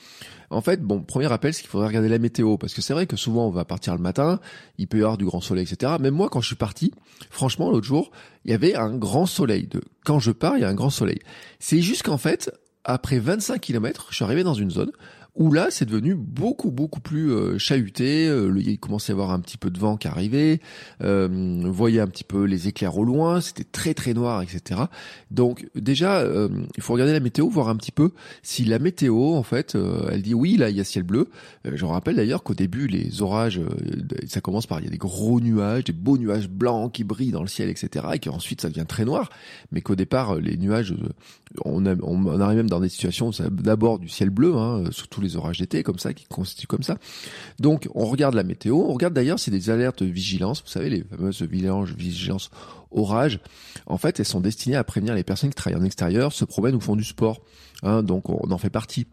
En 0.50 0.62
fait, 0.62 0.82
bon, 0.82 1.02
premier 1.02 1.26
rappel, 1.28 1.54
c'est 1.54 1.62
qu'il 1.62 1.70
faudrait 1.70 1.88
regarder 1.88 2.08
la 2.08 2.20
météo, 2.20 2.58
parce 2.58 2.74
que 2.74 2.82
c'est 2.82 2.94
vrai 2.94 3.08
que 3.08 3.18
souvent 3.18 3.48
on 3.48 3.52
va 3.52 3.66
partir 3.66 3.96
le 3.96 4.02
matin, 4.02 4.40
il 4.78 4.88
peut 4.88 4.98
y 4.98 5.02
avoir 5.02 5.18
du 5.18 5.26
grand 5.26 5.42
soleil, 5.42 5.68
etc. 5.70 5.94
Même 6.00 6.14
moi, 6.14 6.30
quand 6.30 6.40
je 6.40 6.48
suis 6.48 6.56
parti, 6.56 6.94
franchement, 7.32 7.72
l'autre 7.72 7.88
jour, 7.88 8.12
il 8.46 8.52
y 8.52 8.54
avait 8.54 8.76
un 8.76 8.96
grand 8.96 9.26
soleil. 9.26 9.68
De 9.68 9.82
quand 10.06 10.20
je 10.20 10.32
pars, 10.32 10.56
il 10.56 10.62
y 10.62 10.66
a 10.66 10.70
un 10.70 10.76
grand 10.76 10.92
soleil. 10.92 11.20
C'est 11.60 11.82
juste 11.82 12.04
qu'en 12.04 12.18
fait, 12.18 12.52
après 12.88 13.20
25 13.20 13.60
km, 13.60 14.08
je 14.10 14.16
suis 14.16 14.26
arrivé 14.26 14.44
dans 14.44 14.54
une 14.54 14.72
zone 14.72 14.92
où 15.38 15.52
là 15.52 15.68
c'est 15.70 15.86
devenu 15.86 16.16
beaucoup 16.16 16.72
beaucoup 16.72 17.00
plus 17.00 17.32
euh, 17.32 17.58
chahuté, 17.58 18.28
euh, 18.28 18.52
il 18.58 18.80
commençait 18.80 19.12
à 19.12 19.16
avoir 19.16 19.32
un 19.32 19.40
petit 19.40 19.58
peu 19.58 19.70
de 19.70 19.80
vent 19.80 19.96
qui 19.96 20.08
arrivait, 20.08 20.60
euh, 21.04 21.28
on 21.64 21.70
voyait 21.70 22.00
un 22.00 22.08
petit 22.08 22.24
peu 22.24 22.44
les 22.44 22.68
éclairs 22.68 22.98
au 22.98 23.04
loin, 23.04 23.40
c'était 23.40 23.64
très 23.64 23.94
très 23.94 24.14
noir, 24.14 24.42
etc. 24.42 24.82
Donc 25.30 25.68
déjà, 25.76 26.20
euh, 26.20 26.50
il 26.76 26.84
faut 26.84 26.94
regarder 26.94 27.14
la 27.14 27.20
météo, 27.20 27.48
voir 27.50 27.70
un 27.70 27.76
petit 27.76 27.92
peu 27.92 28.12
si 28.42 28.66
la 28.66 28.80
météo 28.80 29.36
en 29.36 29.44
fait, 29.44 29.78
elle 30.12 30.24
dit 30.24 30.34
oui 30.34 30.58
là 30.58 30.70
il 30.70 30.76
y 30.76 30.82
a 30.82 30.84
ciel 30.84 31.04
bleu. 31.04 31.30
je 31.66 31.86
rappelle 31.86 32.16
d'ailleurs 32.16 32.44
qu'au 32.44 32.56
début 32.56 32.88
les 32.88 33.22
orages, 33.22 33.62
ça 34.28 34.42
commence 34.42 34.66
par 34.66 34.80
il 34.80 34.86
y 34.86 34.88
a 34.88 34.92
des 34.92 34.98
gros 34.98 35.40
nuages, 35.40 35.84
des 35.84 35.94
beaux 35.94 36.18
nuages 36.18 36.50
blancs 36.50 36.92
qui 36.92 37.04
brillent 37.04 37.32
dans 37.32 37.44
le 37.44 37.48
ciel, 37.48 37.70
etc. 37.70 38.06
Et 38.14 38.20
qu'ensuite 38.20 38.62
ça 38.62 38.70
devient 38.70 38.86
très 38.88 39.06
noir, 39.06 39.30
mais 39.72 39.82
qu'au 39.82 39.96
départ 39.96 40.36
les 40.36 40.58
nuages, 40.58 40.96
on, 41.64 41.86
on, 41.86 42.40
arrive 42.40 42.58
même 42.58 42.70
dans 42.70 42.80
des 42.80 42.90
situations 42.90 43.32
d'abord 43.52 44.00
du 44.00 44.10
ciel 44.10 44.30
bleu, 44.30 44.56
hein, 44.56 44.84
les 45.22 45.27
les 45.28 45.36
orages 45.36 45.60
d'été 45.60 45.84
comme 45.84 46.00
ça, 46.00 46.14
qui 46.14 46.26
constituent 46.26 46.68
comme 46.68 46.84
ça. 46.84 46.98
Donc 47.60 47.88
on 47.96 48.06
regarde 48.06 48.36
la 48.36 48.44
météo, 48.44 48.76
on 48.76 48.94
regarde 48.94 49.14
d'ailleurs 49.14 49.40
si 49.40 49.52
des 49.52 49.70
alertes 49.70 50.02
vigilance, 50.02 50.62
vous 50.64 50.70
savez 50.72 50.90
les 50.90 51.04
fameuses 51.04 51.42
vigilances, 51.42 51.90
vigilance 51.90 52.50
orage, 52.92 53.40
en 53.86 53.98
fait 53.98 54.20
elles 54.20 54.26
sont 54.26 54.42
destinées 54.42 54.76
à 54.76 54.84
prévenir 54.84 55.14
les 55.14 55.24
personnes 55.24 55.50
qui 55.50 55.56
travaillent 55.56 55.82
en 55.82 55.86
extérieur, 55.86 56.34
se 56.34 56.46
promènent 56.46 56.76
ou 56.76 56.82
font 56.82 56.96
du 56.96 57.04
sport. 57.04 57.42
Hein, 57.84 58.04
donc 58.04 58.30
on 58.30 58.50
en 58.52 58.58
fait 58.58 58.70
partie 58.70 59.06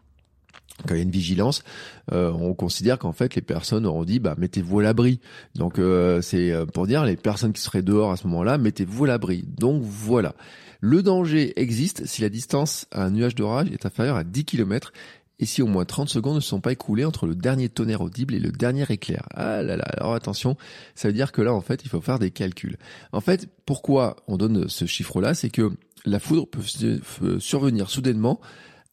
quand 0.85 0.93
il 0.93 0.97
y 0.97 0.99
a 0.99 1.03
une 1.03 1.11
vigilance, 1.11 1.63
euh, 2.11 2.31
on 2.31 2.53
considère 2.53 2.99
qu'en 2.99 3.13
fait 3.13 3.35
les 3.35 3.41
personnes 3.41 3.85
auront 3.85 4.03
dit 4.03 4.19
bah 4.19 4.35
mettez-vous 4.37 4.79
à 4.79 4.83
l'abri. 4.83 5.19
Donc 5.55 5.79
euh, 5.79 6.21
c'est 6.21 6.51
euh, 6.51 6.65
pour 6.65 6.85
dire 6.85 7.05
les 7.05 7.15
personnes 7.15 7.53
qui 7.53 7.61
seraient 7.61 7.81
dehors 7.81 8.11
à 8.11 8.17
ce 8.17 8.27
moment-là, 8.27 8.57
mettez-vous 8.57 9.05
à 9.05 9.07
l'abri. 9.07 9.45
Donc 9.47 9.81
voilà. 9.81 10.35
Le 10.81 11.01
danger 11.01 11.59
existe 11.59 12.05
si 12.05 12.21
la 12.21 12.29
distance 12.29 12.87
à 12.91 13.05
un 13.05 13.11
nuage 13.11 13.35
d'orage 13.35 13.71
est 13.71 13.85
inférieure 13.85 14.17
à 14.17 14.23
10 14.23 14.45
km 14.45 14.91
et 15.39 15.45
si 15.45 15.61
au 15.61 15.67
moins 15.67 15.85
30 15.85 16.09
secondes 16.09 16.35
ne 16.35 16.39
sont 16.39 16.61
pas 16.61 16.71
écoulées 16.71 17.05
entre 17.05 17.27
le 17.27 17.35
dernier 17.35 17.69
tonnerre 17.69 18.01
audible 18.01 18.33
et 18.33 18.39
le 18.39 18.51
dernier 18.51 18.85
éclair? 18.89 19.27
Ah 19.33 19.61
là 19.61 19.77
là, 19.77 19.85
alors 19.97 20.13
attention, 20.13 20.57
ça 20.95 21.07
veut 21.07 21.13
dire 21.13 21.31
que 21.31 21.41
là 21.41 21.53
en 21.53 21.61
fait 21.61 21.83
il 21.83 21.89
faut 21.89 22.01
faire 22.01 22.19
des 22.19 22.31
calculs. 22.31 22.77
En 23.11 23.21
fait, 23.21 23.49
pourquoi 23.65 24.17
on 24.27 24.37
donne 24.37 24.69
ce 24.69 24.85
chiffre-là? 24.85 25.33
C'est 25.33 25.49
que 25.49 25.71
la 26.05 26.19
foudre 26.19 26.47
peut 26.47 27.39
survenir 27.39 27.89
soudainement 27.89 28.39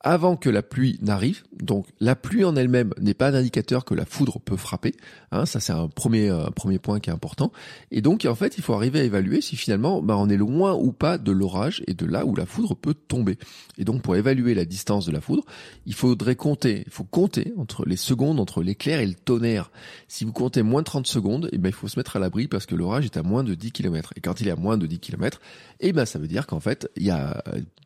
avant 0.02 0.36
que 0.36 0.50
la 0.50 0.62
pluie 0.62 0.98
n'arrive. 1.00 1.42
Donc 1.60 1.86
la 2.00 2.16
pluie 2.16 2.44
en 2.44 2.56
elle-même 2.56 2.92
n'est 3.00 3.14
pas 3.14 3.28
un 3.28 3.34
indicateur 3.34 3.84
que 3.84 3.94
la 3.94 4.04
foudre 4.04 4.40
peut 4.40 4.56
frapper. 4.56 4.94
Hein, 5.30 5.46
ça 5.46 5.60
c'est 5.60 5.72
un 5.72 5.88
premier 5.88 6.28
euh, 6.28 6.46
premier 6.50 6.78
point 6.78 7.00
qui 7.00 7.10
est 7.10 7.12
important. 7.12 7.52
Et 7.90 8.00
donc 8.00 8.24
en 8.24 8.34
fait 8.34 8.58
il 8.58 8.62
faut 8.62 8.74
arriver 8.74 9.00
à 9.00 9.04
évaluer 9.04 9.40
si 9.40 9.56
finalement 9.56 10.02
bah, 10.02 10.16
on 10.18 10.28
est 10.28 10.36
loin 10.36 10.74
ou 10.74 10.92
pas 10.92 11.18
de 11.18 11.30
l'orage 11.30 11.82
et 11.86 11.94
de 11.94 12.06
là 12.06 12.26
où 12.26 12.34
la 12.34 12.46
foudre 12.46 12.74
peut 12.74 12.94
tomber. 12.94 13.38
Et 13.78 13.84
donc 13.84 14.02
pour 14.02 14.16
évaluer 14.16 14.54
la 14.54 14.64
distance 14.64 15.06
de 15.06 15.12
la 15.12 15.20
foudre, 15.20 15.44
il 15.86 15.94
faudrait 15.94 16.36
compter, 16.36 16.82
il 16.86 16.92
faut 16.92 17.04
compter 17.04 17.52
entre 17.56 17.84
les 17.86 17.96
secondes 17.96 18.40
entre 18.40 18.62
l'éclair 18.62 19.00
et 19.00 19.06
le 19.06 19.14
tonnerre. 19.14 19.70
Si 20.08 20.24
vous 20.24 20.32
comptez 20.32 20.62
moins 20.62 20.82
de 20.82 20.86
30 20.86 21.06
secondes, 21.06 21.48
eh 21.52 21.58
ben 21.58 21.68
il 21.68 21.74
faut 21.74 21.88
se 21.88 21.98
mettre 21.98 22.16
à 22.16 22.18
l'abri 22.18 22.48
parce 22.48 22.66
que 22.66 22.74
l'orage 22.74 23.04
est 23.04 23.16
à 23.16 23.22
moins 23.22 23.44
de 23.44 23.54
10 23.54 23.72
km. 23.72 24.12
Et 24.16 24.20
quand 24.20 24.40
il 24.40 24.48
est 24.48 24.52
à 24.52 24.56
moins 24.56 24.78
de 24.78 24.86
10 24.86 24.98
km, 24.98 25.40
eh 25.80 25.92
ben 25.92 26.04
ça 26.04 26.18
veut 26.18 26.28
dire 26.28 26.46
qu'en 26.46 26.60
fait 26.60 26.88
il 26.96 27.04
y 27.04 27.10
a 27.10 27.42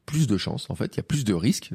plus 0.06 0.28
de 0.28 0.38
chances, 0.38 0.70
en 0.70 0.74
fait, 0.76 0.94
il 0.94 0.96
y 0.98 1.00
a 1.00 1.02
plus 1.02 1.24
de 1.24 1.34
risques, 1.34 1.72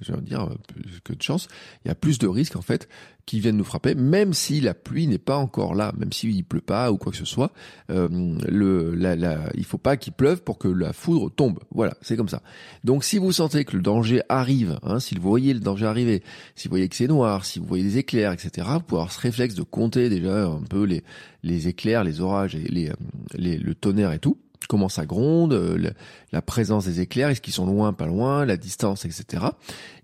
que 1.04 1.14
de 1.14 1.22
chances, 1.22 1.48
il 1.84 1.90
y 1.90 1.92
a 1.92 1.96
plus 1.96 2.20
de 2.20 2.28
risques, 2.28 2.56
en 2.56 2.62
fait, 2.62 2.88
qui 3.26 3.40
viennent 3.40 3.58
nous 3.58 3.64
frapper, 3.64 3.96
même 3.96 4.34
si 4.34 4.62
la 4.62 4.74
pluie 4.74 5.08
n'est 5.08 5.18
pas 5.18 5.38
encore 5.38 5.76
là, 5.76 5.94
même 5.98 6.12
s'il 6.12 6.44
pleut 6.44 6.62
pas 6.62 6.92
ou 6.92 6.98
quoi 6.98 7.12
que 7.12 7.18
ce 7.18 7.26
soit, 7.26 7.52
euh, 7.90 8.08
le, 8.48 8.96
la, 8.96 9.16
la, 9.16 9.50
il 9.56 9.64
faut 9.64 9.78
pas 9.78 9.98
qu'il 9.98 10.14
pleuve 10.14 10.44
pour 10.44 10.58
que 10.58 10.68
la 10.68 10.94
foudre 10.94 11.30
tombe. 11.34 11.60
Voilà, 11.74 11.94
c'est 12.02 12.18
comme 12.18 12.30
ça. 12.30 12.42
Donc 12.84 13.04
si 13.04 13.18
vous 13.18 13.32
sentez 13.32 13.64
que 13.64 13.76
le 13.76 13.82
danger 13.82 14.22
arrive, 14.30 14.80
hein, 14.84 15.00
si 15.00 15.16
vous 15.16 15.22
voyez 15.22 15.54
le 15.54 15.60
danger 15.60 15.86
arriver, 15.86 16.24
si 16.56 16.68
vous 16.68 16.72
voyez 16.72 16.90
que 16.90 16.96
c'est 16.96 17.08
noir, 17.08 17.46
si 17.46 17.60
vous 17.60 17.66
voyez 17.66 17.84
des 17.84 17.98
éclairs, 17.98 18.32
etc., 18.32 18.68
vous 18.74 18.82
pouvez 18.82 19.00
avoir 19.00 19.12
ce 19.12 19.20
réflexe 19.20 19.56
de 19.56 19.64
compter 19.64 20.10
déjà 20.10 20.48
un 20.48 20.64
peu 20.64 20.84
les, 20.84 21.04
les 21.44 21.68
éclairs, 21.68 22.04
les 22.04 22.22
orages 22.22 22.56
et 22.56 22.68
les, 22.70 22.92
les, 23.36 23.58
le 23.58 23.76
tonnerre 23.76 24.12
et 24.12 24.20
tout 24.20 24.38
comment 24.68 24.90
ça 24.90 25.06
gronde, 25.06 25.54
euh, 25.54 25.92
la 26.32 26.42
présence 26.42 26.86
des 26.86 27.02
éclairs, 27.02 27.30
est-ce 27.30 27.42
qu'ils 27.42 27.54
sont 27.54 27.66
loin, 27.66 27.94
pas 27.94 28.06
loin, 28.06 28.46
la 28.46 28.58
distance, 28.58 29.06
etc. 29.06 29.46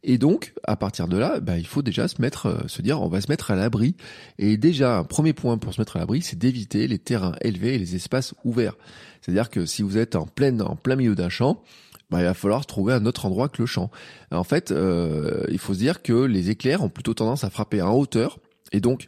Et 0.04 0.18
donc, 0.18 0.54
à 0.64 0.76
partir 0.76 1.08
de 1.08 1.18
là, 1.18 1.40
bah, 1.40 1.58
il 1.58 1.68
faut 1.68 1.82
déjà 1.82 2.08
se 2.08 2.22
mettre, 2.22 2.48
euh, 2.48 2.68
se 2.68 2.82
dire, 2.82 3.02
on 3.02 3.08
va 3.08 3.22
se 3.22 3.30
mettre 3.30 3.52
à 3.52 3.56
l'abri. 3.56 3.96
Et 4.38 4.58
déjà, 4.58 4.98
un 4.98 5.04
premier 5.04 5.34
point 5.34 5.58
pour 5.58 5.74
se 5.74 5.82
mettre 5.82 5.98
à 5.98 6.00
l'abri, 6.00 6.22
c'est 6.22 6.38
d'éviter 6.38 6.88
les 6.88 7.00
terrains 7.00 7.36
élevés 7.42 7.76
et 7.76 7.80
les 7.80 7.96
espaces 7.96 8.34
ouverts. 8.44 8.76
C'est-à-dire 9.22 9.50
que 9.50 9.66
si 9.66 9.82
vous 9.82 9.98
êtes 9.98 10.16
en 10.16 10.26
plein, 10.26 10.60
en 10.60 10.76
plein 10.76 10.96
milieu 10.96 11.16
d'un 11.16 11.30
champ, 11.30 11.64
bah, 12.10 12.20
il 12.20 12.26
va 12.26 12.34
falloir 12.34 12.66
trouver 12.66 12.94
un 12.94 13.06
autre 13.06 13.26
endroit 13.26 13.50
que 13.50 13.62
le 13.62 13.66
champ. 13.66 13.92
En 14.32 14.44
fait, 14.44 14.72
euh, 14.72 15.44
il 15.50 15.60
faut 15.60 15.74
se 15.74 15.80
dire 15.80 16.02
que 16.02 16.14
les 16.14 16.50
éclairs 16.50 16.84
ont 16.84 16.90
plutôt 16.90 17.14
tendance 17.14 17.44
à 17.44 17.50
frapper 17.50 17.82
en 17.82 17.94
hauteur. 17.94 18.40
Et 18.72 18.80
donc, 18.80 19.06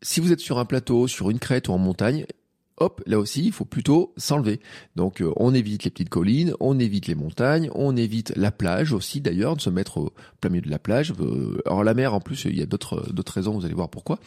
si 0.00 0.20
vous 0.20 0.32
êtes 0.32 0.40
sur 0.40 0.58
un 0.58 0.64
plateau, 0.64 1.06
sur 1.08 1.30
une 1.30 1.38
crête 1.38 1.68
ou 1.68 1.72
en 1.72 1.78
montagne, 1.78 2.26
hop, 2.82 3.02
là 3.06 3.18
aussi, 3.18 3.46
il 3.46 3.52
faut 3.52 3.64
plutôt 3.64 4.12
s'enlever. 4.16 4.60
Donc 4.96 5.20
euh, 5.20 5.32
on 5.36 5.54
évite 5.54 5.84
les 5.84 5.90
petites 5.90 6.08
collines, 6.08 6.54
on 6.60 6.78
évite 6.78 7.06
les 7.06 7.14
montagnes, 7.14 7.70
on 7.74 7.96
évite 7.96 8.32
la 8.36 8.50
plage 8.50 8.92
aussi 8.92 9.20
d'ailleurs, 9.20 9.56
de 9.56 9.60
se 9.60 9.70
mettre 9.70 9.98
au 9.98 10.12
plein 10.40 10.50
milieu 10.50 10.62
de 10.62 10.70
la 10.70 10.78
plage. 10.78 11.12
Euh, 11.20 11.60
alors 11.66 11.84
la 11.84 11.94
mer 11.94 12.14
en 12.14 12.20
plus, 12.20 12.44
il 12.44 12.58
y 12.58 12.62
a 12.62 12.66
d'autres 12.66 13.12
d'autres 13.12 13.32
raisons, 13.32 13.52
vous 13.58 13.64
allez 13.64 13.74
voir 13.74 13.88
pourquoi. 13.88 14.18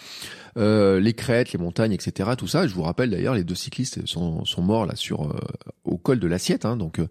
Euh, 0.58 1.00
les 1.00 1.14
crêtes, 1.14 1.52
les 1.52 1.60
montagnes, 1.60 1.92
etc. 1.92 2.32
Tout 2.38 2.48
ça. 2.48 2.66
Je 2.66 2.74
vous 2.74 2.84
rappelle 2.84 3.10
d'ailleurs, 3.10 3.36
les 3.36 3.44
deux 3.44 3.56
cyclistes 3.56 4.06
sont, 4.06 4.46
sont 4.46 4.62
morts 4.62 4.86
là 4.86 4.96
sur 4.96 5.36
au 5.84 5.98
col 5.98 6.20
de 6.20 6.28
l'Assiette, 6.28 6.66
hein, 6.66 6.78
donc 6.78 7.02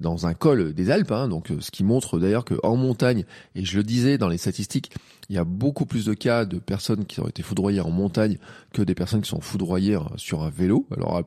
dans 0.00 0.26
un 0.26 0.34
col 0.34 0.72
des 0.72 0.90
Alpes. 0.90 1.10
Hein, 1.10 1.28
donc 1.28 1.48
ce 1.58 1.70
qui 1.70 1.82
montre 1.82 2.18
d'ailleurs 2.18 2.44
que 2.44 2.54
en 2.62 2.76
montagne, 2.76 3.24
et 3.54 3.64
je 3.64 3.76
le 3.76 3.82
disais 3.82 4.18
dans 4.18 4.28
les 4.28 4.38
statistiques, 4.38 4.92
il 5.28 5.36
y 5.36 5.38
a 5.38 5.44
beaucoup 5.44 5.86
plus 5.86 6.04
de 6.04 6.14
cas 6.14 6.44
de 6.44 6.58
personnes 6.58 7.04
qui 7.04 7.20
ont 7.20 7.28
été 7.28 7.42
foudroyées 7.42 7.80
en 7.80 7.90
montagne 7.90 8.38
que 8.72 8.82
des 8.82 8.94
personnes 8.94 9.22
qui 9.22 9.28
sont 9.28 9.40
foudroyées 9.40 9.98
sur 10.16 10.42
un 10.42 10.50
vélo. 10.50 10.86
Alors 10.96 11.22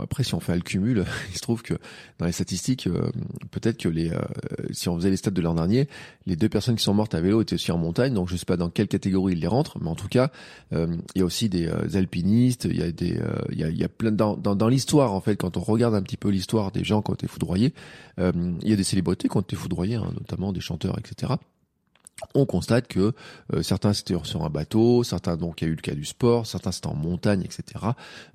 après, 0.00 0.24
si 0.24 0.34
on 0.34 0.40
fait 0.40 0.54
le 0.54 0.62
cumul, 0.62 1.04
il 1.30 1.36
se 1.36 1.40
trouve 1.40 1.62
que 1.62 1.74
dans 2.18 2.26
les 2.26 2.32
statistiques, 2.32 2.86
euh, 2.86 3.10
peut-être 3.50 3.78
que 3.78 3.88
les, 3.88 4.10
euh, 4.10 4.18
si 4.70 4.88
on 4.88 4.96
faisait 4.96 5.10
les 5.10 5.16
stats 5.16 5.30
de 5.30 5.40
l'an 5.42 5.54
dernier, 5.54 5.88
les 6.26 6.36
deux 6.36 6.48
personnes 6.48 6.76
qui 6.76 6.82
sont 6.82 6.94
mortes 6.94 7.14
à 7.14 7.20
vélo 7.20 7.42
étaient 7.42 7.54
aussi 7.54 7.72
en 7.72 7.78
montagne. 7.78 8.14
Donc 8.14 8.28
je 8.28 8.36
sais 8.36 8.46
pas 8.46 8.56
dans 8.56 8.70
quelle 8.70 8.88
catégorie 8.88 9.34
ils 9.34 9.40
les 9.40 9.46
rentrent, 9.46 9.78
mais 9.80 9.88
en 9.88 9.94
tout 9.96 10.08
cas, 10.08 10.30
euh, 10.72 10.96
il 11.14 11.18
y 11.18 11.22
a 11.22 11.24
aussi 11.24 11.48
des 11.48 11.68
alpinistes. 11.94 12.66
Il 12.70 12.78
y 12.78 12.82
a 12.82 12.90
des, 12.90 13.20
il 13.52 13.58
y 13.58 13.84
a, 13.84 13.88
plein 13.88 14.12
dans 14.12 14.68
l'histoire 14.68 15.12
en 15.12 15.20
fait, 15.20 15.36
quand 15.36 15.56
on 15.56 15.60
regarde 15.60 15.94
un 15.94 16.02
petit 16.02 16.16
peu 16.16 16.30
l'histoire 16.30 16.72
des 16.72 16.84
gens 16.84 17.02
qui 17.02 17.10
ont 17.10 17.14
été 17.14 17.26
foudroyés, 17.26 17.74
il 18.18 18.68
y 18.68 18.72
a 18.72 18.76
des 18.76 18.84
célébrités 18.84 19.28
qui 19.28 19.36
ont 19.36 19.40
été 19.40 19.56
foudroyées, 19.56 19.96
hein, 19.96 20.10
notamment 20.14 20.52
des 20.52 20.60
chanteurs, 20.60 20.98
etc 20.98 21.34
on 22.34 22.46
constate 22.46 22.88
que 22.88 23.12
euh, 23.52 23.62
certains 23.62 23.92
c'était 23.92 24.14
sur 24.22 24.44
un 24.44 24.50
bateau, 24.50 25.02
certains 25.02 25.36
donc 25.36 25.60
il 25.60 25.64
y 25.64 25.68
a 25.68 25.70
eu 25.70 25.76
le 25.76 25.82
cas 25.82 25.94
du 25.94 26.04
sport, 26.04 26.46
certains 26.46 26.72
c'était 26.72 26.86
en 26.86 26.94
montagne, 26.94 27.42
etc. 27.42 27.86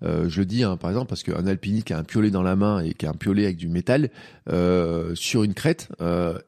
Euh, 0.04 0.28
je 0.30 0.42
dis 0.42 0.64
hein, 0.64 0.78
par 0.78 0.90
exemple 0.90 1.08
parce 1.08 1.24
qu'un 1.24 1.48
alpiniste 1.48 1.88
qui 1.88 1.94
a 1.94 1.98
un 1.98 2.04
piolet 2.04 2.30
dans 2.30 2.44
la 2.44 2.56
main 2.56 2.82
et 2.82 2.94
qui 2.94 3.06
a 3.06 3.10
un 3.10 3.14
piolet 3.14 3.46
avec 3.46 3.58
du 3.58 3.68
métal 3.68 4.10
euh, 4.50 5.16
sur 5.16 5.44
une 5.44 5.54
crête 5.54 5.90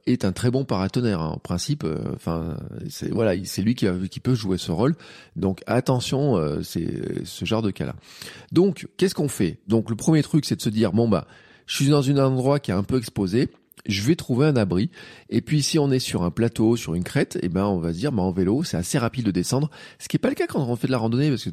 est 0.05 0.25
un 0.25 0.31
très 0.31 0.51
bon 0.51 0.65
paratonnerre 0.65 1.21
hein, 1.21 1.31
en 1.35 1.39
principe. 1.39 1.85
Enfin 2.15 2.57
c'est 2.89 3.09
voilà 3.09 3.33
c'est 3.45 3.61
lui 3.61 3.75
qui, 3.75 4.19
peut 4.19 4.35
jouer 4.35 4.57
ce 4.57 4.71
rôle. 4.71 4.95
Donc 5.35 5.61
attention 5.67 6.61
c'est 6.63 7.25
ce 7.25 7.45
genre 7.45 7.61
de 7.61 7.71
cas-là. 7.71 7.95
Donc 8.51 8.87
qu'est-ce 8.97 9.15
qu'on 9.15 9.29
fait? 9.29 9.59
Donc 9.67 9.89
le 9.89 9.95
premier 9.95 10.21
truc 10.21 10.45
c'est 10.45 10.55
de 10.55 10.61
se 10.61 10.69
dire 10.69 10.91
bon 10.91 11.07
bah 11.07 11.27
je 11.65 11.75
suis 11.75 11.87
dans 11.87 12.09
un 12.09 12.17
endroit 12.17 12.59
qui 12.59 12.71
est 12.71 12.73
un 12.75 12.83
peu 12.83 12.97
exposé 12.97 13.49
je 13.85 14.01
vais 14.03 14.15
trouver 14.15 14.47
un 14.47 14.55
abri. 14.55 14.89
Et 15.29 15.41
puis 15.41 15.61
si 15.61 15.79
on 15.79 15.91
est 15.91 15.99
sur 15.99 16.23
un 16.23 16.31
plateau, 16.31 16.75
sur 16.75 16.95
une 16.95 17.03
crête, 17.03 17.37
eh 17.41 17.49
ben 17.49 17.65
on 17.65 17.77
va 17.77 17.93
se 17.93 17.99
dire, 17.99 18.11
bah, 18.11 18.23
en 18.23 18.31
vélo, 18.31 18.63
c'est 18.63 18.77
assez 18.77 18.97
rapide 18.97 19.25
de 19.25 19.31
descendre. 19.31 19.69
Ce 19.99 20.07
qui 20.07 20.17
est 20.17 20.19
pas 20.19 20.29
le 20.29 20.35
cas 20.35 20.47
quand 20.47 20.61
on 20.61 20.75
fait 20.75 20.87
de 20.87 20.91
la 20.91 20.97
randonnée, 20.97 21.29
parce 21.29 21.43
que 21.43 21.49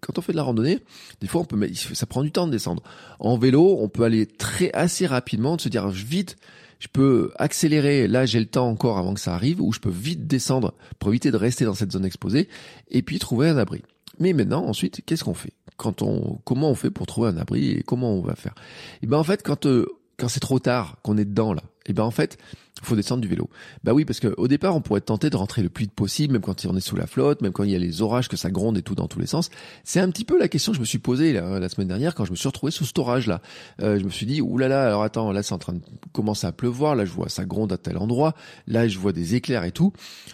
quand 0.00 0.18
on 0.18 0.22
fait 0.22 0.32
de 0.32 0.36
la 0.36 0.42
randonnée, 0.42 0.80
des 1.20 1.26
fois 1.26 1.42
on 1.42 1.44
peut, 1.44 1.70
ça 1.74 2.06
prend 2.06 2.22
du 2.22 2.32
temps 2.32 2.46
de 2.46 2.52
descendre. 2.52 2.82
En 3.18 3.38
vélo, 3.38 3.78
on 3.80 3.88
peut 3.88 4.04
aller 4.04 4.26
très 4.26 4.72
assez 4.72 5.06
rapidement, 5.06 5.56
de 5.56 5.60
se 5.60 5.68
dire 5.68 5.88
vite. 5.88 6.36
Je 6.80 6.88
peux 6.92 7.30
accélérer, 7.36 8.08
là 8.08 8.26
j'ai 8.26 8.40
le 8.40 8.46
temps 8.46 8.68
encore 8.68 8.98
avant 8.98 9.14
que 9.14 9.20
ça 9.20 9.34
arrive, 9.34 9.62
ou 9.62 9.72
je 9.72 9.80
peux 9.80 9.90
vite 9.90 10.26
descendre 10.26 10.74
pour 10.98 11.10
éviter 11.10 11.30
de 11.30 11.36
rester 11.36 11.64
dans 11.64 11.74
cette 11.74 11.92
zone 11.92 12.04
exposée, 12.04 12.48
et 12.90 13.02
puis 13.02 13.18
trouver 13.18 13.48
un 13.48 13.56
abri. 13.56 13.82
Mais 14.18 14.32
maintenant, 14.32 14.64
ensuite, 14.66 15.02
qu'est-ce 15.06 15.24
qu'on 15.24 15.34
fait? 15.34 15.52
Quand 15.76 16.02
on, 16.02 16.38
comment 16.44 16.70
on 16.70 16.74
fait 16.74 16.90
pour 16.90 17.06
trouver 17.06 17.30
un 17.30 17.36
abri 17.36 17.70
et 17.70 17.82
comment 17.82 18.12
on 18.12 18.20
va 18.20 18.36
faire? 18.36 18.54
Et 18.56 19.04
eh 19.04 19.06
ben 19.06 19.18
en 19.18 19.24
fait, 19.24 19.42
quand 19.42 19.66
euh, 19.66 19.86
quand 20.18 20.28
c'est 20.28 20.40
trop 20.40 20.58
tard, 20.58 20.96
qu'on 21.02 21.18
est 21.18 21.24
dedans 21.24 21.52
là, 21.52 21.62
et 21.86 21.90
eh 21.90 21.92
ben 21.92 22.04
en 22.04 22.10
fait, 22.10 22.38
faut 22.82 22.96
descendre 22.96 23.20
du 23.20 23.28
vélo. 23.28 23.48
Bah 23.82 23.92
oui, 23.92 24.04
parce 24.04 24.20
qu'au 24.20 24.48
départ, 24.48 24.74
on 24.76 24.80
pourrait 24.80 25.00
tenter 25.00 25.30
de 25.30 25.36
rentrer 25.36 25.62
le 25.62 25.68
plus 25.68 25.84
vite 25.84 25.92
possible, 25.92 26.32
même 26.32 26.42
quand 26.42 26.64
on 26.66 26.76
est 26.76 26.80
sous 26.80 26.96
la 26.96 27.06
flotte, 27.06 27.40
même 27.42 27.52
quand 27.52 27.64
il 27.64 27.70
y 27.70 27.74
a 27.74 27.78
les 27.78 28.02
orages, 28.02 28.28
que 28.28 28.36
ça 28.36 28.50
gronde 28.50 28.78
et 28.78 28.82
tout 28.82 28.94
dans 28.94 29.08
tous 29.08 29.18
les 29.18 29.26
sens. 29.26 29.50
C'est 29.84 30.00
un 30.00 30.10
petit 30.10 30.24
peu 30.24 30.38
la 30.38 30.48
question 30.48 30.72
que 30.72 30.76
je 30.76 30.80
me 30.80 30.86
suis 30.86 30.98
posée 30.98 31.32
la 31.32 31.68
semaine 31.68 31.88
dernière 31.88 32.14
quand 32.14 32.24
je 32.24 32.30
me 32.30 32.36
suis 32.36 32.48
retrouvé 32.48 32.72
sous 32.72 32.84
cet 32.84 32.98
orage 32.98 33.26
là. 33.26 33.40
Euh, 33.80 33.98
je 33.98 34.04
me 34.04 34.10
suis 34.10 34.26
dit, 34.26 34.40
oulala, 34.40 34.76
là 34.76 34.82
là, 34.82 34.88
alors 34.88 35.02
attends, 35.02 35.32
là 35.32 35.42
c'est 35.42 35.54
en 35.54 35.58
train 35.58 35.74
de 35.74 35.82
commencer 36.12 36.46
à 36.46 36.52
pleuvoir, 36.52 36.94
là 36.94 37.04
je 37.04 37.12
vois 37.12 37.28
ça 37.28 37.44
gronde 37.44 37.72
à 37.72 37.78
tel 37.78 37.96
endroit, 37.98 38.34
là 38.66 38.88
je 38.88 38.98
vois 38.98 39.12
des 39.12 39.34
éclairs 39.34 39.64
et 39.64 39.72
tout. 39.72 39.92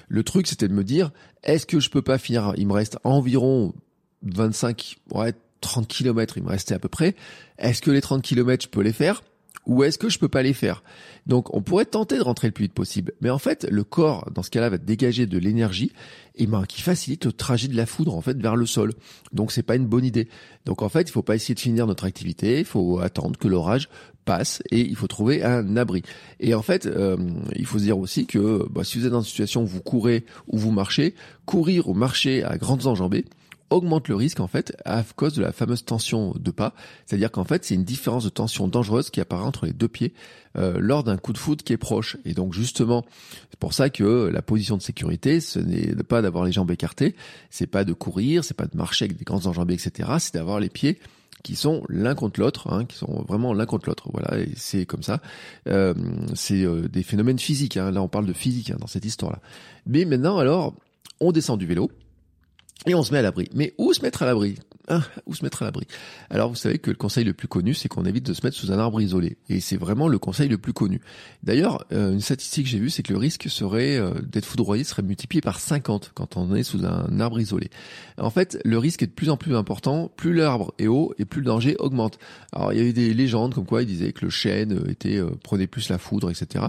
Le 0.08 0.22
truc, 0.22 0.46
c'était 0.46 0.68
de 0.68 0.74
me 0.74 0.84
dire, 0.84 1.10
est-ce 1.42 1.66
que 1.66 1.80
je 1.80 1.90
peux 1.90 2.02
pas 2.02 2.18
finir 2.18 2.54
Il 2.56 2.66
me 2.66 2.72
reste 2.72 2.98
environ 3.04 3.74
25, 4.22 4.98
ouais, 5.14 5.34
30 5.60 5.88
km, 5.88 6.38
il 6.38 6.44
me 6.44 6.48
restait 6.48 6.74
à 6.74 6.78
peu 6.78 6.88
près. 6.88 7.14
Est-ce 7.58 7.82
que 7.82 7.90
les 7.90 8.00
30 8.00 8.22
km, 8.22 8.64
je 8.64 8.68
peux 8.68 8.82
les 8.82 8.92
faire? 8.92 9.22
Ou 9.66 9.84
est-ce 9.84 9.98
que 9.98 10.08
je 10.08 10.18
peux 10.18 10.28
pas 10.28 10.42
les 10.42 10.52
faire? 10.52 10.82
Donc 11.26 11.54
on 11.54 11.62
pourrait 11.62 11.84
tenter 11.84 12.16
de 12.16 12.22
rentrer 12.22 12.48
le 12.48 12.52
plus 12.52 12.64
vite 12.64 12.72
possible, 12.72 13.12
mais 13.20 13.30
en 13.30 13.38
fait 13.38 13.66
le 13.70 13.84
corps 13.84 14.28
dans 14.32 14.42
ce 14.42 14.50
cas-là 14.50 14.70
va 14.70 14.78
dégager 14.78 15.26
de 15.26 15.38
l'énergie 15.38 15.92
et 16.34 16.46
ben 16.46 16.64
qui 16.64 16.80
facilite 16.80 17.26
le 17.26 17.32
trajet 17.32 17.68
de 17.68 17.76
la 17.76 17.86
foudre 17.86 18.14
en 18.14 18.20
fait 18.20 18.36
vers 18.40 18.56
le 18.56 18.66
sol. 18.66 18.94
Donc 19.32 19.52
c'est 19.52 19.62
pas 19.62 19.76
une 19.76 19.86
bonne 19.86 20.04
idée. 20.04 20.28
Donc 20.64 20.82
en 20.82 20.88
fait 20.88 21.02
il 21.02 21.12
faut 21.12 21.22
pas 21.22 21.34
essayer 21.34 21.54
de 21.54 21.60
finir 21.60 21.86
notre 21.86 22.04
activité, 22.04 22.60
il 22.60 22.64
faut 22.64 22.98
attendre 23.00 23.38
que 23.38 23.48
l'orage 23.48 23.88
passe 24.24 24.62
et 24.70 24.80
il 24.80 24.96
faut 24.96 25.06
trouver 25.06 25.42
un 25.44 25.76
abri. 25.76 26.02
Et 26.40 26.54
en 26.54 26.62
fait 26.62 26.86
euh, 26.86 27.16
il 27.54 27.66
faut 27.66 27.78
se 27.78 27.84
dire 27.84 27.98
aussi 27.98 28.26
que 28.26 28.66
bah, 28.70 28.82
si 28.84 28.98
vous 28.98 29.06
êtes 29.06 29.12
dans 29.12 29.20
une 29.20 29.26
situation 29.26 29.62
où 29.62 29.66
vous 29.66 29.82
courez 29.82 30.24
ou 30.48 30.58
vous 30.58 30.72
marchez, 30.72 31.14
courir 31.44 31.88
ou 31.88 31.94
marcher 31.94 32.42
à 32.44 32.56
grandes 32.56 32.86
enjambées 32.86 33.26
augmente 33.70 34.08
le 34.08 34.16
risque 34.16 34.40
en 34.40 34.46
fait 34.46 34.76
à 34.84 35.02
cause 35.16 35.34
de 35.34 35.42
la 35.42 35.52
fameuse 35.52 35.84
tension 35.84 36.34
de 36.38 36.50
pas, 36.50 36.74
c'est-à-dire 37.06 37.30
qu'en 37.30 37.44
fait 37.44 37.64
c'est 37.64 37.74
une 37.74 37.84
différence 37.84 38.24
de 38.24 38.28
tension 38.28 38.68
dangereuse 38.68 39.10
qui 39.10 39.20
apparaît 39.20 39.44
entre 39.44 39.66
les 39.66 39.72
deux 39.72 39.88
pieds 39.88 40.12
euh, 40.56 40.78
lors 40.80 41.04
d'un 41.04 41.16
coup 41.16 41.32
de 41.32 41.38
foot 41.38 41.62
qui 41.62 41.72
est 41.72 41.78
proche. 41.78 42.16
Et 42.24 42.34
donc 42.34 42.52
justement, 42.52 43.04
c'est 43.50 43.58
pour 43.58 43.72
ça 43.72 43.88
que 43.88 44.28
la 44.32 44.42
position 44.42 44.76
de 44.76 44.82
sécurité, 44.82 45.40
ce 45.40 45.58
n'est 45.58 45.94
pas 46.02 46.22
d'avoir 46.22 46.44
les 46.44 46.52
jambes 46.52 46.70
écartées, 46.70 47.14
c'est 47.50 47.68
pas 47.68 47.84
de 47.84 47.92
courir, 47.92 48.44
c'est 48.44 48.56
pas 48.56 48.66
de 48.66 48.76
marcher 48.76 49.06
avec 49.06 49.16
des 49.16 49.24
grandes 49.24 49.46
enjambées, 49.46 49.74
etc. 49.74 50.10
C'est 50.18 50.34
d'avoir 50.34 50.60
les 50.60 50.68
pieds 50.68 50.98
qui 51.42 51.56
sont 51.56 51.82
l'un 51.88 52.14
contre 52.14 52.40
l'autre, 52.40 52.72
hein, 52.72 52.84
qui 52.84 52.96
sont 52.96 53.24
vraiment 53.26 53.54
l'un 53.54 53.66
contre 53.66 53.88
l'autre. 53.88 54.08
Voilà, 54.12 54.38
et 54.38 54.50
c'est 54.56 54.86
comme 54.86 55.02
ça. 55.02 55.20
Euh, 55.68 55.94
c'est 56.34 56.64
euh, 56.64 56.88
des 56.88 57.02
phénomènes 57.02 57.38
physiques. 57.38 57.76
Hein. 57.76 57.90
Là, 57.90 58.02
on 58.02 58.08
parle 58.08 58.26
de 58.26 58.32
physique 58.32 58.70
hein, 58.70 58.76
dans 58.78 58.86
cette 58.86 59.04
histoire-là. 59.04 59.40
Mais 59.86 60.04
maintenant, 60.04 60.38
alors, 60.38 60.74
on 61.20 61.32
descend 61.32 61.58
du 61.58 61.66
vélo 61.66 61.90
et 62.86 62.94
on 62.94 63.02
se 63.02 63.12
met 63.12 63.18
à 63.18 63.22
l'abri. 63.22 63.48
Mais 63.54 63.74
où 63.78 63.92
se 63.92 64.02
mettre 64.02 64.22
à 64.22 64.26
l'abri? 64.26 64.56
Ah, 64.88 65.02
où 65.26 65.34
se 65.34 65.44
mettre 65.44 65.62
à 65.62 65.66
l'abri? 65.66 65.86
Alors 66.30 66.48
vous 66.48 66.56
savez 66.56 66.78
que 66.78 66.90
le 66.90 66.96
conseil 66.96 67.24
le 67.24 67.34
plus 67.34 67.46
connu, 67.46 67.74
c'est 67.74 67.88
qu'on 67.88 68.04
évite 68.04 68.26
de 68.26 68.32
se 68.32 68.40
mettre 68.42 68.56
sous 68.56 68.72
un 68.72 68.78
arbre 68.78 69.00
isolé. 69.00 69.36
Et 69.48 69.60
c'est 69.60 69.76
vraiment 69.76 70.08
le 70.08 70.18
conseil 70.18 70.48
le 70.48 70.58
plus 70.58 70.72
connu. 70.72 71.00
D'ailleurs, 71.42 71.84
euh, 71.92 72.12
une 72.12 72.20
statistique 72.20 72.64
que 72.64 72.70
j'ai 72.70 72.78
vue, 72.78 72.90
c'est 72.90 73.02
que 73.02 73.12
le 73.12 73.18
risque 73.18 73.48
serait 73.50 73.96
euh, 73.96 74.14
d'être 74.22 74.46
foudroyé 74.46 74.82
serait 74.82 75.02
multiplié 75.02 75.42
par 75.42 75.60
50 75.60 76.12
quand 76.14 76.36
on 76.36 76.54
est 76.54 76.62
sous 76.62 76.84
un 76.86 77.20
arbre 77.20 77.38
isolé. 77.38 77.68
En 78.18 78.30
fait, 78.30 78.58
le 78.64 78.78
risque 78.78 79.02
est 79.02 79.08
de 79.08 79.12
plus 79.12 79.30
en 79.30 79.36
plus 79.36 79.54
important. 79.54 80.10
Plus 80.16 80.32
l'arbre 80.32 80.72
est 80.78 80.86
haut 80.86 81.14
et 81.18 81.26
plus 81.26 81.40
le 81.40 81.46
danger 81.46 81.76
augmente. 81.78 82.18
Alors 82.52 82.72
il 82.72 82.78
y 82.78 82.82
a 82.82 82.84
eu 82.84 82.92
des 82.92 83.12
légendes 83.12 83.54
comme 83.54 83.66
quoi 83.66 83.82
il 83.82 83.86
disait 83.86 84.12
que 84.12 84.24
le 84.24 84.30
chêne 84.30 84.84
était 84.88 85.18
euh, 85.18 85.30
prenait 85.44 85.66
plus 85.66 85.90
la 85.90 85.98
foudre, 85.98 86.30
etc. 86.30 86.64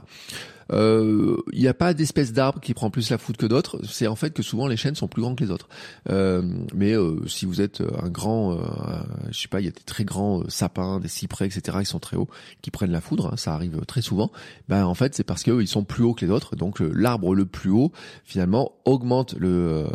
Euh, 0.71 1.37
il 1.51 1.59
n'y 1.59 1.67
a 1.67 1.73
pas 1.73 1.93
d'espèce 1.93 2.33
d'arbre 2.33 2.59
qui 2.59 2.73
prend 2.73 2.89
plus 2.89 3.09
la 3.09 3.17
foudre 3.17 3.37
que 3.37 3.45
d'autres. 3.45 3.79
C'est 3.85 4.07
en 4.07 4.15
fait 4.15 4.31
que 4.31 4.43
souvent 4.43 4.67
les 4.67 4.77
chênes 4.77 4.95
sont 4.95 5.07
plus 5.07 5.21
grands 5.21 5.35
que 5.35 5.43
les 5.43 5.51
autres. 5.51 5.69
Euh, 6.09 6.41
mais 6.73 6.93
euh, 6.93 7.27
si 7.27 7.45
vous 7.45 7.61
êtes 7.61 7.81
un 8.01 8.09
grand, 8.09 8.57
je 9.29 9.39
sais 9.39 9.47
pas, 9.47 9.59
il 9.59 9.65
y 9.65 9.69
a 9.69 9.71
des 9.71 9.83
très 9.85 10.05
grands 10.05 10.43
sapins, 10.47 10.99
des 10.99 11.07
cyprès, 11.07 11.45
etc. 11.45 11.77
qui 11.81 11.85
sont 11.85 11.99
très 11.99 12.17
hauts, 12.17 12.29
qui 12.61 12.71
prennent 12.71 12.91
la 12.91 13.01
foudre. 13.01 13.31
Hein, 13.33 13.37
ça 13.37 13.53
arrive 13.53 13.79
très 13.85 14.01
souvent. 14.01 14.31
Ben 14.69 14.85
en 14.85 14.93
fait 14.93 15.15
c'est 15.15 15.23
parce 15.23 15.43
qu'ils 15.43 15.67
sont 15.67 15.83
plus 15.83 16.03
hauts 16.03 16.13
que 16.13 16.25
les 16.25 16.31
autres. 16.31 16.55
Donc 16.55 16.79
l'arbre 16.79 17.35
le 17.35 17.45
plus 17.45 17.71
haut 17.71 17.91
finalement 18.23 18.73
augmente 18.85 19.35
le 19.37 19.87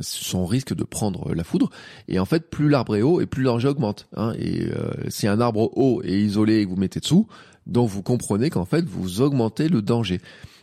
son 0.00 0.46
risque 0.46 0.74
de 0.74 0.84
prendre 0.84 1.34
la 1.34 1.44
foudre. 1.44 1.70
Et 2.08 2.18
en 2.18 2.24
fait 2.24 2.50
plus 2.50 2.68
l'arbre 2.68 2.96
est 2.96 3.02
haut 3.02 3.20
et 3.20 3.26
plus 3.26 3.42
le 3.42 3.48
danger 3.48 3.68
augmente. 3.68 4.08
Hein, 4.16 4.32
et 4.38 4.68
si 5.08 5.26
un 5.26 5.40
arbre 5.40 5.70
haut 5.76 6.02
et 6.04 6.20
isolé 6.20 6.60
et 6.60 6.64
que 6.64 6.70
vous 6.70 6.76
mettez 6.76 7.00
dessous, 7.00 7.26
donc 7.66 7.88
vous 7.88 8.02
comprenez 8.02 8.50
qu'en 8.50 8.64
fait 8.64 8.84
vous 8.84 9.20
augmentez 9.20 9.68
le 9.68 9.82
danger. 9.82 10.20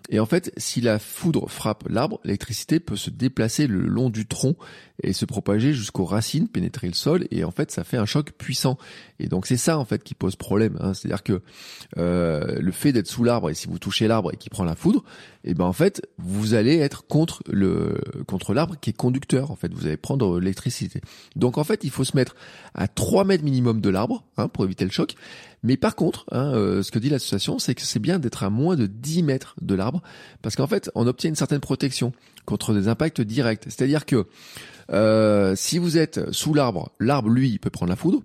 Et 0.09 0.19
en 0.19 0.25
fait, 0.25 0.51
si 0.57 0.81
la 0.81 0.99
foudre 0.99 1.49
frappe 1.49 1.87
l'arbre, 1.87 2.19
l'électricité 2.25 2.81
peut 2.81 2.97
se 2.97 3.09
déplacer 3.09 3.65
le 3.65 3.79
long 3.79 4.09
du 4.09 4.25
tronc 4.25 4.55
et 5.03 5.13
se 5.13 5.23
propager 5.23 5.73
jusqu'aux 5.73 6.05
racines, 6.05 6.49
pénétrer 6.49 6.87
le 6.87 6.93
sol, 6.93 7.27
et 7.31 7.45
en 7.45 7.51
fait, 7.51 7.71
ça 7.71 7.85
fait 7.85 7.97
un 7.97 8.05
choc 8.05 8.31
puissant. 8.31 8.77
Et 9.21 9.27
donc 9.27 9.45
c'est 9.45 9.57
ça 9.57 9.77
en 9.77 9.85
fait 9.85 10.03
qui 10.03 10.15
pose 10.15 10.35
problème. 10.35 10.77
Hein. 10.79 10.93
C'est-à-dire 10.93 11.23
que 11.23 11.41
euh, 11.97 12.57
le 12.59 12.71
fait 12.71 12.91
d'être 12.91 13.07
sous 13.07 13.23
l'arbre 13.23 13.49
et 13.49 13.53
si 13.53 13.67
vous 13.67 13.79
touchez 13.79 14.07
l'arbre 14.07 14.33
et 14.33 14.37
qui 14.37 14.49
prend 14.49 14.63
la 14.63 14.75
foudre, 14.75 15.03
et 15.43 15.51
eh 15.51 15.53
ben 15.53 15.65
en 15.65 15.73
fait, 15.73 16.07
vous 16.19 16.53
allez 16.53 16.77
être 16.77 17.07
contre 17.07 17.41
le 17.49 17.99
contre 18.27 18.53
l'arbre 18.53 18.75
qui 18.79 18.91
est 18.91 18.93
conducteur. 18.93 19.49
En 19.49 19.55
fait, 19.55 19.73
vous 19.73 19.87
allez 19.87 19.97
prendre 19.97 20.39
l'électricité. 20.39 21.01
Donc 21.35 21.57
en 21.57 21.63
fait, 21.63 21.83
il 21.83 21.89
faut 21.89 22.03
se 22.03 22.15
mettre 22.15 22.35
à 22.75 22.87
3 22.87 23.23
mètres 23.23 23.43
minimum 23.43 23.81
de 23.81 23.89
l'arbre 23.89 24.23
hein, 24.37 24.47
pour 24.47 24.65
éviter 24.65 24.85
le 24.85 24.91
choc. 24.91 25.15
Mais 25.63 25.77
par 25.77 25.95
contre, 25.95 26.25
hein, 26.31 26.53
euh, 26.53 26.83
ce 26.83 26.91
que 26.91 26.99
dit 26.99 27.09
l'association, 27.09 27.59
c'est 27.59 27.75
que 27.75 27.81
c'est 27.81 27.99
bien 27.99 28.19
d'être 28.19 28.43
à 28.43 28.49
moins 28.49 28.75
de 28.75 28.87
10 28.87 29.23
mètres 29.23 29.55
de 29.61 29.75
l'arbre, 29.75 30.01
parce 30.41 30.55
qu'en 30.55 30.67
fait, 30.67 30.89
on 30.95 31.05
obtient 31.07 31.29
une 31.29 31.35
certaine 31.35 31.59
protection 31.59 32.13
contre 32.45 32.73
des 32.73 32.87
impacts 32.87 33.21
directs. 33.21 33.63
C'est-à-dire 33.65 34.05
que 34.05 34.27
euh, 34.91 35.55
si 35.55 35.77
vous 35.77 35.97
êtes 35.97 36.31
sous 36.31 36.53
l'arbre, 36.53 36.91
l'arbre, 36.99 37.29
lui, 37.29 37.49
il 37.49 37.59
peut 37.59 37.69
prendre 37.69 37.89
la 37.89 37.95
foudre. 37.95 38.21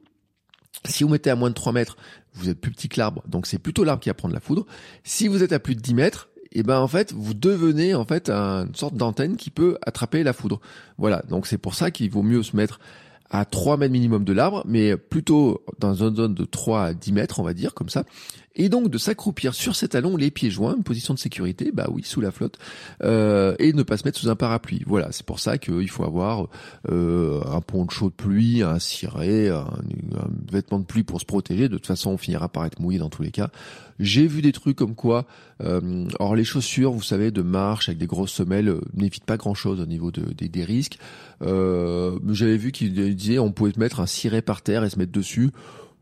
Si 0.89 1.05
vous 1.05 1.11
mettez 1.11 1.31
à 1.31 1.37
moins 1.37 1.51
de 1.51 1.55
3 1.55 1.73
mètres, 1.73 1.97
vous 2.35 2.49
êtes 2.49 2.61
plus 2.61 2.71
petit 2.71 2.89
que 2.89 2.99
l'arbre, 2.99 3.23
donc 3.29 3.47
c'est 3.47 3.59
plutôt 3.59 3.85
l'arbre 3.85 4.03
qui 4.03 4.09
va 4.09 4.15
prendre 4.15 4.35
la 4.35 4.41
foudre. 4.41 4.67
Si 5.05 5.29
vous 5.29 5.43
êtes 5.43 5.53
à 5.53 5.59
plus 5.59 5.75
de 5.75 5.81
10 5.81 5.95
mètres, 5.95 6.29
et 6.53 6.61
eh 6.61 6.63
ben 6.63 6.79
en 6.79 6.89
fait 6.89 7.13
vous 7.13 7.35
devenez 7.35 7.95
en 7.95 8.05
fait 8.07 8.31
une 8.31 8.75
sorte 8.75 8.95
d'antenne 8.95 9.37
qui 9.37 9.51
peut 9.51 9.77
attraper 9.83 10.23
la 10.23 10.33
foudre. 10.33 10.61
Voilà, 10.97 11.23
donc 11.29 11.47
c'est 11.47 11.59
pour 11.59 11.75
ça 11.75 11.91
qu'il 11.91 12.11
vaut 12.11 12.23
mieux 12.23 12.43
se 12.43 12.57
mettre 12.57 12.81
à 13.31 13.45
3 13.45 13.77
mètres 13.77 13.93
minimum 13.93 14.25
de 14.25 14.33
l'arbre, 14.33 14.63
mais 14.67 14.97
plutôt 14.97 15.65
dans 15.79 15.95
une 15.95 16.17
zone 16.17 16.35
de 16.35 16.45
3 16.45 16.83
à 16.83 16.95
10 16.95 17.13
mètres, 17.13 17.41
on 17.41 17.43
va 17.43 17.55
dire, 17.55 17.75
comme 17.75 17.89
ça. 17.89 18.05
Et 18.57 18.69
donc 18.69 18.91
de 18.91 18.99
s'accroupir 18.99 19.55
sur 19.55 19.77
ces 19.77 19.89
talons, 19.89 20.17
les 20.17 20.31
pieds 20.31 20.51
joints, 20.51 20.75
une 20.77 20.83
position 20.83 21.15
de 21.15 21.19
sécurité, 21.19 21.71
bah 21.73 21.87
oui, 21.93 22.03
sous 22.03 22.21
la 22.21 22.31
flotte, 22.31 22.59
euh, 23.05 23.55
et 23.59 23.73
ne 23.73 23.83
pas 23.83 23.97
se 23.99 24.05
mettre 24.05 24.19
sous 24.19 24.31
un 24.31 24.37
parapluie. 24.37 24.83
Voilà, 24.87 25.13
c'est 25.13 25.27
pour 25.27 25.39
ça 25.39 25.59
qu'il 25.59 25.91
faut 25.91 26.05
avoir 26.05 26.49
euh, 26.91 27.41
un 27.47 27.61
poncho 27.61 28.07
de 28.07 28.15
pluie, 28.15 28.63
un 28.63 28.79
ciré, 28.79 29.51
un, 29.51 29.67
vêtement 30.51 30.79
de 30.79 30.85
pluie 30.85 31.05
pour 31.05 31.21
se 31.21 31.27
protéger. 31.27 31.69
De 31.69 31.77
toute 31.77 31.87
façon, 31.87 32.13
on 32.13 32.17
finira 32.17 32.49
par 32.49 32.65
être 32.65 32.81
mouillé 32.81 32.99
dans 32.99 33.11
tous 33.11 33.23
les 33.23 33.31
cas. 33.31 33.51
J'ai 33.99 34.27
vu 34.27 34.43
des 34.43 34.53
trucs 34.53 34.77
comme 34.77 34.95
quoi, 34.95 35.27
euh, 35.63 36.07
or 36.19 36.37
les 36.37 36.45
chaussures, 36.45 36.93
vous 36.93 37.03
savez, 37.03 37.31
de 37.31 37.43
marche 37.43 37.89
avec 37.89 37.99
des 37.99 38.07
grosses 38.07 38.33
semelles, 38.33 38.69
euh, 38.69 38.81
n'évitent 38.95 39.25
pas 39.25 39.37
grand-chose 39.37 39.81
au 39.81 39.87
niveau 39.87 40.11
de, 40.11 40.23
des 40.33 40.65
risques. 40.65 40.99
Euh, 41.43 42.19
J'avais 42.29 42.57
vu 42.59 42.73
qu'il 42.73 42.93
disait 43.17 43.39
on 43.39 43.53
pouvait 43.53 43.73
mettre 43.79 44.01
un 44.01 44.07
ciré 44.07 44.43
par 44.43 44.63
terre 44.63 44.85
et 44.85 44.91
se 44.91 44.99
mettre 44.99 45.13
dessus. 45.13 45.51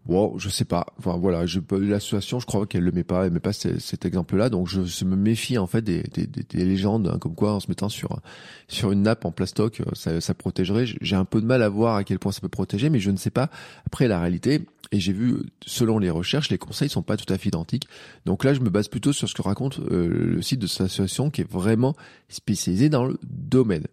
Bon, 0.06 0.38
je 0.38 0.50
sais 0.50 0.66
pas. 0.66 0.86
Enfin 0.98 1.16
voilà, 1.16 1.46
je 1.46 1.60
l'association, 1.72 2.38
je 2.38 2.46
crois 2.46 2.66
qu'elle 2.66 2.84
le 2.84 2.92
met 2.92 3.04
pas, 3.04 3.24
elle 3.24 3.32
met 3.32 3.40
pas 3.40 3.54
cet, 3.54 4.04
exemple-là, 4.04 4.50
donc 4.50 4.68
je, 4.68 5.04
me 5.04 5.16
méfie 5.16 5.56
en 5.56 5.66
fait 5.66 5.80
des, 5.80 6.02
des, 6.02 6.26
des, 6.26 6.64
légendes 6.64 7.10
hein, 7.12 7.18
comme 7.18 7.34
quoi 7.34 7.54
en 7.54 7.60
se 7.60 7.68
mettant 7.68 7.88
sur 7.88 8.20
sur 8.68 8.92
une 8.92 9.02
nappe 9.02 9.24
en 9.24 9.32
plastoc, 9.32 9.80
euh, 9.80 9.84
ça, 9.94 10.20
ça 10.20 10.34
protégerait. 10.34 10.84
J'ai 11.00 11.16
un 11.16 11.24
peu 11.24 11.40
de 11.40 11.46
mal 11.46 11.62
à 11.62 11.68
voir 11.68 11.96
à 11.96 12.04
quel 12.04 12.18
point 12.18 12.32
ça 12.32 12.40
peut 12.40 12.48
protéger, 12.48 12.90
mais 12.90 13.00
je 13.00 13.10
ne 13.10 13.16
sais 13.16 13.30
pas. 13.30 13.48
Après 13.86 14.06
la 14.06 14.20
réalité, 14.20 14.66
et 14.92 15.00
j'ai 15.00 15.12
vu, 15.12 15.38
selon 15.66 15.98
les 15.98 16.10
recherches, 16.10 16.50
les 16.50 16.58
conseils 16.58 16.88
sont 16.88 17.02
pas 17.02 17.16
tout 17.16 17.30
à 17.32 17.38
fait 17.38 17.48
identiques. 17.48 17.88
Donc 18.26 18.44
là, 18.44 18.54
je 18.54 18.60
me 18.60 18.70
base 18.70 18.88
plutôt 18.88 19.12
sur 19.12 19.28
ce 19.28 19.34
que 19.34 19.42
raconte 19.42 19.80
euh, 19.90 20.08
le 20.08 20.42
site 20.42 20.60
de 20.60 20.66
cette 20.66 20.82
association 20.82 21.30
qui 21.30 21.40
est 21.40 21.50
vraiment 21.50 21.96
spécialisé 22.28 22.88
dans 22.88 23.04
le 23.04 23.18
domaine. 23.24 23.86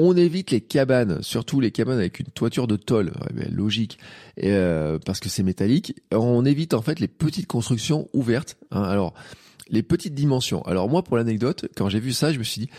On 0.00 0.16
évite 0.16 0.52
les 0.52 0.60
cabanes, 0.60 1.20
surtout 1.22 1.58
les 1.58 1.72
cabanes 1.72 1.98
avec 1.98 2.20
une 2.20 2.26
toiture 2.26 2.68
de 2.68 2.76
tôle, 2.76 3.10
logique, 3.50 3.98
euh, 4.44 5.00
parce 5.04 5.18
que 5.18 5.28
c'est 5.28 5.42
métallique. 5.42 6.00
On 6.12 6.44
évite 6.44 6.72
en 6.72 6.82
fait 6.82 7.00
les 7.00 7.08
petites 7.08 7.48
constructions 7.48 8.08
ouvertes. 8.12 8.56
Hein. 8.70 8.82
Alors, 8.82 9.12
les 9.68 9.82
petites 9.82 10.14
dimensions. 10.14 10.62
Alors 10.62 10.88
moi, 10.88 11.02
pour 11.02 11.16
l'anecdote, 11.16 11.66
quand 11.76 11.88
j'ai 11.88 11.98
vu 11.98 12.12
ça, 12.12 12.32
je 12.32 12.38
me 12.38 12.44
suis 12.44 12.60
dit, 12.60 12.70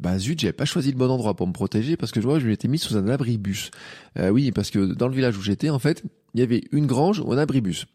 bah 0.00 0.18
zut, 0.18 0.38
j'avais 0.38 0.52
pas 0.52 0.66
choisi 0.66 0.90
le 0.90 0.98
bon 0.98 1.10
endroit 1.10 1.32
pour 1.32 1.46
me 1.46 1.54
protéger 1.54 1.96
parce 1.96 2.12
que 2.12 2.20
je 2.20 2.26
vois, 2.26 2.38
je 2.38 2.46
m'étais 2.46 2.68
mis 2.68 2.78
sous 2.78 2.98
un 2.98 3.08
abribus. 3.08 3.70
Euh, 4.18 4.28
oui, 4.28 4.52
parce 4.52 4.70
que 4.70 4.92
dans 4.92 5.08
le 5.08 5.14
village 5.14 5.38
où 5.38 5.40
j'étais, 5.40 5.70
en 5.70 5.78
fait, 5.78 6.04
il 6.34 6.40
y 6.40 6.42
avait 6.42 6.64
une 6.72 6.86
grange 6.86 7.20
ou 7.20 7.32
un 7.32 7.38
abribus. 7.38 7.86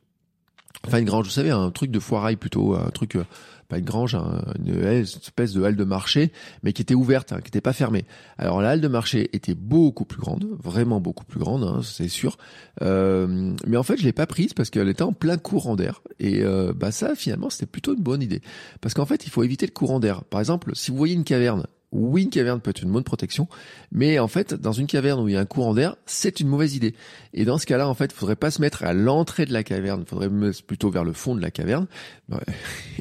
Enfin 0.87 0.97
une 0.97 1.05
grange, 1.05 1.25
vous 1.25 1.31
savez, 1.31 1.51
un 1.51 1.69
truc 1.69 1.91
de 1.91 1.99
foirail 1.99 2.35
plutôt, 2.35 2.73
un 2.73 2.89
truc, 2.89 3.15
euh, 3.15 3.25
pas 3.71 3.77
une 3.77 3.85
grange, 3.85 4.17
une 4.59 4.83
espèce 4.83 5.53
de 5.53 5.63
halle 5.63 5.77
de 5.77 5.83
marché, 5.85 6.33
mais 6.61 6.73
qui 6.73 6.81
était 6.81 6.93
ouverte, 6.93 7.31
hein, 7.31 7.37
qui 7.37 7.45
n'était 7.45 7.61
pas 7.61 7.71
fermée. 7.71 8.03
Alors 8.37 8.61
la 8.61 8.71
halle 8.71 8.81
de 8.81 8.87
marché 8.89 9.29
était 9.31 9.55
beaucoup 9.55 10.03
plus 10.03 10.19
grande, 10.19 10.45
vraiment 10.61 10.99
beaucoup 10.99 11.23
plus 11.23 11.39
grande, 11.39 11.63
hein, 11.63 11.79
c'est 11.81 12.09
sûr. 12.09 12.37
Euh, 12.81 13.53
mais 13.65 13.77
en 13.77 13.83
fait, 13.83 13.95
je 13.95 14.03
l'ai 14.03 14.11
pas 14.11 14.27
prise 14.27 14.53
parce 14.53 14.69
qu'elle 14.69 14.89
était 14.89 15.03
en 15.03 15.13
plein 15.13 15.37
courant 15.37 15.77
d'air. 15.77 16.01
Et 16.19 16.43
euh, 16.43 16.73
bah 16.75 16.91
ça, 16.91 17.15
finalement, 17.15 17.49
c'était 17.49 17.65
plutôt 17.65 17.95
une 17.95 18.03
bonne 18.03 18.21
idée. 18.21 18.41
Parce 18.81 18.93
qu'en 18.93 19.05
fait, 19.05 19.25
il 19.25 19.29
faut 19.29 19.43
éviter 19.43 19.65
le 19.65 19.71
courant 19.71 20.01
d'air. 20.01 20.25
Par 20.25 20.41
exemple, 20.41 20.71
si 20.75 20.91
vous 20.91 20.97
voyez 20.97 21.15
une 21.15 21.23
caverne 21.23 21.65
oui, 21.91 22.23
une 22.23 22.29
caverne 22.29 22.61
peut 22.61 22.69
être 22.69 22.83
une 22.83 22.91
bonne 22.91 23.03
protection, 23.03 23.47
mais 23.91 24.17
en 24.19 24.27
fait, 24.27 24.53
dans 24.53 24.71
une 24.71 24.87
caverne 24.87 25.19
où 25.19 25.27
il 25.27 25.33
y 25.33 25.37
a 25.37 25.41
un 25.41 25.45
courant 25.45 25.73
d'air, 25.73 25.95
c'est 26.05 26.39
une 26.39 26.47
mauvaise 26.47 26.75
idée. 26.75 26.95
Et 27.33 27.43
dans 27.43 27.57
ce 27.57 27.65
cas-là, 27.65 27.87
en 27.87 27.93
fait, 27.93 28.13
faudrait 28.13 28.35
pas 28.37 28.51
se 28.51 28.61
mettre 28.61 28.83
à 28.83 28.93
l'entrée 28.93 29.45
de 29.45 29.53
la 29.53 29.63
caverne, 29.63 30.05
faudrait 30.05 30.29
mettre 30.29 30.63
plutôt 30.63 30.89
vers 30.89 31.03
le 31.03 31.13
fond 31.13 31.35
de 31.35 31.41
la 31.41 31.51
caverne, 31.51 31.87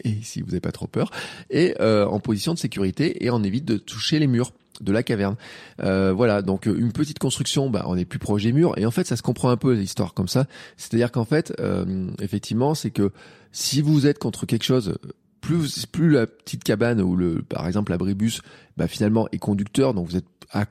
et 0.05 0.16
si 0.22 0.40
vous 0.40 0.48
n'avez 0.48 0.61
pas 0.61 0.72
trop 0.72 0.88
peur, 0.88 1.11
et 1.50 1.74
euh, 1.81 2.07
en 2.07 2.18
position 2.18 2.53
de 2.53 2.59
sécurité, 2.59 3.24
et 3.24 3.31
on 3.31 3.42
évite 3.44 3.64
de 3.64 3.76
toucher 3.76 4.18
les 4.18 4.26
murs 4.26 4.53
de 4.81 4.92
la 4.92 5.03
caverne. 5.03 5.37
Euh, 5.83 6.12
voilà, 6.12 6.42
donc 6.42 6.66
une 6.66 6.92
petite 6.92 7.18
construction, 7.18 7.70
bah, 7.70 7.85
on 7.87 7.96
est 7.96 8.05
plus 8.05 8.18
proche 8.18 8.42
des 8.42 8.53
murs, 8.53 8.76
et 8.76 8.87
en 8.87 8.90
fait, 8.90 9.07
ça 9.07 9.16
se 9.16 9.22
comprend 9.22 9.50
un 9.50 9.57
peu 9.57 9.74
l'histoire 9.74 10.14
comme 10.14 10.29
ça. 10.29 10.46
C'est-à-dire 10.76 11.12
qu'en 11.12 11.24
fait, 11.24 11.53
euh, 11.61 12.11
effectivement, 12.20 12.74
c'est 12.74 12.90
que 12.90 13.12
si 13.53 13.83
vous 13.83 14.07
êtes 14.07 14.18
contre 14.18 14.46
quelque 14.46 14.64
chose 14.64 14.96
plus 15.92 16.10
la 16.10 16.26
petite 16.26 16.64
cabane 16.64 17.00
ou 17.00 17.16
le 17.16 17.42
par 17.42 17.66
exemple 17.66 17.92
l'abribus 17.92 18.40
bah 18.76 18.88
finalement 18.88 19.28
est 19.32 19.38
conducteur 19.38 19.94
donc 19.94 20.08
vous 20.08 20.16
êtes 20.16 20.26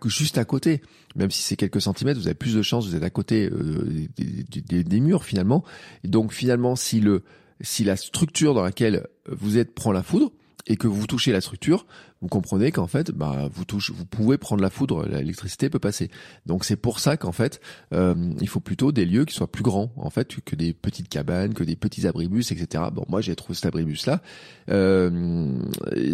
juste 0.06 0.38
à 0.38 0.46
côté. 0.46 0.82
Même 1.16 1.32
si 1.32 1.42
c'est 1.42 1.56
quelques 1.56 1.82
centimètres 1.82 2.20
vous 2.20 2.28
avez 2.28 2.36
plus 2.36 2.56
de 2.56 2.62
chances 2.62 2.88
vous 2.88 2.96
êtes 2.96 3.04
à 3.04 3.10
côté 3.10 3.50
euh, 3.52 4.08
des, 4.18 5.00
murs 5.00 5.24
finalement. 5.24 5.64
Et 6.04 6.08
donc 6.08 6.34
finalement 6.34 6.76
si 6.76 7.00
le 7.00 7.24
si 7.62 7.84
la 7.84 7.98
structure 7.98 8.54
dans 8.54 8.64
laquelle 8.64 9.08
vous 9.28 9.58
êtes 9.58 9.74
prend 9.74 9.92
la 9.92 10.04
foudre 10.04 10.32
et 10.70 10.78
que 10.78 10.88
vous 10.88 11.08
touchez 11.08 11.32
la 11.32 11.42
structure, 11.42 11.88
vous 12.22 12.28
comprenez 12.28 12.72
qu'en 12.72 12.86
fait, 12.86 13.12
bah, 13.12 13.50
vous 13.52 13.66
touchez, 13.66 13.92
vous 13.92 14.06
pouvez 14.06 14.38
prendre 14.38 14.62
la 14.62 14.70
foudre, 14.70 15.06
l'électricité 15.08 15.70
peut 15.70 15.80
passer. 15.80 16.10
Donc 16.46 16.64
c'est 16.64 16.76
pour 16.76 17.00
ça 17.00 17.18
qu'en 17.18 17.32
fait, 17.32 17.60
euh, 17.92 18.14
il 18.40 18.48
faut 18.48 18.60
plutôt 18.60 18.92
des 18.92 19.06
lieux 19.06 19.26
qui 19.26 19.34
soient 19.34 19.52
plus 19.52 19.64
grands, 19.64 19.92
en 19.98 20.12
fait, 20.12 20.40
que 20.46 20.56
des 20.56 20.74
petites 20.74 21.10
cabanes, 21.10 21.56
que 21.56 21.64
des 21.64 21.76
petits 21.76 22.06
abribus, 22.06 22.52
etc. 22.52 22.84
Bon, 22.94 23.04
moi 23.10 23.20
j'ai 23.20 23.36
trouvé 23.36 23.56
cet 23.56 23.66
abribus 23.66 24.06
là. 24.06 24.22
Euh, 24.70 25.58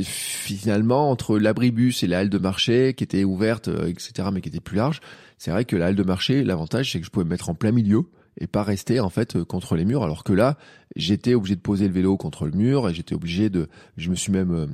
finalement, 0.03 1.11
entre 1.11 1.37
l'abribus 1.37 2.01
et 2.03 2.07
la 2.07 2.19
halle 2.19 2.29
de 2.29 2.37
marché 2.37 2.93
qui 2.93 3.03
était 3.03 3.25
ouverte, 3.25 3.67
euh, 3.67 3.87
etc., 3.87 4.29
mais 4.31 4.39
qui 4.39 4.47
était 4.47 4.61
plus 4.61 4.77
large, 4.77 5.01
c'est 5.37 5.51
vrai 5.51 5.65
que 5.65 5.75
la 5.75 5.87
halle 5.87 5.95
de 5.95 6.03
marché, 6.03 6.45
l'avantage 6.45 6.93
c'est 6.93 6.99
que 7.01 7.05
je 7.05 7.11
pouvais 7.11 7.25
me 7.25 7.29
mettre 7.31 7.49
en 7.49 7.55
plein 7.55 7.71
milieu 7.71 8.05
et 8.39 8.47
pas 8.47 8.63
rester 8.63 8.99
en 8.99 9.09
fait 9.09 9.35
euh, 9.35 9.45
contre 9.45 9.75
les 9.75 9.85
murs 9.85 10.03
alors 10.03 10.23
que 10.23 10.33
là 10.33 10.57
j'étais 10.95 11.33
obligé 11.33 11.55
de 11.55 11.61
poser 11.61 11.87
le 11.87 11.93
vélo 11.93 12.17
contre 12.17 12.45
le 12.45 12.51
mur 12.51 12.89
et 12.89 12.93
j'étais 12.93 13.15
obligé 13.15 13.49
de 13.49 13.67
je 13.97 14.09
me 14.09 14.15
suis 14.15 14.31
même 14.31 14.53
euh, 14.53 14.67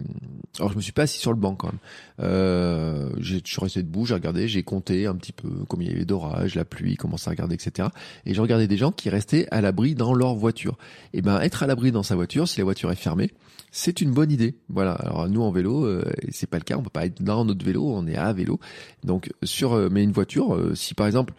alors 0.60 0.72
je 0.72 0.78
me 0.78 0.82
suis 0.82 0.92
pas 0.92 1.04
assis 1.04 1.20
sur 1.20 1.32
le 1.32 1.38
banc 1.38 1.56
quand 1.56 1.68
même 1.68 1.80
euh, 2.22 3.10
je 3.20 3.38
suis 3.44 3.62
resté 3.62 3.84
debout 3.84 4.06
j'ai 4.06 4.16
regardé 4.16 4.48
j'ai 4.48 4.64
compté 4.64 5.06
un 5.06 5.16
petit 5.16 5.34
peu 5.34 5.50
comme 5.68 5.82
il 5.82 5.90
y 5.90 5.94
avait 5.94 6.06
d'orage 6.06 6.56
la 6.56 6.66
pluie 6.66 6.96
commençait 6.96 7.30
à 7.30 7.32
regarder 7.32 7.56
etc 7.56 7.90
et 8.26 8.34
je 8.34 8.42
regardais 8.42 8.68
des 8.68 8.78
gens 8.78 8.92
qui 8.92 9.10
restaient 9.10 9.48
à 9.52 9.62
l'abri 9.62 9.96
dans 9.96 10.14
leur 10.14 10.36
voiture 10.36 10.78
et 11.14 11.22
ben 11.22 11.40
être 11.42 11.64
à 11.64 11.68
l'abri 11.68 11.92
dans 11.92 12.04
sa 12.04 12.16
voiture 12.16 12.48
si 12.48 12.58
la 12.60 12.64
voiture 12.64 12.92
est 12.92 12.96
fermée 12.96 13.32
c'est 13.74 14.02
une 14.02 14.12
bonne 14.12 14.32
idée. 14.32 14.56
Voilà. 14.68 14.92
Alors 14.92 15.30
nous 15.30 15.42
en 15.42 15.50
vélo, 15.50 15.86
euh, 15.86 16.04
c'est 16.30 16.50
pas 16.50 16.58
le 16.58 16.64
cas. 16.64 16.78
On 16.78 16.84
peut 16.84 16.90
pas 16.90 17.06
être 17.06 17.24
dans 17.24 17.46
notre 17.46 17.66
vélo. 17.66 17.86
On 17.88 18.06
est 18.06 18.18
à 18.18 18.34
vélo. 18.34 18.60
Donc 19.06 19.32
sur, 19.44 19.74
euh, 19.74 19.88
mais 19.90 20.04
une 20.04 20.12
voiture, 20.12 20.60
si 20.76 20.94
par 20.94 21.08
exemple 21.08 21.34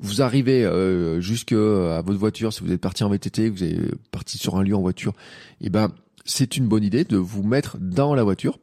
vous 0.00 0.22
arrivez 0.22 0.64
euh, 0.64 1.20
jusque 1.20 1.52
à 1.52 2.02
votre 2.02 2.18
voiture, 2.18 2.52
si 2.52 2.62
vous 2.62 2.72
êtes 2.72 2.80
parti 2.80 3.04
en 3.04 3.08
VTT, 3.08 3.48
vous 3.48 3.64
êtes 3.64 3.94
parti 4.10 4.38
sur 4.38 4.56
un 4.56 4.62
lieu 4.62 4.74
en 4.74 4.80
voiture, 4.80 5.12
et 5.60 5.66
eh 5.66 5.70
ben 5.70 5.90
c'est 6.24 6.56
une 6.56 6.66
bonne 6.66 6.82
idée 6.82 7.04
de 7.04 7.16
vous 7.16 7.42
mettre 7.42 7.78
dans 7.78 8.14
la 8.14 8.24
voiture. 8.24 8.58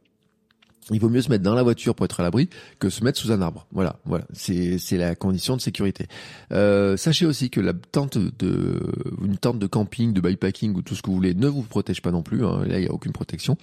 Il 0.91 0.99
vaut 0.99 1.09
mieux 1.09 1.21
se 1.21 1.29
mettre 1.29 1.43
dans 1.43 1.55
la 1.55 1.63
voiture 1.63 1.95
pour 1.95 2.05
être 2.05 2.19
à 2.19 2.23
l'abri 2.23 2.49
que 2.79 2.89
se 2.89 3.03
mettre 3.03 3.17
sous 3.17 3.31
un 3.31 3.41
arbre. 3.41 3.67
Voilà, 3.71 3.99
voilà, 4.05 4.25
c'est 4.33 4.97
la 4.97 5.15
condition 5.15 5.55
de 5.55 5.61
sécurité. 5.61 6.07
Euh, 6.51 6.97
sachez 6.97 7.25
aussi 7.25 7.49
que 7.49 7.61
la 7.61 7.73
tente 7.73 8.17
de 8.17 8.81
une 9.23 9.37
tente 9.37 9.59
de 9.59 9.67
camping, 9.67 10.11
de 10.11 10.19
bikepacking 10.19 10.75
ou 10.75 10.81
tout 10.81 10.95
ce 10.95 11.01
que 11.01 11.07
vous 11.07 11.15
voulez 11.15 11.33
ne 11.33 11.47
vous 11.47 11.61
protège 11.61 12.01
pas 12.01 12.11
non 12.11 12.21
plus. 12.21 12.45
Hein. 12.45 12.65
Là, 12.65 12.79
il 12.79 12.85
y 12.85 12.87
a 12.87 12.91
aucune 12.91 13.13
protection. 13.13 13.57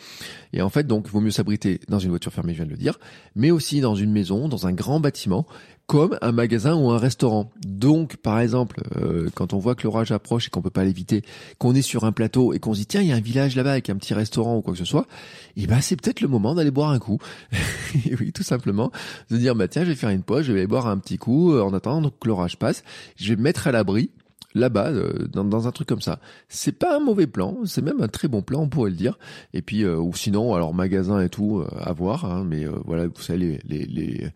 Et 0.55 0.63
en 0.63 0.71
fait, 0.71 0.87
donc, 0.87 1.05
il 1.09 1.11
vaut 1.11 1.21
mieux 1.21 1.31
s'abriter 1.31 1.81
dans 1.89 1.99
une 1.99 2.11
voiture 2.11 2.33
fermée, 2.33 2.53
je 2.53 2.59
viens 2.59 2.67
de 2.67 2.71
le 2.71 2.79
dire, 2.79 2.99
mais 3.37 3.51
aussi 3.51 3.81
dans 3.81 3.95
une 3.95 4.13
maison, 4.13 4.49
dans 4.49 4.67
un 4.67 4.73
grand 4.73 4.99
bâtiment 4.99 5.47
comme 5.91 6.17
un 6.23 6.31
magasin 6.31 6.77
ou 6.77 6.93
un 6.93 6.99
restaurant. 6.99 7.51
Donc, 7.67 8.17
par 8.19 8.39
exemple, 8.39 8.81
euh, 8.95 9.29
quand 9.35 9.55
on 9.55 9.59
voit 9.59 9.75
que 9.75 9.83
l'orage 9.83 10.13
approche 10.13 10.47
et 10.47 10.51
qu'on 10.51 10.63
peut 10.63 10.71
pas 10.71 10.85
l'éviter, 10.85 11.23
qu'on 11.59 11.75
est 11.75 11.83
sur 11.83 12.05
un 12.05 12.13
plateau 12.13 12.53
et 12.53 12.61
qu'on 12.61 12.75
se 12.75 12.79
dit 12.79 12.87
tiens, 12.87 13.01
il 13.01 13.09
y 13.09 13.13
a 13.13 13.17
un 13.17 13.21
village 13.21 13.57
là-bas 13.57 13.73
avec 13.73 13.91
un 13.91 13.97
petit 13.97 14.15
restaurant 14.15 14.59
ou 14.59 14.63
quoi 14.63 14.73
que 14.75 14.79
ce 14.79 14.85
soit, 14.85 15.09
et 15.57 15.65
eh 15.65 15.67
ben 15.67 15.81
c'est 15.81 16.01
peut-être 16.01 16.21
le 16.21 16.29
moment 16.29 16.55
d'aller 16.55 16.71
boire 16.71 16.91
un 16.91 17.01
coup. 17.01 17.19
oui, 18.21 18.33
tout 18.33 18.45
simplement, 18.45 18.93
de 19.33 19.37
dire 19.37 19.57
bah 19.57 19.67
tiens, 19.67 19.83
je 19.83 19.89
vais 19.89 19.97
faire 19.97 20.11
une 20.11 20.23
pause, 20.23 20.45
je 20.45 20.53
vais 20.53 20.61
aller 20.61 20.69
boire 20.69 20.87
un 20.87 20.97
petit 20.97 21.19
coup 21.19 21.55
euh, 21.55 21.61
en 21.61 21.75
attendant 21.75 22.09
que 22.09 22.29
l'orage 22.29 22.57
passe, 22.57 22.85
je 23.17 23.31
vais 23.31 23.37
me 23.37 23.43
mettre 23.43 23.67
à 23.67 23.73
l'abri 23.73 24.13
là-bas 24.55 24.91
euh, 24.91 25.27
dans, 25.33 25.67
un 25.67 25.73
truc 25.73 25.89
comme 25.89 26.03
ça. 26.03 26.21
C'est 26.49 26.79
pas 26.79 26.99
un 26.99 27.01
mauvais 27.01 27.27
plan, 27.27 27.57
c'est 27.65 27.83
même 27.83 28.01
un 28.01 28.07
très 28.07 28.29
bon 28.29 28.43
plan, 28.43 28.61
on 28.61 28.69
pourrait 28.69 28.91
le 28.91 28.97
dire. 28.97 29.19
Et 29.55 29.61
puis 29.61 29.85
ou 29.85 30.15
sinon, 30.15 30.55
alors 30.55 30.73
magasin 30.73 31.21
et 31.21 31.29
tout 31.29 31.65
à 31.81 31.93
voir, 31.93 32.27
hein, 32.27 32.45
mais 32.49 32.65
voilà, 32.85 33.09
vous 33.09 33.23
savez 33.23 33.59
les, 33.65 33.87
les 33.87 34.31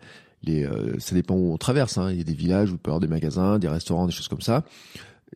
euh, 0.50 0.98
ça 0.98 1.14
dépend 1.14 1.35
où 1.35 1.52
on 1.52 1.57
traverse. 1.57 1.98
Hein. 1.98 2.11
Il 2.11 2.18
y 2.18 2.20
a 2.20 2.24
des 2.24 2.35
villages 2.35 2.70
où 2.70 2.74
il 2.74 2.78
peut 2.78 2.90
y 2.90 2.92
avoir 2.92 3.00
des 3.00 3.09
magasins, 3.09 3.59
des 3.59 3.68
restaurants, 3.68 4.07
des 4.07 4.12
choses 4.12 4.28
comme 4.28 4.40
ça. 4.40 4.64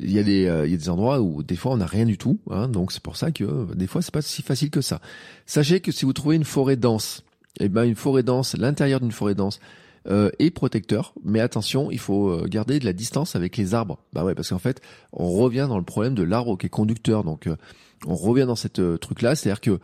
Il 0.00 0.12
y 0.12 0.18
a 0.18 0.22
des, 0.22 0.46
euh, 0.46 0.66
il 0.66 0.70
y 0.70 0.74
a 0.74 0.76
des 0.76 0.88
endroits 0.88 1.20
où 1.20 1.42
des 1.42 1.56
fois 1.56 1.72
on 1.72 1.78
n'a 1.78 1.86
rien 1.86 2.04
du 2.04 2.18
tout. 2.18 2.38
Hein. 2.50 2.68
donc 2.68 2.92
c'est 2.92 3.02
pour 3.02 3.16
ça 3.16 3.32
que 3.32 3.44
euh, 3.44 3.66
des 3.74 3.86
fois 3.86 4.00
c'est 4.00 4.14
pas 4.14 4.22
si 4.22 4.42
facile 4.42 4.70
que 4.70 4.80
ça. 4.80 5.00
Sachez 5.46 5.80
que 5.80 5.90
si 5.90 6.04
vous 6.04 6.12
trouvez 6.12 6.36
une 6.36 6.44
forêt 6.44 6.76
dense, 6.76 7.24
eh 7.58 7.68
ben 7.68 7.84
une 7.84 7.96
forêt 7.96 8.22
dense, 8.22 8.56
l'intérieur 8.56 9.00
d'une 9.00 9.12
forêt 9.12 9.34
dense 9.34 9.60
est 10.38 10.50
protecteur. 10.50 11.12
Mais 11.22 11.40
attention, 11.40 11.90
il 11.90 11.98
faut 11.98 12.42
garder 12.46 12.78
de 12.78 12.86
la 12.86 12.94
distance 12.94 13.36
avec 13.36 13.58
les 13.58 13.74
arbres. 13.74 13.98
Bah 14.14 14.24
ouais, 14.24 14.34
parce 14.34 14.48
qu'en 14.48 14.58
fait 14.58 14.80
on 15.12 15.28
revient 15.28 15.66
dans 15.68 15.76
le 15.76 15.84
problème 15.84 16.14
de 16.14 16.22
l'arbre 16.22 16.56
qui 16.56 16.66
est 16.66 16.70
conducteur. 16.70 17.24
Donc 17.24 17.46
on 18.06 18.14
revient 18.14 18.46
dans 18.46 18.56
cette 18.56 18.80
truc 19.00 19.20
là, 19.20 19.34
c'est-à-dire 19.34 19.60
que 19.60 19.80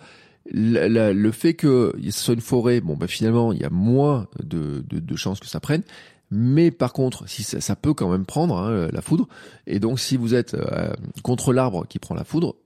le 0.50 1.30
fait 1.30 1.54
que 1.54 1.94
ce 2.02 2.10
soit 2.10 2.34
une 2.34 2.40
forêt, 2.40 2.80
bon, 2.80 2.96
bah, 2.96 3.06
finalement, 3.06 3.52
il 3.52 3.60
y 3.60 3.64
a 3.64 3.70
moins 3.70 4.26
de, 4.42 4.84
de, 4.88 5.16
chances 5.16 5.40
que 5.40 5.46
ça 5.46 5.60
prenne. 5.60 5.82
Mais 6.30 6.70
par 6.70 6.92
contre, 6.92 7.28
si 7.28 7.42
ça, 7.42 7.76
peut 7.76 7.94
quand 7.94 8.10
même 8.10 8.26
prendre 8.26 8.56
hein, 8.56 8.88
la 8.92 9.02
foudre, 9.02 9.28
et 9.66 9.78
donc 9.78 10.00
si 10.00 10.16
vous 10.16 10.34
êtes 10.34 10.54
euh, 10.54 10.92
contre 11.22 11.52
l'arbre 11.52 11.86
qui 11.86 11.98
prend 11.98 12.14
la 12.14 12.24
foudre 12.24 12.56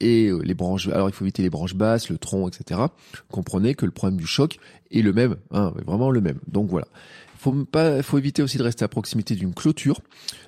et 0.00 0.28
euh, 0.28 0.40
les 0.42 0.54
branches, 0.54 0.88
alors 0.88 1.08
il 1.08 1.12
faut 1.12 1.24
éviter 1.24 1.42
les 1.42 1.50
branches 1.50 1.74
basses, 1.74 2.08
le 2.08 2.18
tronc, 2.18 2.48
etc. 2.48 2.80
Comprenez 3.30 3.74
que 3.74 3.84
le 3.84 3.92
problème 3.92 4.18
du 4.18 4.26
choc 4.26 4.58
est 4.90 5.02
le 5.02 5.12
même, 5.12 5.36
hein, 5.52 5.72
vraiment 5.86 6.10
le 6.10 6.20
même. 6.20 6.38
Donc 6.48 6.68
voilà 6.68 6.88
faut 7.42 7.64
pas, 7.64 8.02
faut 8.02 8.18
éviter 8.18 8.42
aussi 8.42 8.56
de 8.56 8.62
rester 8.62 8.84
à 8.84 8.88
proximité 8.88 9.34
d'une 9.34 9.52
clôture, 9.52 10.00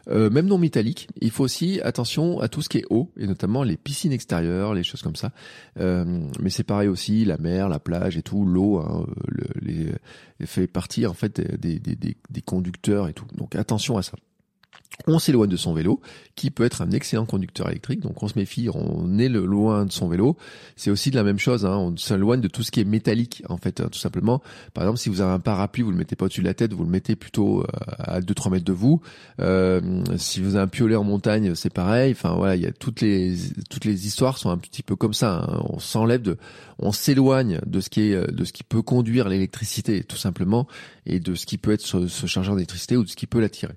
euh, 0.08 0.30
même 0.30 0.46
non 0.46 0.58
métallique. 0.58 1.08
Il 1.20 1.30
faut 1.30 1.44
aussi 1.44 1.80
attention 1.80 2.40
à 2.40 2.48
tout 2.48 2.62
ce 2.62 2.68
qui 2.68 2.78
est 2.78 2.86
eau 2.88 3.10
et 3.16 3.26
notamment 3.26 3.64
les 3.64 3.76
piscines 3.76 4.12
extérieures, 4.12 4.74
les 4.74 4.84
choses 4.84 5.02
comme 5.02 5.16
ça. 5.16 5.32
Euh, 5.80 6.04
mais 6.40 6.50
c'est 6.50 6.62
pareil 6.62 6.88
aussi, 6.88 7.24
la 7.24 7.36
mer, 7.36 7.68
la 7.68 7.80
plage 7.80 8.16
et 8.16 8.22
tout, 8.22 8.44
l'eau, 8.44 8.78
hein, 8.78 9.06
le, 9.26 9.44
les, 9.60 10.46
fait 10.46 10.66
partie 10.66 11.06
en 11.06 11.14
fait 11.14 11.40
des, 11.40 11.80
des, 11.80 11.96
des, 11.96 12.16
des 12.30 12.42
conducteurs 12.42 13.08
et 13.08 13.12
tout. 13.12 13.26
Donc 13.34 13.56
attention 13.56 13.96
à 13.96 14.02
ça 14.02 14.16
on 15.06 15.18
s'éloigne 15.18 15.50
de 15.50 15.56
son 15.56 15.74
vélo, 15.74 16.00
qui 16.34 16.50
peut 16.50 16.64
être 16.64 16.82
un 16.82 16.90
excellent 16.90 17.26
conducteur 17.26 17.68
électrique. 17.68 18.00
Donc 18.00 18.22
on 18.22 18.28
se 18.28 18.38
méfie, 18.38 18.68
on 18.72 19.18
est 19.18 19.28
loin 19.28 19.84
de 19.84 19.92
son 19.92 20.08
vélo. 20.08 20.36
C'est 20.76 20.90
aussi 20.90 21.10
de 21.10 21.16
la 21.16 21.24
même 21.24 21.38
chose, 21.38 21.66
hein, 21.66 21.76
on 21.76 21.96
s'éloigne 21.96 22.40
de 22.40 22.48
tout 22.48 22.62
ce 22.62 22.70
qui 22.70 22.80
est 22.80 22.84
métallique, 22.84 23.42
en 23.48 23.56
fait, 23.56 23.80
hein, 23.80 23.88
tout 23.90 23.98
simplement. 23.98 24.42
Par 24.72 24.84
exemple, 24.84 24.98
si 24.98 25.08
vous 25.08 25.20
avez 25.20 25.32
un 25.32 25.40
parapluie, 25.40 25.82
vous 25.82 25.90
le 25.90 25.96
mettez 25.96 26.16
pas 26.16 26.24
au-dessus 26.26 26.40
de 26.40 26.46
la 26.46 26.54
tête, 26.54 26.72
vous 26.72 26.84
le 26.84 26.90
mettez 26.90 27.16
plutôt 27.16 27.60
euh, 27.60 27.66
à 27.98 28.20
2-3 28.20 28.50
mètres 28.50 28.64
de 28.64 28.72
vous. 28.72 29.00
Euh, 29.40 30.02
si 30.16 30.40
vous 30.40 30.54
avez 30.54 30.64
un 30.64 30.68
piolet 30.68 30.96
en 30.96 31.04
montagne, 31.04 31.54
c'est 31.54 31.72
pareil. 31.72 32.12
Enfin 32.12 32.34
voilà, 32.34 32.56
il 32.56 32.62
y 32.62 32.66
a 32.66 32.72
toutes 32.72 33.00
les 33.00 33.36
toutes 33.70 33.84
les 33.84 34.06
histoires 34.06 34.38
sont 34.38 34.50
un 34.50 34.58
petit 34.58 34.82
peu 34.82 34.96
comme 34.96 35.14
ça. 35.14 35.44
Hein. 35.48 35.62
On 35.68 35.78
s'enlève 35.78 36.22
de, 36.22 36.38
on 36.78 36.92
s'éloigne 36.92 37.60
de 37.66 37.80
ce 37.80 37.90
qui 37.90 38.00
est 38.02 38.32
de 38.32 38.44
ce 38.44 38.52
qui 38.52 38.64
peut 38.64 38.82
conduire 38.82 39.28
l'électricité, 39.28 40.02
tout 40.02 40.16
simplement, 40.16 40.66
et 41.06 41.20
de 41.20 41.34
ce 41.34 41.46
qui 41.46 41.58
peut 41.58 41.72
être 41.72 41.82
ce, 41.82 42.08
ce 42.08 42.26
chargeur 42.26 42.54
d'électricité 42.54 42.96
ou 42.96 43.04
de 43.04 43.08
ce 43.08 43.16
qui 43.16 43.26
peut 43.26 43.40
l'attirer. 43.40 43.74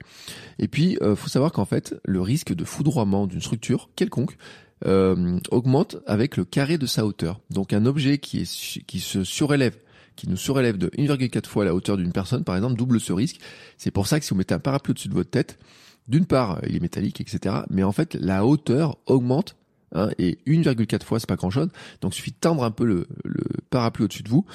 Et 0.59 0.67
puis 0.67 0.97
euh, 1.07 1.15
faut 1.15 1.29
savoir 1.29 1.51
qu'en 1.51 1.65
fait, 1.65 1.95
le 2.05 2.21
risque 2.21 2.53
de 2.53 2.63
foudroiement 2.63 3.27
d'une 3.27 3.41
structure 3.41 3.89
quelconque 3.95 4.37
euh, 4.85 5.39
augmente 5.51 5.97
avec 6.05 6.37
le 6.37 6.45
carré 6.45 6.77
de 6.77 6.85
sa 6.85 7.05
hauteur. 7.05 7.39
Donc 7.49 7.73
un 7.73 7.85
objet 7.85 8.17
qui, 8.17 8.41
est, 8.41 8.85
qui 8.85 8.99
se 8.99 9.23
surélève 9.23 9.77
qui 10.15 10.27
nous 10.27 10.37
surélève 10.37 10.79
de 10.79 10.87
1,4 10.97 11.45
fois 11.45 11.63
la 11.63 11.75
hauteur 11.75 11.95
d'une 11.95 12.11
personne, 12.11 12.43
par 12.43 12.55
exemple, 12.55 12.75
double 12.75 12.99
ce 12.99 13.13
risque. 13.13 13.39
C'est 13.77 13.91
pour 13.91 14.07
ça 14.07 14.19
que 14.19 14.25
si 14.25 14.31
vous 14.31 14.37
mettez 14.37 14.55
un 14.55 14.59
parapluie 14.59 14.89
au-dessus 14.89 15.09
de 15.09 15.13
votre 15.13 15.29
tête, 15.29 15.59
d'une 16.07 16.25
part, 16.25 16.59
il 16.67 16.75
est 16.75 16.79
métallique, 16.79 17.21
etc. 17.21 17.57
Mais 17.69 17.83
en 17.83 17.91
fait, 17.91 18.15
la 18.15 18.43
hauteur 18.43 18.97
augmente 19.05 19.55
Hein, 19.93 20.09
et 20.17 20.37
1,4 20.45 21.03
fois 21.03 21.17
c'est 21.17 21.29
pas 21.29 21.37
grand 21.37 21.49
chose 21.49 21.69
donc 22.01 22.13
il 22.13 22.17
suffit 22.17 22.31
de 22.31 22.35
tendre 22.41 22.65
un 22.65 22.71
peu 22.71 22.83
le, 22.83 23.07
le 23.23 23.45
parapluie 23.69 24.03
au-dessus 24.03 24.21
de 24.21 24.27
vous 24.27 24.45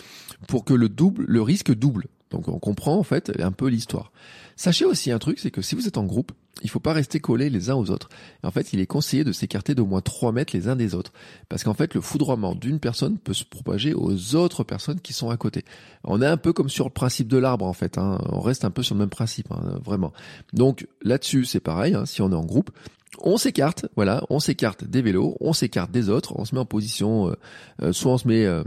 pour 0.47 0.63
que 0.63 0.75
le 0.75 0.91
double 0.91 1.25
le 1.27 1.41
risque 1.41 1.73
double 1.73 2.09
donc 2.33 2.49
on 2.49 2.59
comprend 2.59 2.97
en 2.97 3.03
fait 3.03 3.33
un 3.41 3.53
peu 3.53 3.69
l'histoire. 3.69 4.11
Sachez 4.57 4.85
aussi 4.85 5.11
un 5.11 5.19
truc, 5.19 5.39
c'est 5.39 5.51
que 5.51 5.63
si 5.63 5.75
vous 5.75 5.87
êtes 5.87 5.99
en 5.99 6.05
groupe, 6.05 6.33
il 6.63 6.71
faut 6.71 6.81
pas 6.81 6.93
rester 6.93 7.21
collés 7.21 7.51
les 7.51 7.71
uns 7.71 7.75
aux 7.75 7.91
autres. 7.91 8.09
en 8.43 8.51
fait, 8.51 8.73
il 8.73 8.81
est 8.81 8.87
conseillé 8.87 9.25
de 9.25 9.33
s'écarter 9.33 9.75
d'au 9.75 9.87
moins 9.87 10.01
3 10.01 10.33
mètres 10.33 10.55
les 10.55 10.69
uns 10.69 10.77
des 10.77 10.95
autres. 10.95 11.13
Parce 11.49 11.65
qu'en 11.65 11.75
fait, 11.75 11.95
le 11.95 12.01
foudroiement 12.01 12.55
d'une 12.55 12.79
personne 12.79 13.19
peut 13.19 13.33
se 13.33 13.45
propager 13.45 13.95
aux 13.95 14.35
autres 14.35 14.63
personnes 14.63 15.01
qui 15.01 15.13
sont 15.13 15.31
à 15.31 15.37
côté. 15.37 15.65
On 16.05 16.21
est 16.21 16.27
un 16.27 16.37
peu 16.37 16.53
comme 16.53 16.69
sur 16.69 16.85
le 16.85 16.91
principe 16.91 17.29
de 17.29 17.39
l'arbre 17.39 17.65
en 17.65 17.73
fait. 17.73 17.99
Hein. 17.99 18.19
On 18.29 18.41
reste 18.41 18.65
un 18.65 18.71
peu 18.71 18.83
sur 18.83 18.95
le 18.95 19.01
même 19.01 19.11
principe, 19.11 19.51
hein, 19.51 19.81
vraiment. 19.85 20.13
Donc 20.53 20.87
là-dessus, 21.03 21.45
c'est 21.45 21.61
pareil. 21.61 21.95
Hein, 21.95 22.07
si 22.07 22.23
on 22.23 22.31
est 22.31 22.37
en 22.37 22.45
groupe, 22.45 22.71
on 23.21 23.37
s'écarte, 23.37 23.87
voilà, 23.95 24.25
on 24.31 24.41
s'écarte 24.41 24.85
des 24.85 25.03
vélos, 25.03 25.37
on 25.41 25.53
s'écarte 25.53 25.91
des 25.91 26.09
autres, 26.09 26.35
on 26.37 26.45
se 26.45 26.55
met 26.55 26.61
en 26.61 26.65
position, 26.65 27.29
euh, 27.29 27.35
euh, 27.83 27.93
soit 27.93 28.13
on 28.13 28.19
se 28.19 28.27
met, 28.27 28.45
euh, 28.45 28.63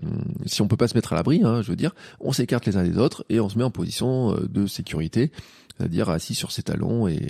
si 0.46 0.62
on 0.62 0.68
peut 0.68 0.78
pas 0.78 0.88
se 0.88 0.96
mettre 0.96 1.14
à 1.14 1.16
l'abri, 1.16 1.42
hein, 1.44 1.62
je 1.62 1.70
veux 1.70 1.76
dire, 1.76 1.96
on 2.20 2.32
s'écarte 2.32 2.66
les 2.66 2.78
uns 2.78 2.84
des 2.84 2.98
autres 2.98 3.26
et 3.30 3.40
on 3.40 3.50
se 3.50 3.58
met 3.58 3.64
en 3.64 3.72
position 3.72 4.36
de 4.48 4.68
sécurité, 4.68 5.32
c'est-à-dire 5.78 6.10
assis 6.10 6.36
sur 6.36 6.52
ses 6.52 6.64
talons 6.64 7.08
et, 7.08 7.30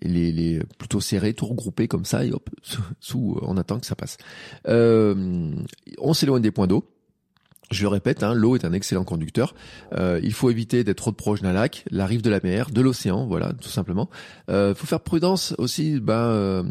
les, 0.00 0.32
les, 0.32 0.60
plutôt 0.78 1.00
serrés, 1.00 1.34
tout 1.34 1.46
regroupés 1.46 1.86
comme 1.86 2.04
ça 2.04 2.24
et 2.24 2.32
hop, 2.32 2.50
sous, 3.00 3.38
on 3.42 3.56
attend 3.56 3.78
que 3.78 3.86
ça 3.86 3.94
passe. 3.94 4.16
on 4.66 6.14
s'éloigne 6.14 6.42
des 6.42 6.50
points 6.50 6.66
d'eau. 6.66 6.84
Je 7.72 7.86
répète, 7.86 8.22
hein, 8.22 8.34
l'eau 8.34 8.54
est 8.54 8.64
un 8.64 8.72
excellent 8.72 9.04
conducteur. 9.04 9.54
Euh, 9.94 10.20
il 10.22 10.32
faut 10.32 10.50
éviter 10.50 10.84
d'être 10.84 10.98
trop 10.98 11.12
proche 11.12 11.40
d'un 11.40 11.52
lac, 11.52 11.84
la 11.90 12.06
rive 12.06 12.22
de 12.22 12.30
la 12.30 12.40
mer, 12.42 12.70
de 12.70 12.80
l'océan, 12.80 13.26
voilà, 13.26 13.52
tout 13.54 13.68
simplement. 13.68 14.08
Il 14.48 14.54
euh, 14.54 14.74
faut 14.74 14.86
faire 14.86 15.00
prudence 15.00 15.54
aussi, 15.58 15.98
ben, 15.98 16.14
euh, 16.14 16.62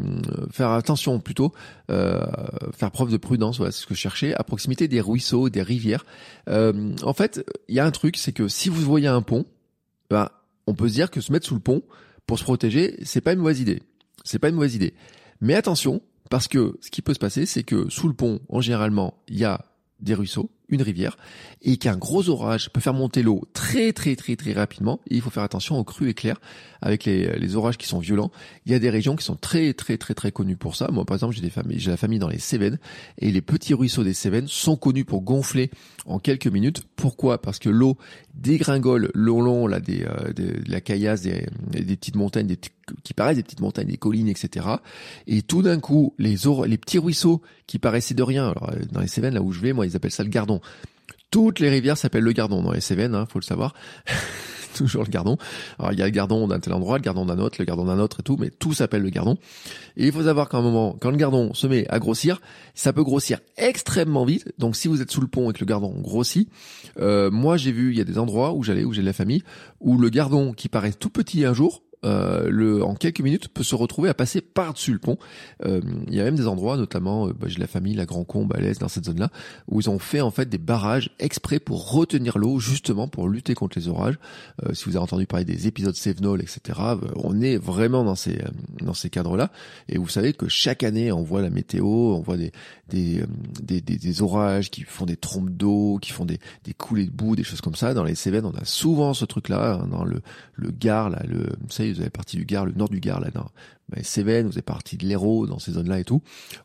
faire 0.50 0.70
attention 0.70 1.18
plutôt, 1.20 1.52
euh, 1.90 2.24
faire 2.72 2.90
preuve 2.90 3.10
de 3.10 3.16
prudence, 3.16 3.58
voilà, 3.58 3.72
c'est 3.72 3.82
ce 3.82 3.86
que 3.86 3.94
je 3.94 4.00
cherchais, 4.00 4.34
à 4.34 4.44
proximité 4.44 4.88
des 4.88 5.00
ruisseaux, 5.00 5.48
des 5.48 5.62
rivières. 5.62 6.04
en 6.46 7.14
fait, 7.14 7.44
il 7.68 7.74
y 7.74 7.80
a 7.80 7.84
un 7.84 7.90
truc, 7.90 8.16
c'est 8.16 8.32
que 8.32 8.48
si 8.48 8.68
vous 8.68 8.80
voyez 8.82 9.08
un 9.08 9.22
pont, 9.22 9.44
ben, 10.08 10.28
on 10.66 10.74
peut 10.74 10.88
se 10.88 10.94
dire 10.94 11.10
que 11.10 11.20
se 11.20 11.32
mettre 11.32 11.46
sous 11.46 11.54
le 11.54 11.60
pont 11.60 11.82
pour 12.26 12.38
se 12.38 12.44
protéger, 12.44 12.96
c'est 13.02 13.20
pas 13.20 13.32
une 13.32 13.40
mauvaise 13.40 13.60
idée. 13.60 13.82
C'est 14.24 14.38
pas 14.38 14.48
une 14.48 14.54
mauvaise 14.54 14.74
idée. 14.74 14.94
Mais 15.40 15.54
attention, 15.54 16.00
parce 16.30 16.48
que 16.48 16.78
ce 16.80 16.90
qui 16.90 17.02
peut 17.02 17.14
se 17.14 17.18
passer, 17.18 17.46
c'est 17.46 17.64
que 17.64 17.90
sous 17.90 18.08
le 18.08 18.14
pont, 18.14 18.40
en 18.48 18.60
généralement, 18.60 19.14
il 19.28 19.38
y 19.38 19.44
a 19.44 19.64
des 20.00 20.14
ruisseaux, 20.14 20.50
une 20.72 20.82
rivière 20.82 21.16
et 21.62 21.76
qu'un 21.76 21.96
gros 21.96 22.28
orage 22.28 22.70
peut 22.70 22.80
faire 22.80 22.94
monter 22.94 23.22
l'eau 23.22 23.44
très 23.52 23.92
très 23.92 24.16
très 24.16 24.34
très 24.34 24.52
rapidement. 24.52 25.00
Et 25.08 25.16
il 25.16 25.20
faut 25.20 25.30
faire 25.30 25.42
attention 25.42 25.78
aux 25.78 25.84
crues 25.84 26.08
éclairs 26.08 26.40
avec 26.80 27.04
les, 27.04 27.38
les 27.38 27.56
orages 27.56 27.78
qui 27.78 27.86
sont 27.86 28.00
violents. 28.00 28.32
Il 28.66 28.72
y 28.72 28.74
a 28.74 28.78
des 28.78 28.90
régions 28.90 29.14
qui 29.14 29.24
sont 29.24 29.36
très 29.36 29.72
très 29.74 29.98
très 29.98 30.14
très 30.14 30.32
connues 30.32 30.56
pour 30.56 30.74
ça. 30.74 30.88
Moi 30.90 31.04
par 31.04 31.16
exemple 31.16 31.34
j'ai 31.34 31.42
des 31.42 31.50
familles, 31.50 31.78
j'ai 31.78 31.90
la 31.90 31.96
famille 31.96 32.18
dans 32.18 32.28
les 32.28 32.38
Cévennes 32.38 32.78
et 33.18 33.30
les 33.30 33.42
petits 33.42 33.74
ruisseaux 33.74 34.02
des 34.02 34.14
Cévennes 34.14 34.48
sont 34.48 34.76
connus 34.76 35.04
pour 35.04 35.22
gonfler 35.22 35.70
en 36.06 36.18
quelques 36.18 36.48
minutes. 36.48 36.82
Pourquoi? 36.96 37.40
Parce 37.40 37.58
que 37.58 37.68
l'eau 37.68 37.96
dégringole 38.34 39.10
le 39.14 39.32
long 39.32 39.66
là 39.66 39.78
des, 39.78 40.04
euh, 40.04 40.32
de 40.32 40.54
la 40.66 40.80
caillasse, 40.80 41.22
des, 41.22 41.46
des 41.70 41.96
petites 41.96 42.16
montagnes, 42.16 42.46
des 42.46 42.58
qui 43.02 43.14
paraissent 43.14 43.36
des 43.36 43.42
petites 43.42 43.60
montagnes, 43.60 43.88
des 43.88 43.96
collines, 43.96 44.28
etc. 44.28 44.66
Et 45.26 45.42
tout 45.42 45.62
d'un 45.62 45.80
coup, 45.80 46.14
les, 46.18 46.36
les 46.66 46.78
petits 46.78 46.98
ruisseaux 46.98 47.42
qui 47.66 47.78
paraissaient 47.78 48.14
de 48.14 48.22
rien, 48.22 48.48
alors, 48.48 48.72
dans 48.90 49.00
les 49.00 49.06
Cévennes, 49.06 49.34
là 49.34 49.42
où 49.42 49.52
je 49.52 49.60
vais, 49.60 49.72
moi, 49.72 49.86
ils 49.86 49.96
appellent 49.96 50.10
ça 50.10 50.24
le 50.24 50.28
Gardon. 50.28 50.60
Toutes 51.30 51.60
les 51.60 51.70
rivières 51.70 51.96
s'appellent 51.96 52.24
le 52.24 52.32
Gardon 52.32 52.62
dans 52.62 52.72
les 52.72 52.82
Cévennes, 52.82 53.14
hein, 53.14 53.26
faut 53.26 53.38
le 53.38 53.44
savoir. 53.44 53.74
Toujours 54.74 55.04
le 55.04 55.08
Gardon. 55.08 55.36
Alors 55.78 55.92
il 55.92 55.98
y 55.98 56.02
a 56.02 56.06
le 56.06 56.10
Gardon 56.10 56.46
d'un 56.48 56.60
tel 56.60 56.72
endroit, 56.72 56.98
le 56.98 57.02
Gardon 57.02 57.24
d'un 57.24 57.38
autre, 57.38 57.56
le 57.58 57.64
Gardon 57.64 57.84
d'un 57.84 57.98
autre 57.98 58.20
et 58.20 58.22
tout, 58.22 58.36
mais 58.38 58.50
tout 58.50 58.72
s'appelle 58.72 59.02
le 59.02 59.10
Gardon. 59.10 59.36
Et 59.96 60.06
il 60.06 60.12
faut 60.12 60.24
savoir 60.24 60.48
qu'à 60.48 60.58
un 60.58 60.62
moment, 60.62 60.96
quand 61.00 61.10
le 61.10 61.16
Gardon 61.16 61.54
se 61.54 61.66
met 61.66 61.86
à 61.88 61.98
grossir, 61.98 62.40
ça 62.74 62.92
peut 62.92 63.02
grossir 63.02 63.38
extrêmement 63.56 64.24
vite. 64.24 64.52
Donc 64.58 64.76
si 64.76 64.88
vous 64.88 65.02
êtes 65.02 65.10
sous 65.10 65.20
le 65.20 65.26
pont 65.26 65.50
et 65.50 65.52
que 65.54 65.60
le 65.60 65.66
Gardon 65.66 65.94
grossit, 66.00 66.48
euh, 66.98 67.30
moi 67.30 67.56
j'ai 67.56 67.72
vu, 67.72 67.92
il 67.92 67.98
y 67.98 68.00
a 68.00 68.04
des 68.04 68.18
endroits 68.18 68.52
où 68.52 68.62
j'allais, 68.62 68.84
où 68.84 68.92
j'ai 68.92 69.02
de 69.02 69.06
la 69.06 69.12
famille, 69.12 69.42
où 69.80 69.98
le 69.98 70.08
Gardon 70.08 70.52
qui 70.52 70.68
paraît 70.68 70.92
tout 70.92 71.10
petit 71.10 71.44
un 71.44 71.54
jour, 71.54 71.82
euh, 72.04 72.48
le, 72.50 72.84
en 72.84 72.94
quelques 72.94 73.20
minutes, 73.20 73.48
peut 73.48 73.62
se 73.62 73.74
retrouver 73.74 74.08
à 74.08 74.14
passer 74.14 74.40
par-dessus 74.40 74.92
le 74.92 74.98
pont. 74.98 75.18
Euh, 75.64 75.80
il 76.08 76.14
y 76.14 76.20
a 76.20 76.24
même 76.24 76.36
des 76.36 76.46
endroits, 76.46 76.76
notamment, 76.76 77.28
euh, 77.28 77.32
bah, 77.32 77.48
j'ai 77.48 77.58
la 77.58 77.66
famille, 77.66 77.94
la 77.94 78.06
Grand 78.06 78.24
Combe, 78.24 78.52
à 78.54 78.60
l'est, 78.60 78.80
dans 78.80 78.88
cette 78.88 79.04
zone-là, 79.04 79.30
où 79.68 79.80
ils 79.80 79.90
ont 79.90 79.98
fait 79.98 80.20
en 80.20 80.30
fait 80.30 80.48
des 80.48 80.58
barrages 80.58 81.10
exprès 81.18 81.60
pour 81.60 81.92
retenir 81.92 82.38
l'eau, 82.38 82.58
justement 82.58 83.08
pour 83.08 83.28
lutter 83.28 83.54
contre 83.54 83.78
les 83.78 83.88
orages. 83.88 84.18
Euh, 84.64 84.74
si 84.74 84.84
vous 84.84 84.96
avez 84.96 85.02
entendu 85.04 85.26
parler 85.26 85.44
des 85.44 85.66
épisodes 85.66 85.94
Sevenol, 85.94 86.40
etc., 86.40 86.78
on 87.16 87.40
est 87.40 87.56
vraiment 87.56 88.04
dans 88.04 88.14
ces 88.14 88.42
dans 88.80 88.94
ces 88.94 89.10
cadres-là. 89.10 89.50
Et 89.88 89.98
vous 89.98 90.08
savez 90.08 90.32
que 90.32 90.48
chaque 90.48 90.82
année, 90.82 91.12
on 91.12 91.22
voit 91.22 91.42
la 91.42 91.50
météo, 91.50 91.86
on 91.86 92.20
voit 92.20 92.36
des 92.36 92.52
des, 92.92 93.22
des, 93.62 93.80
des, 93.80 93.96
des 93.96 94.22
orages 94.22 94.70
qui 94.70 94.82
font 94.82 95.06
des 95.06 95.16
trompes 95.16 95.50
d'eau, 95.50 95.98
qui 96.00 96.12
font 96.12 96.24
des, 96.24 96.38
des 96.64 96.74
coulées 96.74 97.06
de 97.06 97.10
boue, 97.10 97.36
des 97.36 97.44
choses 97.44 97.60
comme 97.60 97.74
ça. 97.74 97.94
Dans 97.94 98.04
les 98.04 98.14
Cévennes, 98.14 98.44
on 98.44 98.54
a 98.54 98.64
souvent 98.64 99.14
ce 99.14 99.24
truc-là, 99.24 99.80
hein, 99.82 99.88
dans 99.90 100.04
le, 100.04 100.20
le 100.54 100.70
Gard, 100.70 101.10
là, 101.10 101.22
le, 101.26 101.40
vous 101.60 101.70
savez, 101.70 101.91
vous 101.92 102.00
avez 102.00 102.10
partie 102.10 102.36
du 102.36 102.44
Gard, 102.44 102.66
le 102.66 102.72
nord 102.72 102.88
du 102.88 103.00
Gard, 103.00 103.20
là, 103.20 103.30
dans 103.30 103.46
les 103.94 104.02
Cévennes, 104.02 104.46
vous 104.46 104.52
avez 104.52 104.62
partie 104.62 104.96
de 104.96 105.06
l'Hérault, 105.06 105.46
dans 105.46 105.58
ces 105.58 105.72
zones-là 105.72 106.00
et 106.00 106.04
tout. 106.04 106.22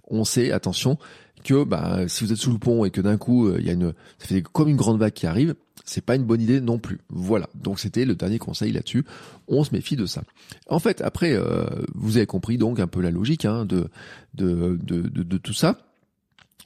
On 0.07 0.23
sait, 0.23 0.51
attention, 0.51 0.97
que 1.43 1.63
bah, 1.63 2.07
si 2.07 2.23
vous 2.23 2.31
êtes 2.31 2.37
sous 2.37 2.51
le 2.51 2.57
pont 2.57 2.85
et 2.85 2.91
que 2.91 3.01
d'un 3.01 3.17
coup, 3.17 3.47
euh, 3.47 3.57
il 3.59 3.65
y 3.65 3.69
a 3.69 3.73
une, 3.73 3.93
ça 4.19 4.27
fait 4.27 4.41
comme 4.41 4.69
une 4.69 4.75
grande 4.75 4.99
vague 4.99 5.13
qui 5.13 5.27
arrive, 5.27 5.55
c'est 5.85 6.03
pas 6.03 6.15
une 6.15 6.25
bonne 6.25 6.41
idée 6.41 6.59
non 6.59 6.79
plus. 6.79 6.99
Voilà. 7.09 7.47
Donc 7.55 7.79
c'était 7.79 8.05
le 8.05 8.15
dernier 8.15 8.39
conseil 8.39 8.71
là-dessus. 8.71 9.05
On 9.47 9.63
se 9.63 9.73
méfie 9.73 9.95
de 9.95 10.05
ça. 10.05 10.23
En 10.67 10.79
fait, 10.79 11.01
après, 11.01 11.33
euh, 11.33 11.65
vous 11.95 12.17
avez 12.17 12.25
compris 12.25 12.57
donc 12.57 12.79
un 12.79 12.87
peu 12.87 13.01
la 13.01 13.11
logique 13.11 13.45
hein, 13.45 13.65
de, 13.65 13.89
de, 14.33 14.77
de 14.81 15.37
tout 15.37 15.53
ça 15.53 15.86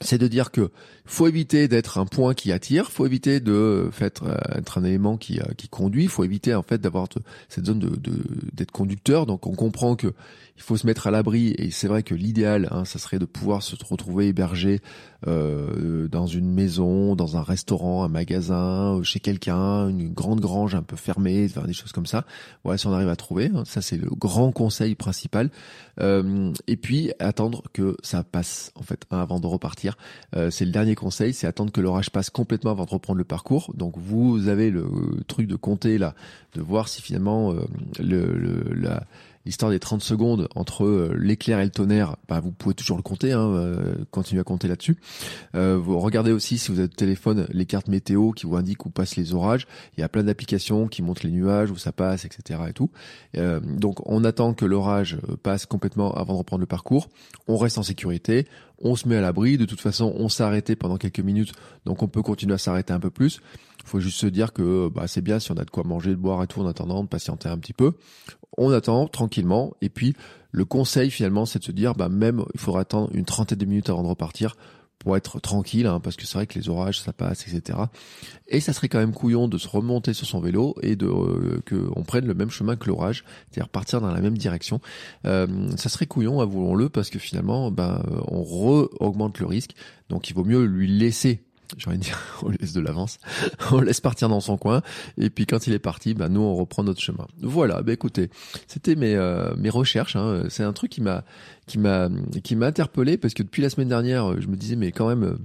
c'est 0.02 0.18
de 0.18 0.28
dire 0.28 0.52
que 0.52 0.72
faut 1.06 1.28
éviter 1.28 1.68
d'être 1.68 1.98
un 1.98 2.06
point 2.06 2.34
qui 2.34 2.52
attire, 2.52 2.92
faut 2.92 3.06
éviter 3.06 3.40
de 3.40 3.90
faire 3.92 4.10
euh, 4.24 4.36
être 4.56 4.78
un 4.78 4.84
élément 4.84 5.18
qui, 5.18 5.40
euh, 5.40 5.54
qui 5.58 5.68
conduit, 5.68 6.08
faut 6.08 6.24
éviter 6.24 6.54
en 6.56 6.64
fait 6.64 6.80
d'avoir 6.80 7.08
cette 7.50 7.66
zone 7.66 7.80
de 7.80 7.92
d'être 8.54 8.72
conducteur. 8.72 9.26
Donc 9.26 9.48
on 9.48 9.54
comprend 9.54 9.96
que 9.96 10.14
il 10.62 10.64
faut 10.64 10.78
se 10.78 10.86
mettre 10.86 11.08
à 11.08 11.12
l'abri 11.12 11.56
et 11.58 11.72
c'est 11.72 11.88
vrai 11.88 12.04
que 12.04 12.14
l'idéal, 12.14 12.68
hein, 12.70 12.86
ça 12.86 13.00
serait 13.00 13.18
de 13.18 13.26
pouvoir 13.26 13.64
se 13.64 13.76
retrouver 13.84 14.28
hébergé 14.28 14.80
euh, 15.28 16.08
dans 16.08 16.28
une 16.28 16.52
maison, 16.52 17.16
dans 17.16 17.36
un 17.36 17.42
restaurant, 17.42 18.04
un 18.04 18.10
magasin, 18.10 19.00
chez 19.02 19.20
quelqu'un, 19.20 19.88
une 19.90 20.14
grande 20.14 20.40
grange 20.40 20.76
un 20.76 20.84
peu 20.84 20.96
fermée, 20.96 21.48
faire 21.48 21.66
des 21.66 21.74
choses 21.74 21.92
comme 21.92 22.06
ça. 22.06 22.26
Voilà, 22.64 22.78
si 22.78 22.86
on 22.86 22.94
arrive 22.94 23.10
à 23.10 23.16
trouver, 23.16 23.50
hein, 23.56 23.64
ça 23.66 23.82
c'est 23.82 23.98
le 23.98 24.10
grand 24.10 24.52
conseil 24.52 24.94
principal. 24.94 25.50
Euh, 26.00 26.54
et 26.68 26.78
puis 26.78 27.12
attendre 27.20 27.64
que 27.74 27.98
ça 28.04 28.24
passe 28.24 28.72
en 28.76 28.84
fait 28.84 29.06
hein, 29.10 29.20
avant 29.20 29.40
de 29.40 29.48
repartir. 29.48 29.91
Euh, 30.36 30.50
c'est 30.50 30.66
le 30.66 30.72
dernier 30.72 30.96
conseil, 30.96 31.34
c'est 31.34 31.48
attendre 31.48 31.72
que 31.72 31.82
l'orage 31.82 32.10
passe 32.10 32.30
complètement 32.30 32.72
avant 32.72 32.86
de 32.86 32.90
reprendre 32.90 33.18
le 33.18 33.24
parcours. 33.24 33.72
Donc 33.76 33.94
vous 33.98 34.48
avez 34.48 34.70
le 34.70 34.86
truc 35.28 35.48
de 35.48 35.56
compter 35.56 35.98
là, 35.98 36.14
de 36.54 36.62
voir 36.62 36.88
si 36.88 37.02
finalement 37.02 37.52
euh, 37.52 37.62
le, 38.00 38.34
le 38.38 38.74
la 38.74 39.04
l'histoire 39.46 39.72
des 39.72 39.80
30 39.80 40.02
secondes 40.02 40.48
entre 40.56 40.86
euh, 40.86 41.16
l'éclair 41.18 41.60
et 41.60 41.64
le 41.64 41.72
tonnerre, 41.72 42.16
bah, 42.28 42.40
vous 42.40 42.52
pouvez 42.52 42.76
toujours 42.76 42.98
le 42.98 43.04
compter, 43.04 43.32
hein, 43.32 43.48
euh, 43.48 43.96
continuez 44.12 44.42
à 44.42 44.44
compter 44.44 44.68
là-dessus. 44.68 44.98
Euh, 45.56 45.78
vous 45.78 46.00
regardez 46.00 46.32
aussi 46.32 46.58
si 46.58 46.72
vous 46.72 46.80
avez 46.80 46.88
le 46.88 46.94
téléphone 46.94 47.48
les 47.52 47.66
cartes 47.66 47.88
météo 47.88 48.32
qui 48.32 48.46
vous 48.46 48.56
indiquent 48.56 48.86
où 48.86 48.90
passent 48.90 49.16
les 49.16 49.34
orages. 49.34 49.68
Il 49.98 50.02
y 50.02 50.04
a 50.04 50.10
plein 50.10 50.24
d'applications 50.24 50.88
qui 50.88 51.02
montrent 51.02 51.26
les 51.26 51.32
nuages, 51.32 51.72
où 51.72 51.78
ça 51.78 51.92
passe, 51.92 52.26
etc. 52.26 52.60
et 52.70 52.74
tout. 52.74 52.90
donc 53.34 54.08
on 54.08 54.24
attend 54.24 54.54
que 54.54 54.66
l'orage 54.66 55.18
passe 55.44 55.66
complètement 55.66 56.14
avant 56.14 56.34
de 56.34 56.38
reprendre 56.40 56.62
le 56.62 56.68
parcours. 56.68 57.10
On 57.48 57.58
reste 57.58 57.78
en 57.78 57.84
sécurité, 57.84 58.48
on 58.80 58.96
se 58.96 59.08
met 59.08 59.18
à 59.18 59.22
l'abri. 59.22 59.58
De 59.58 59.66
toute 59.66 59.82
façon, 59.82 60.14
on 60.18 60.30
s'est 60.30 60.44
arrêté 60.44 60.76
pendant 60.76 60.98
quelques 60.98 61.20
minutes, 61.20 61.54
donc 61.86 62.04
on 62.04 62.08
peut 62.08 62.22
continuer 62.22 62.54
à 62.54 62.58
s'arrêter 62.58 62.94
un 62.94 63.00
peu 63.00 63.10
plus. 63.10 63.42
Faut 63.92 64.00
juste 64.00 64.20
se 64.20 64.28
dire 64.28 64.54
que 64.54 64.88
bah, 64.88 65.06
c'est 65.08 65.20
bien 65.20 65.38
si 65.40 65.52
on 65.52 65.58
a 65.58 65.66
de 65.66 65.70
quoi 65.70 65.84
manger, 65.84 66.12
de 66.12 66.16
boire 66.16 66.42
et 66.42 66.48
tout 66.48 66.62
en 66.62 66.66
attendant, 66.66 67.04
de 67.04 67.10
patienter 67.10 67.50
un 67.50 67.58
petit 67.58 67.74
peu. 67.74 67.92
On 68.58 68.72
attend 68.72 69.06
tranquillement. 69.08 69.74
Et 69.82 69.90
puis 69.90 70.16
le 70.52 70.64
conseil 70.64 71.12
finalement, 71.12 71.46
c'est 71.46 71.60
de 71.60 71.66
se 71.66 71.74
dire, 71.74 71.94
bah, 71.94 72.08
même 72.08 72.46
il 72.54 72.60
faudra 72.62 72.80
attendre 72.80 73.10
une 73.14 73.26
trentaine 73.26 73.58
de 73.58 73.66
minutes 73.66 73.90
avant 73.90 74.04
de 74.04 74.08
repartir 74.08 74.56
pour 74.98 75.18
être 75.18 75.42
tranquille, 75.42 75.88
hein, 75.88 76.00
parce 76.00 76.16
que 76.16 76.26
c'est 76.26 76.38
vrai 76.38 76.48
que 76.48 76.58
les 76.58 76.70
orages, 76.70 77.02
ça 77.02 77.12
passe, 77.12 77.46
etc. 77.46 77.80
Et 78.48 78.62
ça 78.62 78.72
serait 78.72 78.88
quand 78.88 79.00
même 79.00 79.14
couillon 79.14 79.50
de 79.50 79.58
se 79.58 79.68
remonter 79.68 80.14
sur 80.14 80.26
son 80.26 80.40
vélo 80.40 80.74
et 80.82 80.96
de 80.96 81.08
euh, 81.08 82.04
prenne 82.08 82.26
le 82.26 82.34
même 82.34 82.50
chemin 82.50 82.78
que 82.78 82.88
l'orage, 82.88 83.26
c'est-à-dire 83.50 83.68
partir 83.68 84.00
dans 84.00 84.12
la 84.12 84.22
même 84.22 84.38
direction. 84.38 84.80
Euh, 85.26 85.68
ça 85.76 85.90
serait 85.90 86.06
couillon, 86.06 86.40
avouons-le, 86.40 86.88
parce 86.88 87.10
que 87.10 87.20
finalement, 87.20 87.72
ben, 87.72 88.02
on 88.30 88.42
re-augmente 88.42 89.40
le 89.40 89.48
risque. 89.48 89.72
Donc 90.08 90.30
il 90.30 90.34
vaut 90.34 90.46
mieux 90.46 90.64
lui 90.64 90.88
laisser 90.88 91.44
j'ai 91.78 91.88
envie 91.88 91.98
de 91.98 92.04
dire, 92.04 92.20
on 92.44 92.50
laisse 92.50 92.74
de 92.74 92.82
l'avance, 92.82 93.18
on 93.72 93.82
laisse 93.82 94.02
partir 94.02 94.30
dans 94.30 94.42
son 94.42 94.58
coin, 94.58 94.82
et 95.18 95.30
puis 95.30 95.46
quand 95.46 95.68
il 95.68 95.74
est 95.74 95.80
parti, 95.80 96.14
bah 96.14 96.30
nous 96.30 96.42
on 96.42 96.56
reprend 96.56 96.84
notre 96.84 97.02
chemin. 97.02 97.28
Voilà, 97.42 97.82
bah 97.82 97.94
écoutez, 97.94 98.30
c'était 98.68 98.96
mes 98.96 99.16
euh, 99.16 99.54
mes 99.58 99.70
recherches. 99.70 100.16
Hein. 100.16 100.44
C'est 100.50 100.64
un 100.64 100.74
truc 100.74 100.92
qui 100.92 101.02
m'a 101.02 101.24
qui 101.68 101.80
m'a 101.80 102.10
qui 102.44 102.56
m'a 102.56 102.68
interpellé 102.68 103.18
parce 103.18 103.34
que 103.34 103.44
depuis 103.44 103.62
la 103.62 103.70
semaine 103.70 103.90
dernière, 103.90 104.40
je 104.42 104.48
me 104.48 104.56
disais 104.56 104.76
mais 104.76 104.92
quand 104.92 105.08
même. 105.08 105.38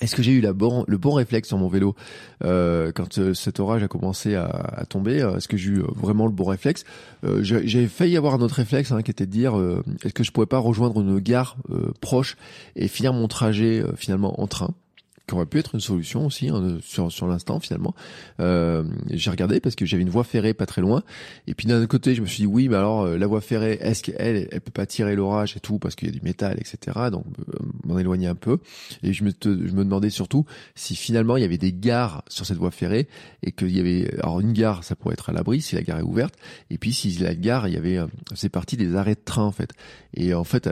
est-ce 0.00 0.14
que 0.14 0.22
j'ai 0.22 0.32
eu 0.32 0.40
la 0.40 0.52
bon, 0.52 0.84
le 0.86 0.96
bon 0.96 1.12
réflexe 1.12 1.48
sur 1.48 1.58
mon 1.58 1.68
vélo 1.68 1.94
euh, 2.44 2.92
quand 2.92 3.18
euh, 3.18 3.34
cet 3.34 3.58
orage 3.58 3.82
a 3.82 3.88
commencé 3.88 4.36
à, 4.36 4.46
à 4.46 4.84
tomber 4.86 5.18
Est-ce 5.36 5.48
que 5.48 5.56
j'ai 5.56 5.70
eu 5.70 5.82
vraiment 5.96 6.26
le 6.26 6.32
bon 6.32 6.44
réflexe? 6.44 6.84
Euh, 7.24 7.42
J'ai 7.42 7.88
failli 7.88 8.16
avoir 8.16 8.34
un 8.34 8.40
autre 8.40 8.54
réflexe 8.54 8.92
hein, 8.92 9.02
qui 9.02 9.10
était 9.10 9.26
de 9.26 9.32
dire 9.32 9.54
est-ce 10.04 10.14
que 10.14 10.22
je 10.22 10.30
pourrais 10.30 10.46
pas 10.46 10.58
rejoindre 10.58 11.00
une 11.00 11.18
gare 11.18 11.56
proche 12.00 12.36
et 12.76 12.88
finir 12.88 13.12
mon 13.12 13.28
trajet 13.28 13.84
finalement 13.96 14.40
en 14.40 14.46
train? 14.46 14.74
Qui 15.28 15.34
aurait 15.34 15.46
pu 15.46 15.58
être 15.58 15.74
une 15.74 15.80
solution 15.80 16.26
aussi 16.26 16.48
hein, 16.48 16.78
sur, 16.82 17.12
sur 17.12 17.26
l'instant 17.26 17.60
finalement. 17.60 17.94
Euh, 18.40 18.82
j'ai 19.10 19.30
regardé 19.30 19.60
parce 19.60 19.74
que 19.74 19.84
j'avais 19.84 20.02
une 20.02 20.08
voie 20.08 20.24
ferrée 20.24 20.54
pas 20.54 20.66
très 20.66 20.80
loin. 20.80 21.02
Et 21.46 21.54
puis 21.54 21.66
d'un 21.66 21.86
côté, 21.86 22.14
je 22.14 22.22
me 22.22 22.26
suis 22.26 22.38
dit 22.38 22.46
oui, 22.46 22.68
mais 22.68 22.76
alors 22.76 23.02
euh, 23.02 23.18
la 23.18 23.26
voie 23.26 23.40
ferrée, 23.40 23.78
est-ce 23.80 24.02
qu'elle, 24.02 24.48
elle 24.50 24.60
peut 24.60 24.72
pas 24.72 24.86
tirer 24.86 25.14
l'orage 25.14 25.56
et 25.56 25.60
tout 25.60 25.78
parce 25.78 25.94
qu'il 25.94 26.08
y 26.08 26.10
a 26.10 26.14
du 26.14 26.22
métal, 26.22 26.58
etc. 26.58 27.08
Donc 27.12 27.26
euh, 27.40 27.58
m'en 27.84 27.98
éloigner 27.98 28.26
un 28.26 28.34
peu. 28.34 28.58
Et 29.02 29.12
je 29.12 29.22
me, 29.22 29.30
je 29.42 29.48
me 29.50 29.84
demandais 29.84 30.10
surtout 30.10 30.46
si 30.74 30.96
finalement 30.96 31.36
il 31.36 31.42
y 31.42 31.46
avait 31.46 31.58
des 31.58 31.72
gares 31.72 32.24
sur 32.28 32.46
cette 32.46 32.58
voie 32.58 32.70
ferrée 32.70 33.06
et 33.42 33.52
qu'il 33.52 33.76
y 33.76 33.80
avait 33.80 34.10
alors 34.20 34.40
une 34.40 34.52
gare, 34.54 34.82
ça 34.82 34.96
pourrait 34.96 35.12
être 35.12 35.28
à 35.28 35.32
l'abri 35.32 35.60
si 35.60 35.74
la 35.74 35.82
gare 35.82 35.98
est 35.98 36.02
ouverte. 36.02 36.34
Et 36.70 36.78
puis 36.78 36.92
si 36.92 37.10
la 37.18 37.34
gare, 37.34 37.68
il 37.68 37.74
y 37.74 37.76
avait 37.76 37.98
c'est 38.34 38.48
parti 38.48 38.78
des 38.78 38.96
arrêts 38.96 39.14
de 39.14 39.20
train 39.22 39.44
en 39.44 39.52
fait. 39.52 39.72
Et 40.14 40.32
en 40.32 40.44
fait, 40.44 40.68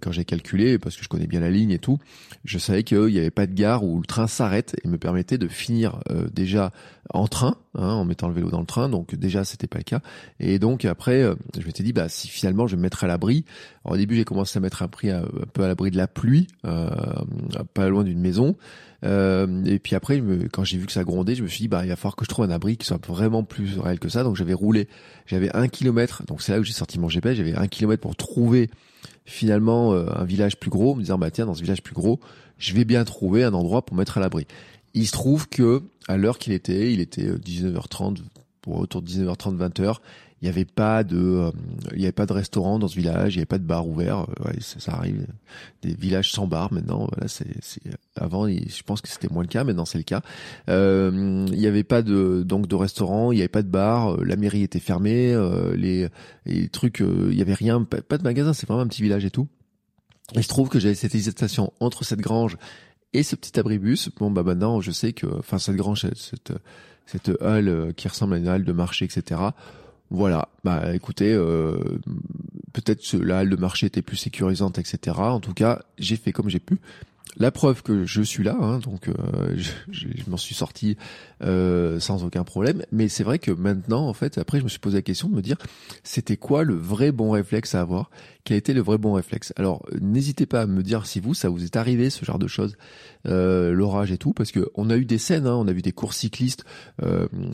quand 0.00 0.12
j'ai 0.12 0.24
calculé 0.24 0.78
parce 0.78 0.96
que 0.96 1.02
je 1.02 1.08
connais 1.08 1.26
bien 1.26 1.40
la 1.40 1.50
ligne 1.50 1.72
et 1.72 1.78
tout, 1.78 1.98
je 2.44 2.58
savais 2.58 2.84
qu'il 2.84 3.10
y 3.10 3.18
avait 3.18 3.30
pas 3.30 3.46
de 3.46 3.54
gare 3.54 3.82
où 3.82 3.95
le 4.00 4.06
train 4.06 4.26
s'arrête 4.26 4.76
et 4.84 4.88
me 4.88 4.98
permettait 4.98 5.38
de 5.38 5.48
finir 5.48 6.00
euh, 6.10 6.28
déjà 6.32 6.72
en 7.10 7.28
train, 7.28 7.56
hein, 7.74 7.88
en 7.88 8.04
mettant 8.04 8.28
le 8.28 8.34
vélo 8.34 8.50
dans 8.50 8.60
le 8.60 8.66
train. 8.66 8.88
Donc 8.88 9.14
déjà, 9.14 9.44
c'était 9.44 9.66
pas 9.66 9.78
le 9.78 9.84
cas. 9.84 10.00
Et 10.40 10.58
donc 10.58 10.84
après, 10.84 11.22
euh, 11.22 11.34
je 11.58 11.64
m'étais 11.64 11.82
dit, 11.82 11.92
bah 11.92 12.08
si 12.08 12.28
finalement 12.28 12.66
je 12.66 12.76
me 12.76 12.82
mettrais 12.82 13.06
à 13.06 13.08
l'abri. 13.08 13.44
Au 13.84 13.96
début, 13.96 14.16
j'ai 14.16 14.24
commencé 14.24 14.58
à 14.58 14.60
mettre 14.60 14.82
un, 14.82 14.88
prix 14.88 15.10
un 15.10 15.24
peu 15.52 15.62
à 15.62 15.68
l'abri 15.68 15.90
de 15.90 15.96
la 15.96 16.08
pluie, 16.08 16.48
euh, 16.64 16.90
pas 17.74 17.88
loin 17.88 18.02
d'une 18.02 18.20
maison. 18.20 18.56
et 19.02 19.78
puis 19.78 19.94
après, 19.94 20.20
quand 20.52 20.64
j'ai 20.64 20.78
vu 20.78 20.86
que 20.86 20.92
ça 20.92 21.04
grondait, 21.04 21.36
je 21.36 21.42
me 21.42 21.48
suis 21.48 21.60
dit, 21.60 21.68
bah 21.68 21.84
il 21.84 21.88
va 21.88 21.96
falloir 21.96 22.16
que 22.16 22.24
je 22.24 22.28
trouve 22.28 22.44
un 22.44 22.50
abri 22.50 22.76
qui 22.76 22.86
soit 22.86 23.04
vraiment 23.06 23.44
plus 23.44 23.78
réel 23.78 24.00
que 24.00 24.08
ça. 24.08 24.24
Donc 24.24 24.36
j'avais 24.36 24.54
roulé, 24.54 24.88
j'avais 25.26 25.54
un 25.54 25.68
kilomètre. 25.68 26.24
Donc 26.26 26.42
c'est 26.42 26.52
là 26.52 26.58
où 26.58 26.64
j'ai 26.64 26.72
sorti 26.72 26.98
mon 26.98 27.08
GPS. 27.08 27.36
J'avais 27.36 27.54
un 27.54 27.68
kilomètre 27.68 28.02
pour 28.02 28.16
trouver 28.16 28.70
finalement 29.24 29.92
un 29.92 30.24
village 30.24 30.56
plus 30.56 30.70
gros, 30.70 30.94
me 30.94 31.00
disant 31.00 31.18
bah 31.18 31.30
tiens 31.30 31.46
dans 31.46 31.54
ce 31.54 31.62
village 31.62 31.82
plus 31.82 31.94
gros, 31.94 32.20
je 32.58 32.74
vais 32.74 32.84
bien 32.84 33.04
trouver 33.04 33.44
un 33.44 33.54
endroit 33.54 33.84
pour 33.84 33.96
mettre 33.96 34.18
à 34.18 34.20
l'abri. 34.20 34.46
Il 34.94 35.06
se 35.06 35.12
trouve 35.12 35.48
que 35.48 35.82
à 36.08 36.16
l'heure 36.16 36.38
qu'il 36.38 36.52
était, 36.52 36.92
il 36.92 37.00
était 37.00 37.26
19h30 37.26 38.18
euh, 38.18 38.72
autour 38.72 39.02
de 39.02 39.08
19h30 39.08 39.56
20h, 39.56 39.96
il 40.42 40.44
n'y 40.44 40.50
avait 40.50 40.66
pas 40.66 41.02
de, 41.02 41.16
euh, 41.16 41.50
il 41.94 42.00
y 42.00 42.04
avait 42.04 42.12
pas 42.12 42.26
de 42.26 42.32
restaurant 42.32 42.78
dans 42.78 42.88
ce 42.88 42.96
village, 42.96 43.34
il 43.34 43.38
n'y 43.38 43.40
avait 43.40 43.46
pas 43.46 43.58
de 43.58 43.64
bar 43.64 43.88
ouvert. 43.88 44.20
Euh, 44.20 44.44
ouais, 44.44 44.60
ça, 44.60 44.78
ça, 44.80 44.92
arrive, 44.92 45.26
des 45.82 45.94
villages 45.94 46.30
sans 46.30 46.46
bar 46.46 46.72
maintenant. 46.74 47.08
Voilà, 47.10 47.26
c'est, 47.26 47.46
avant, 48.16 48.46
je 48.46 48.82
pense 48.82 49.00
que 49.00 49.08
c'était 49.08 49.28
moins 49.32 49.42
le 49.42 49.48
cas, 49.48 49.64
maintenant 49.64 49.86
c'est 49.86 49.96
le 49.96 50.04
cas. 50.04 50.20
Euh, 50.68 51.46
il 51.48 51.58
n'y 51.58 51.66
avait 51.66 51.84
pas 51.84 52.02
de 52.02 52.42
donc 52.42 52.66
de 52.66 52.74
restaurant, 52.74 53.32
il 53.32 53.36
n'y 53.36 53.40
avait 53.40 53.48
pas 53.48 53.62
de 53.62 53.68
bar, 53.68 54.22
la 54.22 54.36
mairie 54.36 54.62
était 54.62 54.78
fermée, 54.78 55.34
les, 55.74 56.08
les 56.44 56.68
trucs, 56.68 57.00
il 57.00 57.34
y 57.34 57.40
avait 57.40 57.54
rien, 57.54 57.82
pas, 57.82 58.18
de 58.18 58.22
magasin, 58.22 58.52
c'est 58.52 58.66
vraiment 58.66 58.82
un 58.82 58.88
petit 58.88 59.02
village 59.02 59.24
et 59.24 59.30
tout. 59.30 59.48
Il 60.34 60.42
se 60.42 60.48
trouve 60.48 60.68
que 60.68 60.80
j'avais 60.80 60.94
cette 60.94 61.14
hésitation 61.14 61.72
entre 61.80 62.04
cette 62.04 62.20
grange 62.20 62.56
et 63.12 63.22
ce 63.22 63.36
petit 63.36 63.58
abribus. 63.58 64.10
Bon 64.18 64.30
bah 64.30 64.42
maintenant 64.42 64.80
je 64.80 64.90
sais 64.90 65.12
que, 65.12 65.26
enfin 65.38 65.58
cette 65.58 65.76
grange, 65.76 66.06
cette 66.14 66.52
cette 67.06 67.30
halle 67.40 67.94
qui 67.96 68.08
ressemble 68.08 68.34
à 68.34 68.38
une 68.38 68.48
halle 68.48 68.64
de 68.64 68.72
marché, 68.72 69.04
etc. 69.04 69.40
Voilà, 70.10 70.48
bah 70.62 70.94
écoutez, 70.94 71.32
euh, 71.32 71.76
peut-être 72.72 73.02
que 73.02 73.16
la 73.16 73.38
halle 73.38 73.50
de 73.50 73.56
marché 73.56 73.86
était 73.86 74.02
plus 74.02 74.16
sécurisante, 74.16 74.78
etc. 74.78 75.16
En 75.18 75.40
tout 75.40 75.54
cas, 75.54 75.82
j'ai 75.98 76.16
fait 76.16 76.32
comme 76.32 76.48
j'ai 76.48 76.60
pu. 76.60 76.80
La 77.38 77.50
preuve 77.50 77.82
que 77.82 78.06
je 78.06 78.22
suis 78.22 78.42
là, 78.42 78.56
hein, 78.58 78.78
donc 78.78 79.08
euh, 79.08 79.14
je, 79.90 80.06
m'en 80.26 80.38
suis 80.38 80.54
sorti 80.54 80.96
euh, 81.44 82.00
sans 82.00 82.24
aucun 82.24 82.44
problème. 82.44 82.82
Mais 82.92 83.08
c'est 83.08 83.24
vrai 83.24 83.38
que 83.38 83.50
maintenant, 83.50 84.08
en 84.08 84.14
fait, 84.14 84.38
après, 84.38 84.58
je 84.58 84.64
me 84.64 84.68
suis 84.68 84.78
posé 84.78 84.96
la 84.96 85.02
question 85.02 85.28
de 85.28 85.34
me 85.34 85.42
dire, 85.42 85.58
c'était 86.02 86.38
quoi 86.38 86.64
le 86.64 86.74
vrai 86.74 87.12
bon 87.12 87.30
réflexe 87.30 87.74
à 87.74 87.82
avoir? 87.82 88.10
Quel 88.44 88.54
a 88.54 88.58
été 88.58 88.72
le 88.72 88.80
vrai 88.80 88.96
bon 88.96 89.12
réflexe? 89.12 89.52
Alors, 89.56 89.84
n'hésitez 90.00 90.46
pas 90.46 90.62
à 90.62 90.66
me 90.66 90.82
dire 90.82 91.04
si 91.04 91.20
vous, 91.20 91.34
ça 91.34 91.48
vous 91.50 91.64
est 91.64 91.76
arrivé 91.76 92.08
ce 92.08 92.24
genre 92.24 92.38
de 92.38 92.46
choses, 92.46 92.76
euh, 93.26 93.72
l'orage 93.72 94.12
et 94.12 94.18
tout, 94.18 94.32
parce 94.32 94.52
que 94.52 94.70
on 94.74 94.88
a 94.88 94.96
eu 94.96 95.04
des 95.04 95.18
scènes, 95.18 95.46
hein, 95.46 95.56
on 95.56 95.66
a 95.66 95.72
vu 95.72 95.82
des 95.82 95.92
courses 95.92 96.18
cyclistes. 96.18 96.64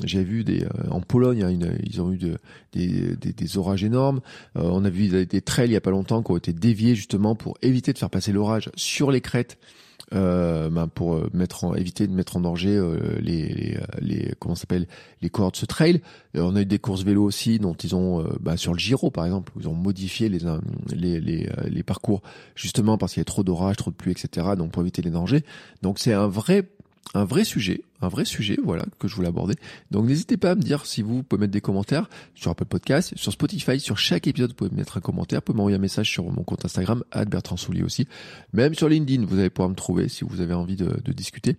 J'ai 0.05 0.23
vu 0.23 0.45
des 0.45 0.67
en 0.91 1.01
Pologne, 1.01 1.43
hein, 1.43 1.73
ils 1.83 2.01
ont 2.01 2.13
eu 2.13 2.19
de, 2.19 2.39
des, 2.73 3.17
des, 3.17 3.33
des, 3.33 3.59
orages 3.59 3.83
énormes. 3.83 4.21
on 4.55 4.85
a 4.85 4.91
vu 4.91 5.09
des, 5.09 5.27
des 5.27 5.41
trails 5.41 5.71
il 5.71 5.73
y 5.73 5.77
a 5.77 5.81
pas 5.81 5.91
longtemps 5.91 6.23
qui 6.23 6.31
ont 6.31 6.37
été 6.37 6.53
déviés 6.53 6.95
justement 6.95 7.35
pour 7.35 7.57
éviter 7.63 7.93
de 7.93 7.99
faire 7.99 8.11
passer 8.11 8.33
l'orage 8.33 8.71
sur 8.77 9.11
les 9.11 9.21
crêtes 9.21 9.59
euh, 10.15 10.69
ben 10.71 10.89
pour 10.89 11.15
euh, 11.15 11.31
mettre 11.33 11.65
en, 11.65 11.75
éviter 11.75 12.07
de 12.07 12.13
mettre 12.13 12.37
en 12.37 12.41
danger 12.41 12.77
euh, 12.77 13.19
les, 13.21 13.49
les, 13.49 13.79
les, 14.01 14.35
comment 14.39 14.55
s'appelle 14.55 14.87
les 15.23 15.31
cohortes 15.31 15.57
ce 15.57 15.67
trail. 15.67 16.03
on 16.35 16.55
a 16.57 16.63
eu 16.63 16.67
des 16.67 16.79
courses 16.79 17.03
vélo 17.03 17.25
aussi 17.25 17.59
dont 17.59 17.75
ils 17.75 17.95
ont 17.95 18.25
ben 18.41 18.57
sur 18.57 18.73
le 18.73 18.79
Giro 18.79 19.11
par 19.11 19.25
exemple, 19.25 19.53
ils 19.59 19.69
ont 19.69 19.75
modifié 19.75 20.29
les 20.29 20.41
les, 20.93 21.21
les, 21.21 21.49
les 21.69 21.83
parcours 21.83 22.23
justement 22.55 22.99
parce 22.99 23.15
qu'il 23.15 23.21
y 23.21 23.23
a 23.23 23.25
trop 23.25 23.43
d'orage, 23.43 23.77
trop 23.77 23.91
de 23.91 23.97
pluie, 23.97 24.13
etc. 24.13 24.49
Donc 24.57 24.73
pour 24.73 24.83
éviter 24.83 25.03
les 25.03 25.11
dangers. 25.11 25.45
Donc 25.83 25.99
c'est 25.99 26.13
un 26.13 26.27
vrai 26.27 26.69
un 27.15 27.25
vrai 27.25 27.45
sujet, 27.45 27.83
un 28.01 28.09
vrai 28.09 28.25
sujet, 28.25 28.59
voilà, 28.63 28.85
que 28.99 29.09
je 29.09 29.15
voulais 29.15 29.29
aborder. 29.29 29.55
Donc 29.91 30.07
n'hésitez 30.07 30.37
pas 30.37 30.53
à 30.53 30.55
me 30.55 30.63
dire 30.63 30.87
si 30.87 31.03
vous, 31.03 31.23
pouvez 31.23 31.41
mettre 31.41 31.53
des 31.53 31.61
commentaires 31.61 32.09
sur 32.35 32.51
Apple 32.51 32.65
Podcast, 32.65 33.13
sur 33.17 33.33
Spotify, 33.33 33.81
sur 33.81 33.99
chaque 33.99 34.27
épisode, 34.27 34.51
vous 34.51 34.57
pouvez 34.57 34.71
mettre 34.71 34.97
un 34.97 35.01
commentaire, 35.01 35.41
vous 35.41 35.45
pouvez 35.45 35.57
m'envoyer 35.57 35.77
un 35.77 35.81
message 35.81 36.11
sur 36.11 36.25
mon 36.31 36.43
compte 36.43 36.65
Instagram, 36.65 37.05
Bertrand 37.27 37.57
aussi. 37.85 38.07
Même 38.53 38.75
sur 38.75 38.89
LinkedIn, 38.89 39.27
vous 39.27 39.39
allez 39.39 39.51
pouvoir 39.51 39.69
me 39.69 39.75
trouver 39.75 40.09
si 40.09 40.25
vous 40.25 40.41
avez 40.41 40.55
envie 40.55 40.77
de 40.77 41.13
discuter 41.13 41.57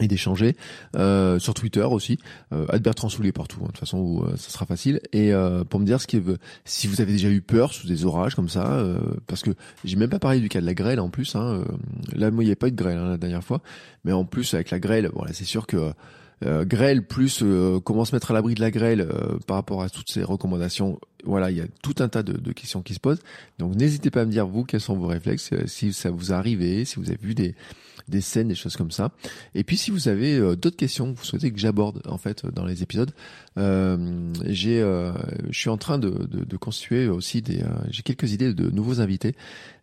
et 0.00 0.08
d'échanger 0.08 0.56
euh, 0.96 1.38
sur 1.38 1.54
Twitter 1.54 1.82
aussi. 1.82 2.18
Euh, 2.52 2.66
Soulier 3.08 3.32
partout 3.32 3.60
hein, 3.60 3.66
de 3.66 3.72
toute 3.72 3.78
façon 3.78 3.98
où, 3.98 4.24
euh, 4.24 4.36
ça 4.36 4.50
sera 4.50 4.66
facile. 4.66 5.00
Et 5.12 5.32
euh, 5.32 5.64
pour 5.64 5.80
me 5.80 5.86
dire 5.86 6.00
ce 6.00 6.06
qui 6.06 6.20
si 6.64 6.86
vous 6.86 7.00
avez 7.00 7.12
déjà 7.12 7.28
eu 7.28 7.40
peur 7.40 7.72
sous 7.72 7.86
des 7.86 8.04
orages 8.04 8.34
comme 8.34 8.48
ça 8.48 8.72
euh, 8.72 8.98
parce 9.26 9.42
que 9.42 9.50
j'ai 9.84 9.96
même 9.96 10.10
pas 10.10 10.18
parlé 10.18 10.40
du 10.40 10.48
cas 10.48 10.60
de 10.60 10.66
la 10.66 10.74
grêle 10.74 10.98
en 10.98 11.08
plus 11.08 11.36
hein, 11.36 11.60
euh, 11.60 11.64
là 12.14 12.30
moi 12.30 12.42
il 12.42 12.46
n'y 12.46 12.50
avait 12.50 12.56
pas 12.56 12.68
eu 12.68 12.72
de 12.72 12.76
grêle 12.76 12.98
hein, 12.98 13.08
la 13.10 13.18
dernière 13.18 13.44
fois. 13.44 13.60
Mais 14.04 14.12
en 14.12 14.24
plus 14.24 14.54
avec 14.54 14.70
la 14.70 14.80
grêle 14.80 15.10
voilà 15.14 15.32
c'est 15.32 15.44
sûr 15.44 15.66
que 15.66 15.92
grêle 16.42 17.06
plus 17.06 17.42
comment 17.84 18.04
se 18.04 18.14
mettre 18.14 18.30
à 18.30 18.34
l'abri 18.34 18.54
de 18.54 18.60
la 18.60 18.70
grêle 18.70 19.08
par 19.46 19.56
rapport 19.56 19.82
à 19.82 19.88
toutes 19.88 20.10
ces 20.10 20.22
recommandations 20.22 21.00
voilà 21.24 21.50
il 21.50 21.56
y 21.56 21.62
a 21.62 21.66
tout 21.82 21.94
un 22.00 22.08
tas 22.08 22.22
de, 22.22 22.34
de 22.34 22.52
questions 22.52 22.82
qui 22.82 22.92
se 22.92 23.00
posent. 23.00 23.22
Donc 23.58 23.74
n'hésitez 23.74 24.10
pas 24.10 24.20
à 24.20 24.24
me 24.26 24.30
dire 24.30 24.46
vous 24.46 24.64
quels 24.64 24.82
sont 24.82 24.96
vos 24.96 25.06
réflexes 25.06 25.54
si 25.64 25.94
ça 25.94 26.10
vous 26.10 26.34
arrive 26.34 26.84
si 26.84 26.96
vous 26.96 27.08
avez 27.08 27.18
vu 27.22 27.34
des 27.34 27.54
des 28.08 28.20
scènes, 28.20 28.48
des 28.48 28.54
choses 28.54 28.76
comme 28.76 28.90
ça. 28.90 29.10
Et 29.54 29.64
puis 29.64 29.76
si 29.76 29.90
vous 29.90 30.08
avez 30.08 30.36
euh, 30.36 30.56
d'autres 30.56 30.76
questions 30.76 31.12
que 31.12 31.18
vous 31.18 31.24
souhaitez 31.24 31.50
que 31.50 31.58
j'aborde 31.58 32.02
en 32.06 32.18
fait 32.18 32.46
dans 32.46 32.64
les 32.64 32.82
épisodes, 32.82 33.12
euh, 33.58 34.32
j'ai, 34.44 34.80
euh, 34.82 35.12
je 35.50 35.58
suis 35.58 35.70
en 35.70 35.78
train 35.78 35.98
de, 35.98 36.10
de, 36.10 36.44
de 36.44 36.56
constituer 36.56 37.08
aussi 37.08 37.40
des, 37.40 37.62
euh, 37.62 37.68
j'ai 37.90 38.02
quelques 38.02 38.32
idées 38.32 38.52
de 38.52 38.70
nouveaux 38.70 39.00
invités, 39.00 39.34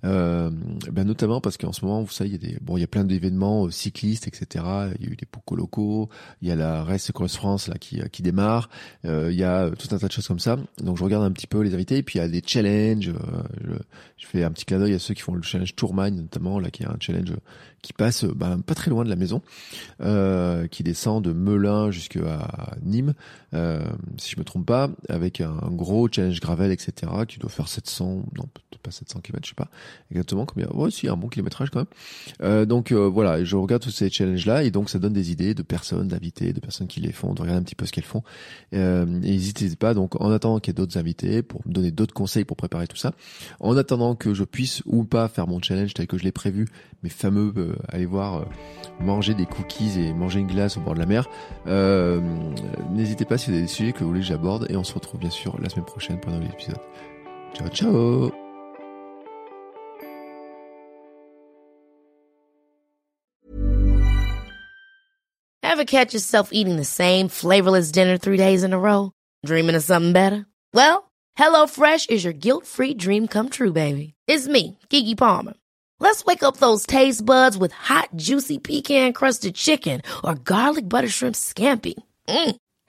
ben 0.03 0.51
notamment 1.05 1.39
parce 1.39 1.55
qu'en 1.55 1.71
ce 1.71 1.85
moment, 1.85 2.03
vous 2.03 2.11
savez, 2.11 2.31
il 2.31 2.33
y 2.33 2.35
a 2.35 2.51
des, 2.51 2.57
bon, 2.61 2.75
il 2.75 2.81
y 2.81 2.83
a 2.83 2.87
plein 2.87 3.05
d'événements 3.05 3.69
cyclistes, 3.69 4.27
etc. 4.27 4.65
Il 4.99 5.05
y 5.05 5.09
a 5.09 5.13
eu 5.13 5.15
des 5.15 5.25
Poco 5.25 5.55
locaux, 5.55 6.09
il 6.41 6.49
y 6.49 6.51
a 6.51 6.55
la 6.55 6.83
Race 6.83 7.09
Cross 7.13 7.37
France 7.37 7.69
là 7.69 7.75
qui 7.77 8.01
qui 8.11 8.21
démarre, 8.21 8.69
il 9.05 9.31
y 9.31 9.43
a 9.43 9.69
tout 9.71 9.87
un 9.95 9.97
tas 9.97 10.07
de 10.07 10.11
choses 10.11 10.27
comme 10.27 10.39
ça. 10.39 10.57
Donc 10.83 10.97
je 10.97 11.03
regarde 11.03 11.23
un 11.23 11.31
petit 11.31 11.47
peu 11.47 11.61
les 11.61 11.73
invités 11.73 11.97
et 11.97 12.03
puis 12.03 12.19
il 12.19 12.21
y 12.21 12.25
a 12.25 12.27
des 12.27 12.43
challenges. 12.45 13.13
Je, 13.63 13.73
je, 14.17 14.27
fais 14.27 14.43
un 14.43 14.51
petit 14.51 14.65
clin 14.65 14.79
d'œil 14.79 14.93
à 14.93 14.99
ceux 14.99 15.13
qui 15.13 15.21
font 15.21 15.35
le 15.35 15.41
challenge 15.41 15.73
Tourmagne 15.75 16.15
notamment 16.15 16.59
là, 16.59 16.69
qui 16.69 16.83
est 16.83 16.87
un 16.87 16.97
challenge 16.99 17.33
qui 17.83 17.93
passe 17.93 18.25
ben, 18.25 18.61
pas 18.61 18.73
très 18.73 18.89
loin 18.89 19.03
de 19.03 19.09
la 19.09 19.15
maison, 19.15 19.43
euh, 20.01 20.65
qui 20.67 20.81
descend 20.81 21.23
de 21.23 21.33
Melun 21.33 21.91
jusqu'à 21.91 22.75
Nîmes, 22.81 23.13
euh, 23.53 23.83
si 24.17 24.31
je 24.31 24.39
me 24.39 24.43
trompe 24.43 24.65
pas, 24.65 24.89
avec 25.09 25.41
un, 25.41 25.57
gros 25.71 26.07
challenge 26.11 26.39
gravel, 26.39 26.71
etc., 26.71 27.11
qui 27.27 27.39
doit 27.39 27.49
faire 27.49 27.67
700, 27.67 28.23
non 28.37 28.45
pas 28.83 28.91
700 28.91 29.21
km, 29.21 29.45
je 29.45 29.49
sais 29.49 29.55
pas 29.55 29.69
exactement 30.11 30.45
combien. 30.45 30.67
Ouais, 30.73 30.91
si 30.91 31.07
un 31.07 31.15
bon 31.15 31.29
kilométrage 31.29 31.71
quand 31.71 31.79
même. 31.79 31.87
Euh, 32.41 32.65
donc 32.65 32.91
euh, 32.91 33.07
voilà, 33.07 33.43
je 33.43 33.55
regarde 33.55 33.81
tous 33.81 33.89
ces 33.89 34.09
challenges 34.09 34.45
là 34.45 34.63
et 34.63 34.69
donc 34.69 34.89
ça 34.89 34.99
donne 34.99 35.13
des 35.13 35.31
idées 35.31 35.55
de 35.55 35.63
personnes, 35.63 36.09
d'invités, 36.09 36.53
de 36.53 36.59
personnes 36.59 36.87
qui 36.87 36.99
les 36.99 37.11
font, 37.11 37.33
de 37.33 37.41
regarder 37.41 37.59
un 37.59 37.63
petit 37.63 37.75
peu 37.75 37.85
ce 37.85 37.91
qu'elles 37.91 38.03
font. 38.03 38.23
Euh, 38.73 39.05
et 39.23 39.31
n'hésitez 39.31 39.75
pas 39.75 39.93
donc 39.93 40.21
en 40.21 40.29
attendant 40.31 40.59
qu'il 40.59 40.71
y 40.71 40.73
ait 40.75 40.81
d'autres 40.81 40.97
invités 40.97 41.41
pour 41.41 41.61
me 41.65 41.73
donner 41.73 41.91
d'autres 41.91 42.13
conseils 42.13 42.45
pour 42.45 42.57
préparer 42.57 42.87
tout 42.87 42.97
ça, 42.97 43.13
en 43.59 43.75
attendant 43.77 44.15
que 44.15 44.33
je 44.33 44.43
puisse 44.43 44.83
ou 44.85 45.05
pas 45.05 45.27
faire 45.29 45.47
mon 45.47 45.61
challenge 45.61 45.93
tel 45.93 46.05
que 46.05 46.17
je 46.17 46.23
l'ai 46.23 46.31
prévu, 46.31 46.67
mes 47.01 47.09
fameux 47.09 47.53
euh, 47.57 47.75
aller 47.87 48.05
voir 48.05 48.45
manger 48.99 49.33
des 49.33 49.45
cookies 49.45 49.99
et 49.99 50.13
manger 50.13 50.39
une 50.39 50.47
glace 50.47 50.77
au 50.77 50.81
bord 50.81 50.93
de 50.93 50.99
la 50.99 51.05
mer. 51.05 51.27
N'hésitez 52.93 53.25
pas 53.25 53.37
si 53.43 53.49
vous 53.49 53.57
avez 53.57 53.63
des 53.63 53.67
sujets 53.67 53.91
que 53.91 53.99
vous 53.99 54.07
voulez 54.07 54.21
que 54.21 54.27
j'aborde 54.27 54.67
et 54.69 54.77
on 54.77 54.83
se 54.83 54.93
retrouve 54.93 55.19
bien 55.19 55.29
sûr 55.29 55.59
la 55.59 55.67
semaine 55.67 55.85
prochaine 55.85 56.19
pour 56.19 56.31
un 56.31 56.35
nouvel 56.35 56.51
épisode. 56.53 56.79
Ciao 57.53 57.67
ciao 57.67 58.31
Ever 65.61 65.85
catch 65.85 66.13
yourself 66.13 66.49
eating 66.53 66.77
the 66.77 66.85
same 66.85 67.27
flavorless 67.27 67.91
dinner 67.91 68.17
three 68.17 68.37
days 68.37 68.63
in 68.63 68.73
a 68.73 68.79
row? 68.79 69.11
Dreaming 69.45 69.75
of 69.75 69.83
something 69.83 70.13
better? 70.13 70.45
Well, 70.73 71.11
HelloFresh 71.37 72.11
is 72.11 72.23
your 72.23 72.33
guilt-free 72.33 72.93
dream 72.93 73.27
come 73.27 73.49
true, 73.49 73.73
baby. 73.73 74.13
It's 74.27 74.47
me, 74.47 74.77
Kiki 74.89 75.15
Palmer. 75.15 75.55
Let's 75.99 76.23
wake 76.25 76.43
up 76.43 76.57
those 76.57 76.85
taste 76.85 77.25
buds 77.25 77.57
with 77.57 77.71
hot, 77.71 78.09
juicy 78.15 78.59
pecan 78.59 79.13
crusted 79.13 79.55
chicken 79.55 80.01
or 80.23 80.35
garlic 80.35 80.87
butter 80.87 81.09
shrimp 81.09 81.35
scampi. 81.35 81.95
Mm. 82.27 82.55